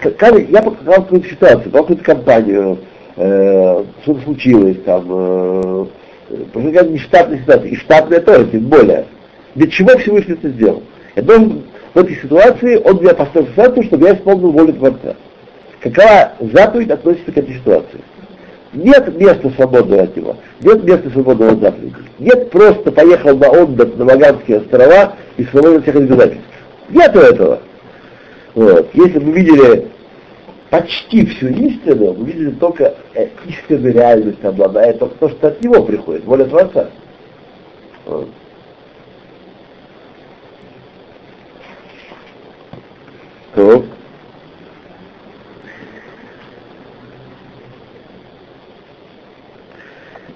как, 0.03 0.39
я 0.49 0.62
показал 0.62 1.03
какую-то 1.03 1.28
ситуацию, 1.28 1.64
показал 1.64 1.83
какую-то 1.83 2.05
компанию, 2.05 2.78
э, 3.16 3.85
что-то 4.03 4.20
случилось 4.22 4.76
там, 4.85 5.07
э, 5.09 5.87
какая-то 6.53 6.91
нештатная 6.91 7.39
ситуация, 7.39 7.70
и 7.70 7.76
штатная 7.76 8.20
тоже, 8.20 8.47
тем 8.47 8.64
более. 8.64 9.07
Для 9.55 9.66
чего 9.68 9.97
Всевышний 9.99 10.35
это 10.35 10.49
сделал? 10.49 10.83
Я 11.14 11.22
должен 11.22 11.62
в 11.95 11.99
этой 11.99 12.16
ситуации, 12.16 12.76
он 12.76 13.01
меня 13.01 13.14
поставил 13.14 13.47
в 13.47 13.51
ситуацию, 13.51 13.85
чтобы 13.85 14.07
я 14.07 14.14
исполнил 14.14 14.51
волю 14.51 14.72
Творца. 14.72 15.14
Какая 15.80 16.35
заповедь 16.41 16.91
относится 16.91 17.33
к 17.33 17.37
этой 17.37 17.55
ситуации? 17.55 18.01
Нет 18.73 19.20
места 19.20 19.51
свободного 19.51 20.03
от 20.05 20.16
него, 20.16 20.37
нет 20.62 20.83
места 20.85 21.11
свободного 21.11 21.53
от 21.53 21.61
заповеди. 21.61 21.95
Нет 22.18 22.51
просто 22.51 22.91
поехал 22.91 23.37
на 23.37 23.51
отдых 23.51 23.97
на 23.97 24.05
Маганские 24.07 24.59
острова 24.59 25.16
и 25.37 25.45
свободен 25.45 25.83
всех 25.83 25.97
обязательств. 25.97 26.47
Нету 26.89 27.18
этого. 27.18 27.61
Вот. 28.55 28.89
Если 28.95 29.18
мы 29.18 29.33
видели 29.33 29.89
почти 30.70 31.27
всю 31.27 31.49
истину, 31.49 32.14
мы 32.14 32.27
видели 32.27 32.51
только 32.53 32.95
э, 33.14 33.29
истинную 33.47 33.93
реальность 33.93 34.43
обладает, 34.43 34.99
только 34.99 35.16
то, 35.16 35.29
что 35.29 35.49
от 35.49 35.62
него 35.62 35.83
приходит, 35.83 36.25
воля 36.25 36.45
Творца. 36.45 36.89
Вот. 38.07 38.29
То. 43.55 43.85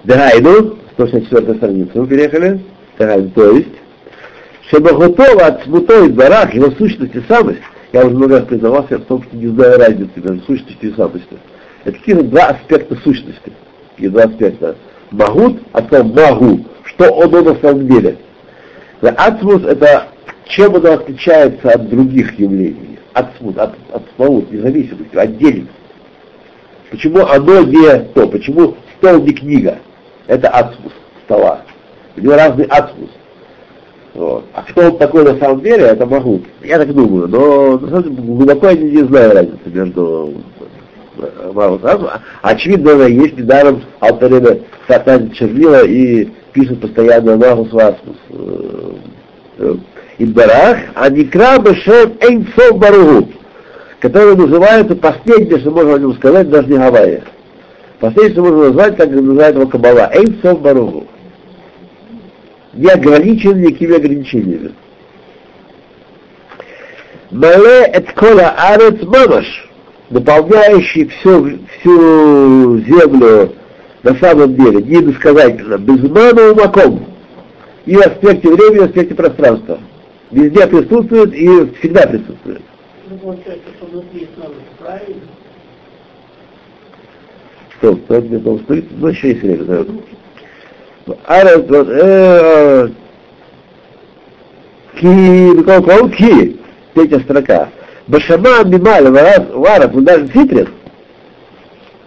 Дагайну, 0.07 0.77
164 0.93 1.55
страницу 1.55 1.91
мы 1.95 2.07
переехали. 2.07 2.61
Дагайну, 2.97 3.29
то 3.31 3.51
есть, 3.51 3.67
Шебахотова 4.69 5.47
от 5.47 5.63
смутой 5.63 6.07
барах, 6.07 6.53
его 6.53 6.71
сущность 6.71 7.13
и 7.13 7.21
самость, 7.27 7.59
я 7.91 8.05
уже 8.05 8.15
много 8.15 8.39
раз 8.39 8.47
признавался 8.47 8.99
в 8.99 9.03
том, 9.03 9.21
что 9.23 9.35
не 9.35 9.47
знаю 9.47 9.77
разницы 9.77 10.11
между 10.15 10.39
сущностью 10.45 10.91
и 10.91 10.95
самостью. 10.95 11.37
Это 11.83 11.97
какие-то 11.97 12.23
два 12.23 12.45
аспекта 12.47 12.95
сущности. 13.03 13.51
И 13.97 14.07
два 14.07 14.23
аспекта. 14.23 14.77
Магут, 15.11 15.59
а 15.73 15.81
то 15.81 16.01
магу, 16.03 16.65
что 16.83 17.11
он 17.11 17.31
на 17.31 17.55
самом 17.55 17.87
деле. 17.87 18.17
Ацмус 19.01 19.63
это 19.63 20.07
чем 20.45 20.73
оно 20.75 20.93
отличается 20.93 21.69
от 21.69 21.89
других 21.89 22.39
явлений, 22.39 22.97
от, 23.13 23.27
от, 23.57 23.75
от 23.91 24.03
смаут, 24.15 24.49
независимости, 24.51 25.15
отдельности. 25.17 25.73
Почему 26.91 27.25
оно 27.25 27.63
не 27.63 27.99
то, 28.13 28.27
почему 28.27 28.75
стол 28.97 29.21
не 29.23 29.33
книга, 29.33 29.79
это 30.27 30.49
ацмус 30.49 30.93
стола. 31.25 31.61
У 32.15 32.21
него 32.21 32.35
разный 32.35 32.65
ацмус. 32.65 33.09
Вот. 34.13 34.45
А 34.53 34.63
кто 34.63 34.87
он 34.87 34.97
такой 34.97 35.23
на 35.23 35.37
самом 35.39 35.61
деле, 35.61 35.85
это 35.85 36.05
могу. 36.05 36.41
Я 36.63 36.79
так 36.79 36.93
думаю, 36.93 37.27
но 37.27 37.77
на 37.77 37.87
самом 37.87 38.03
деле 38.03 38.15
глубоко 38.15 38.69
я 38.69 38.75
не 38.75 39.03
знаю 39.03 39.33
разницы 39.33 39.59
между 39.65 40.33
э, 41.19 41.51
Мавут 41.53 41.81
Очевидно, 42.41 43.03
есть 43.03 43.37
недаром 43.37 43.83
Алтареда 43.99 44.59
хватает 44.87 45.33
чернила 45.33 45.85
и 45.85 46.29
пишет 46.53 46.81
постоянно 46.81 47.37
Магус 47.37 47.71
Васмус. 47.71 48.17
Идбарах, 50.19 50.77
а 50.95 51.09
Никра 51.09 51.59
Бешем 51.59 52.17
Эйнсов 52.21 52.79
Баругу, 52.79 53.29
который 53.99 54.35
называется 54.35 54.95
последнее, 54.95 55.59
что 55.59 55.69
можно 55.69 55.93
о 55.93 55.99
нем 55.99 56.15
сказать, 56.15 56.49
даже 56.49 56.67
не 56.69 56.77
Гавайя. 56.77 57.21
Последнее, 57.99 58.33
что 58.33 58.41
можно 58.43 58.65
назвать, 58.65 58.97
как 58.97 59.09
называет 59.09 59.55
его 59.55 59.67
Кабала, 59.67 60.11
Эйнсов 60.13 60.61
Баругу 60.61 61.07
не 62.77 62.89
ограничен 62.89 63.61
никакими 63.61 63.95
ограничениями. 63.95 64.71
Мале 67.31 67.85
эт 67.91 68.11
кола 68.13 68.55
арец 68.57 69.01
мамаш, 69.03 69.69
наполняющий 70.09 71.07
всю, 71.07 71.59
всю 71.79 72.77
землю 72.79 73.53
на 74.03 74.15
самом 74.15 74.55
деле, 74.55 74.81
не 74.83 75.03
иносказательно, 75.03 75.77
без 75.77 76.09
ману 76.09 76.55
маком, 76.55 77.05
и 77.85 77.95
в 77.95 77.99
аспекте 77.99 78.49
времени, 78.49 78.77
и 78.77 78.79
в 78.79 78.83
аспекте 78.83 79.15
пространства. 79.15 79.79
Везде 80.31 80.67
присутствует 80.67 81.33
и 81.33 81.47
всегда 81.79 82.07
присутствует. 82.07 82.61
Ну, 83.09 83.17
получается, 83.17 83.67
что 83.77 83.85
внутри 83.87 84.27
правильно? 84.79 85.21
Что, 87.77 87.95
кто 87.95 88.21
мне 88.21 88.39
там 88.39 88.59
стоит? 88.61 88.85
Ну, 88.91 89.07
еще 89.07 89.29
есть 89.29 89.41
время, 89.41 89.63
наверное. 89.63 90.01
Арес, 91.25 91.65
э, 91.69 92.89
ки, 94.99 95.63
какого 95.63 95.81
кого 95.81 96.09
ки, 96.09 96.57
третья 96.93 97.19
строка. 97.19 97.69
Башама 98.07 98.63
мималь 98.65 99.09
варат, 99.09 100.03
даже 100.03 100.27
ситрис, 100.33 100.67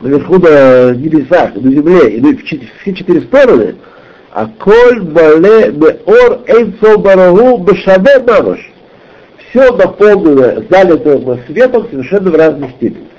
наверху 0.01 0.39
на 0.39 0.95
небесах, 0.95 1.55
на 1.55 1.71
земле, 1.71 2.17
и 2.17 2.37
все 2.37 2.95
четыре 2.95 3.21
стороны, 3.23 3.77
а 4.33 4.49
коль 4.59 5.01
бале 5.03 5.71
беор 5.71 6.41
эйнцо 6.47 6.99
барагу 6.99 7.59
бешаве 7.59 8.19
мамаш. 8.27 8.71
Все 9.51 9.73
наполнено, 9.77 10.65
залито 10.71 11.39
светом 11.47 11.87
совершенно 11.91 12.31
в 12.31 12.35
разной 12.35 12.71
степени. 12.71 13.10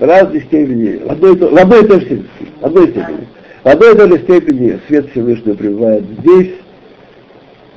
Разной 0.00 0.40
степени, 0.40 0.96
в 0.96 1.12
одной, 1.12 1.36
в 1.36 1.58
одной 1.58 1.84
и 1.84 1.86
той 1.86 2.00
же 2.00 2.06
степени. 2.06 2.26
В 2.58 2.64
одной 2.64 2.88
степени. 2.88 3.28
В 3.62 3.68
одной 3.68 3.92
и 3.92 3.96
той 3.96 4.08
же 4.08 4.18
степени 4.22 4.80
свет 4.88 5.10
Всевышнего 5.10 5.54
пребывает 5.54 6.04
здесь, 6.20 6.54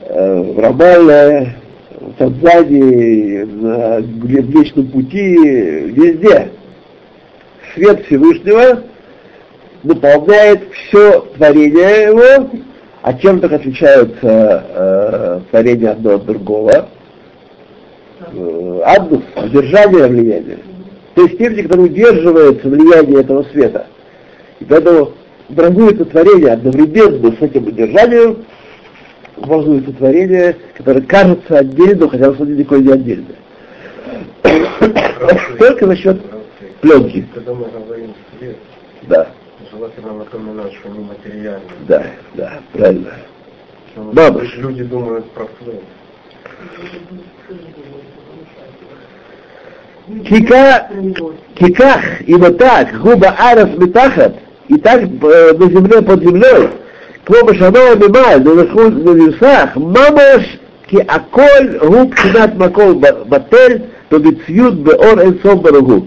э, 0.08 0.42
в 0.42 0.58
Рамале, 0.58 1.56
в 2.00 2.14
Танзании, 2.14 3.44
на 3.44 4.00
Млечном 4.00 4.88
пути, 4.88 5.36
везде. 5.36 6.52
Свет 7.74 8.06
Всевышнего 8.06 8.84
наполняет 9.84 10.62
все 10.72 11.28
творение 11.36 12.04
его, 12.04 12.50
а 13.02 13.14
чем 13.16 13.42
так 13.42 13.52
отличаются 13.52 14.64
э, 14.70 15.40
творения 15.52 15.92
одно 15.92 16.16
от 16.16 16.26
другого? 16.26 16.88
Э, 18.32 18.82
Аднус, 18.86 19.24
удержание 19.36 20.08
влияния. 20.08 20.60
То 21.16 21.22
есть 21.22 21.36
степени, 21.36 21.62
которые 21.62 21.86
удерживается 21.88 22.68
влияние 22.68 23.22
этого 23.22 23.44
света. 23.52 23.88
И 24.60 24.66
поэтому 24.66 25.12
образуется 25.50 26.06
творение 26.06 26.54
одновременно 26.54 27.36
с 27.38 27.42
этим 27.42 27.68
удержанием, 27.68 28.46
образуется 29.38 29.92
творение, 29.94 30.58
которое 30.76 31.02
кажется 31.02 31.60
отдельным, 31.60 32.10
хотя 32.10 32.30
на 32.30 32.34
самом 32.34 32.48
деле 32.48 32.60
никакое 32.60 32.80
не 32.80 32.92
отдельное. 32.92 33.36
Только 35.60 35.88
за 35.88 35.96
счет 35.96 36.22
пленки. 36.82 37.28
Когда 37.34 37.54
мы 37.54 37.66
говорим 37.66 38.14
свет, 38.40 38.58
Да, 39.04 39.28
желательно 39.72 40.14
напоминать, 40.14 40.74
что 40.74 40.90
мы 40.90 41.04
материальны. 41.04 41.62
да, 41.88 42.06
да, 42.34 42.62
правильно. 42.72 43.14
Что 43.92 44.02
Бабуш. 44.12 44.56
Люди 44.58 44.84
думают 44.84 45.30
про 45.32 45.48
свет. 45.62 45.82
Кика, 50.29 50.89
киках, 51.55 52.21
ибо 52.27 52.51
так, 52.53 52.99
губа 53.01 53.35
арас 53.39 53.69
метахат, 53.77 54.37
и 54.69 54.77
так 54.79 55.03
э, 55.03 55.53
на 55.59 55.67
земле 55.67 56.03
под 56.03 56.23
землей, 56.23 56.69
כמו 57.27 57.37
בשמיים 57.47 57.99
ממעל, 57.99 58.41
наверху 58.41 58.89
на 58.89 59.11
небесах, 59.11 59.77
ממש 59.77 60.59
כי 60.87 60.97
הכל 61.09 61.69
הוא 61.81 62.11
בחינת 62.11 62.55
מקום 62.55 63.01
בטל 63.29 63.73
ובציוד 64.13 64.85
באור 64.85 65.21
אינסוף 65.21 65.55
ברוך 65.55 66.05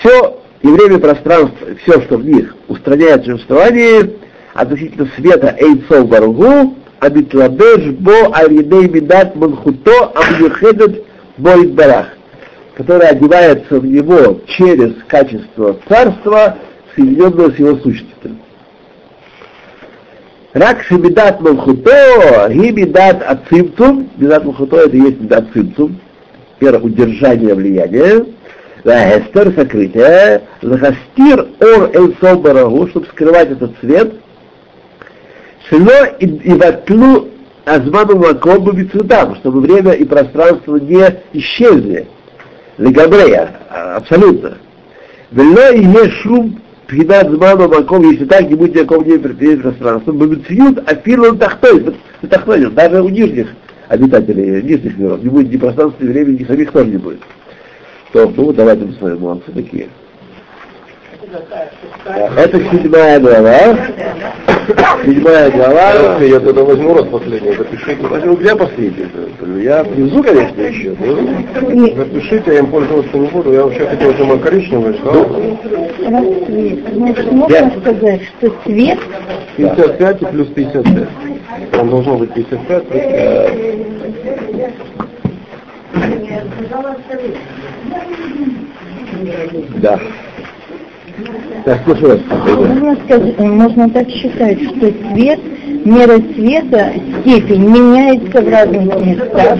Все 0.00 0.36
и 0.62 0.66
время, 0.68 0.96
и 0.96 1.00
пространство, 1.00 1.66
все, 1.82 2.02
что 2.02 2.18
в 2.18 2.24
них 2.24 2.54
устраняет 2.68 3.24
существование, 3.24 4.10
относительно 4.52 5.08
света 5.16 5.56
Эйнсов 5.58 6.08
Баругу, 6.08 6.74
Абитлабеш 7.00 7.92
Бо 7.98 8.12
Аридей 8.34 8.88
Мидат 8.88 9.36
Манхуто 9.36 10.12
Амьюхедет 10.14 11.04
Бо 11.38 11.56
Барах, 11.64 12.08
который 12.75 13.07
одевается 13.07 13.79
в 13.79 13.85
него 13.85 14.41
через 14.47 14.93
качество 15.07 15.77
царства, 15.87 16.57
соединенного 16.95 17.51
с 17.51 17.59
его 17.59 17.75
сущностью. 17.77 18.37
Рак 20.53 20.83
шебидат 20.83 21.39
малхуто, 21.39 22.49
и 22.51 22.71
бедат 22.71 23.23
ацимцум, 23.23 24.09
бедат 24.17 24.43
малхуто 24.43 24.77
это 24.77 24.97
есть 24.97 25.17
бедат 25.17 25.45
цимцум, 25.53 25.99
первое 26.59 26.81
удержание 26.81 27.55
влияния, 27.55 28.25
эстер 28.83 29.53
сокрытие, 29.55 30.41
захастир 30.61 31.47
ор 31.59 31.89
эль 31.93 32.37
барагу, 32.39 32.87
чтобы 32.89 33.05
скрывать 33.07 33.51
этот 33.51 33.71
свет, 33.79 34.13
шло 35.69 36.05
и 36.19 36.53
ватлу 36.53 37.29
азману 37.63 38.17
макобу 38.17 38.73
бицветам, 38.73 39.35
чтобы 39.35 39.61
время 39.61 39.93
и 39.93 40.03
пространство 40.03 40.75
не 40.77 41.05
исчезли, 41.33 42.07
легабрея, 42.81 43.49
абсолютно. 43.69 44.57
Вело 45.31 45.69
и 45.69 45.85
не 45.85 46.09
шум 46.21 46.61
Пхидат 46.91 47.31
зману 47.31 47.69
маком, 47.69 48.03
если 48.11 48.25
так, 48.25 48.49
не 48.49 48.55
будет 48.55 48.75
никакого 48.75 49.01
не 49.05 49.17
пространства. 49.17 50.11
Бабицьют, 50.11 50.83
а 50.85 50.93
филон 50.93 51.37
тахтой, 51.37 51.95
тахтой, 52.29 52.69
даже 52.69 53.01
у 53.01 53.07
нижних 53.07 53.47
обитателей, 53.87 54.61
нижних 54.61 54.97
миров, 54.97 55.23
не 55.23 55.29
будет 55.29 55.53
ни 55.53 55.55
пространства, 55.55 56.03
ни 56.03 56.09
времени, 56.09 56.39
ни 56.39 56.43
самих 56.43 56.69
тоже 56.73 56.89
не 56.89 56.97
будет. 56.97 57.21
То, 58.11 58.29
ну, 58.35 58.51
давайте 58.51 58.87
посмотрим, 58.87 59.21
молодцы 59.21 59.53
такие. 59.53 59.87
Это 61.31 62.59
седьмая 62.59 63.19
глава. 63.19 63.77
Седьмая 65.05 65.49
глава. 65.51 66.17
Я 66.19 66.39
тогда 66.41 66.63
возьму 66.63 66.93
раз 66.93 67.05
последний, 67.05 67.53
запишите. 67.53 67.97
Ну, 68.01 68.35
Где 68.35 68.53
последний? 68.55 69.07
Я 69.63 69.83
внизу, 69.83 70.21
конечно, 70.21 70.61
еще. 70.61 70.93
Запишите, 71.95 72.53
я 72.53 72.59
им 72.59 72.67
пользоваться 72.67 73.17
не 73.17 73.27
буду. 73.27 73.53
Я 73.53 73.63
вообще 73.63 73.85
хотел 73.85 74.13
думаю 74.13 74.39
коричневый, 74.39 74.93
что 74.95 75.11
Расцвет. 76.09 76.93
Значит, 76.93 77.31
можно 77.31 77.71
сказать, 77.79 78.21
что 78.23 78.49
цвет 78.65 78.99
55 79.55 80.21
и 80.21 80.25
плюс 80.25 80.47
55. 80.47 81.07
Там 81.71 81.89
должно 81.89 82.17
быть 82.17 82.33
55 82.33 82.87
плюс 82.87 83.01
55. 83.03 83.91
Да. 89.81 89.99
Так, 91.65 91.79
слушай 91.85 92.03
вас. 92.03 92.19
Можно, 92.57 92.97
сказать, 93.05 93.39
можно 93.39 93.89
так 93.89 94.09
считать, 94.09 94.57
что 94.63 94.91
цвет, 94.91 95.39
мера 95.85 96.17
цвета, 96.33 96.93
степень 97.21 97.69
меняется 97.69 98.41
в 98.41 98.49
разных 98.49 99.05
местах. 99.05 99.57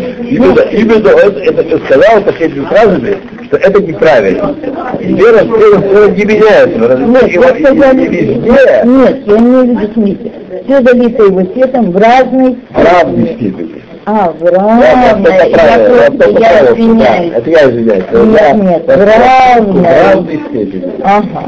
Именно 0.72 1.10
это, 1.10 1.40
это 1.40 1.86
сказал 1.86 2.20
этими 2.22 2.66
фразами, 2.66 3.18
что 3.46 3.58
это 3.58 3.84
неправильно. 3.84 4.56
Вера 5.00 5.40
цвета 5.40 6.12
не 6.12 6.26
меняется. 6.26 6.98
Нет, 6.98 7.38
вы 7.38 7.66
сказали, 7.66 8.08
везде 8.08 8.36
нет, 8.36 9.22
я 9.28 9.40
не 9.40 9.68
виду, 9.68 9.94
смотрите, 9.94 10.32
все 10.66 10.82
залито 10.82 11.24
его 11.24 11.44
цветом 11.54 11.92
в 11.92 11.98
разной 11.98 12.58
в 12.70 12.84
равной 12.84 13.36
степени. 13.36 13.91
А, 14.04 14.32
в 14.32 14.44
равной, 14.44 15.32
это 15.32 15.48
я 15.48 15.80
просто, 16.18 16.30
я 16.40 16.74
извиняюсь. 16.74 17.34
Это 17.36 17.50
я 17.52 17.70
извиняюсь. 17.70 18.04
Нет, 18.12 18.56
нет, 18.56 18.86
в 18.88 18.90
равной. 18.90 19.82
В 19.84 19.86
равной 19.86 20.40
степени. 20.50 20.92
Ага. 21.04 21.44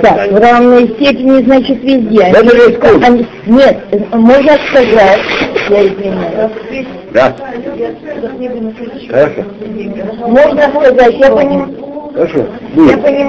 Так, 0.00 0.30
в 0.32 0.36
равной 0.36 0.88
степени, 0.94 1.42
значит, 1.44 1.82
везде. 1.82 2.22
Они- 2.24 3.04
они- 3.04 3.26
Нет, 3.46 3.76
можно 4.14 4.52
сказать, 4.70 5.20
я 5.68 5.86
извиняюсь. 5.86 6.86
Да. 7.12 7.34
Хорошо. 9.10 9.44
Можно 10.26 10.62
сказать, 10.70 11.14
я 11.18 11.30
понимаю, 11.30 11.68
Хорошо. 12.14 12.38
я 12.38 12.46
Будет. 12.74 13.02
понимаю, 13.02 13.28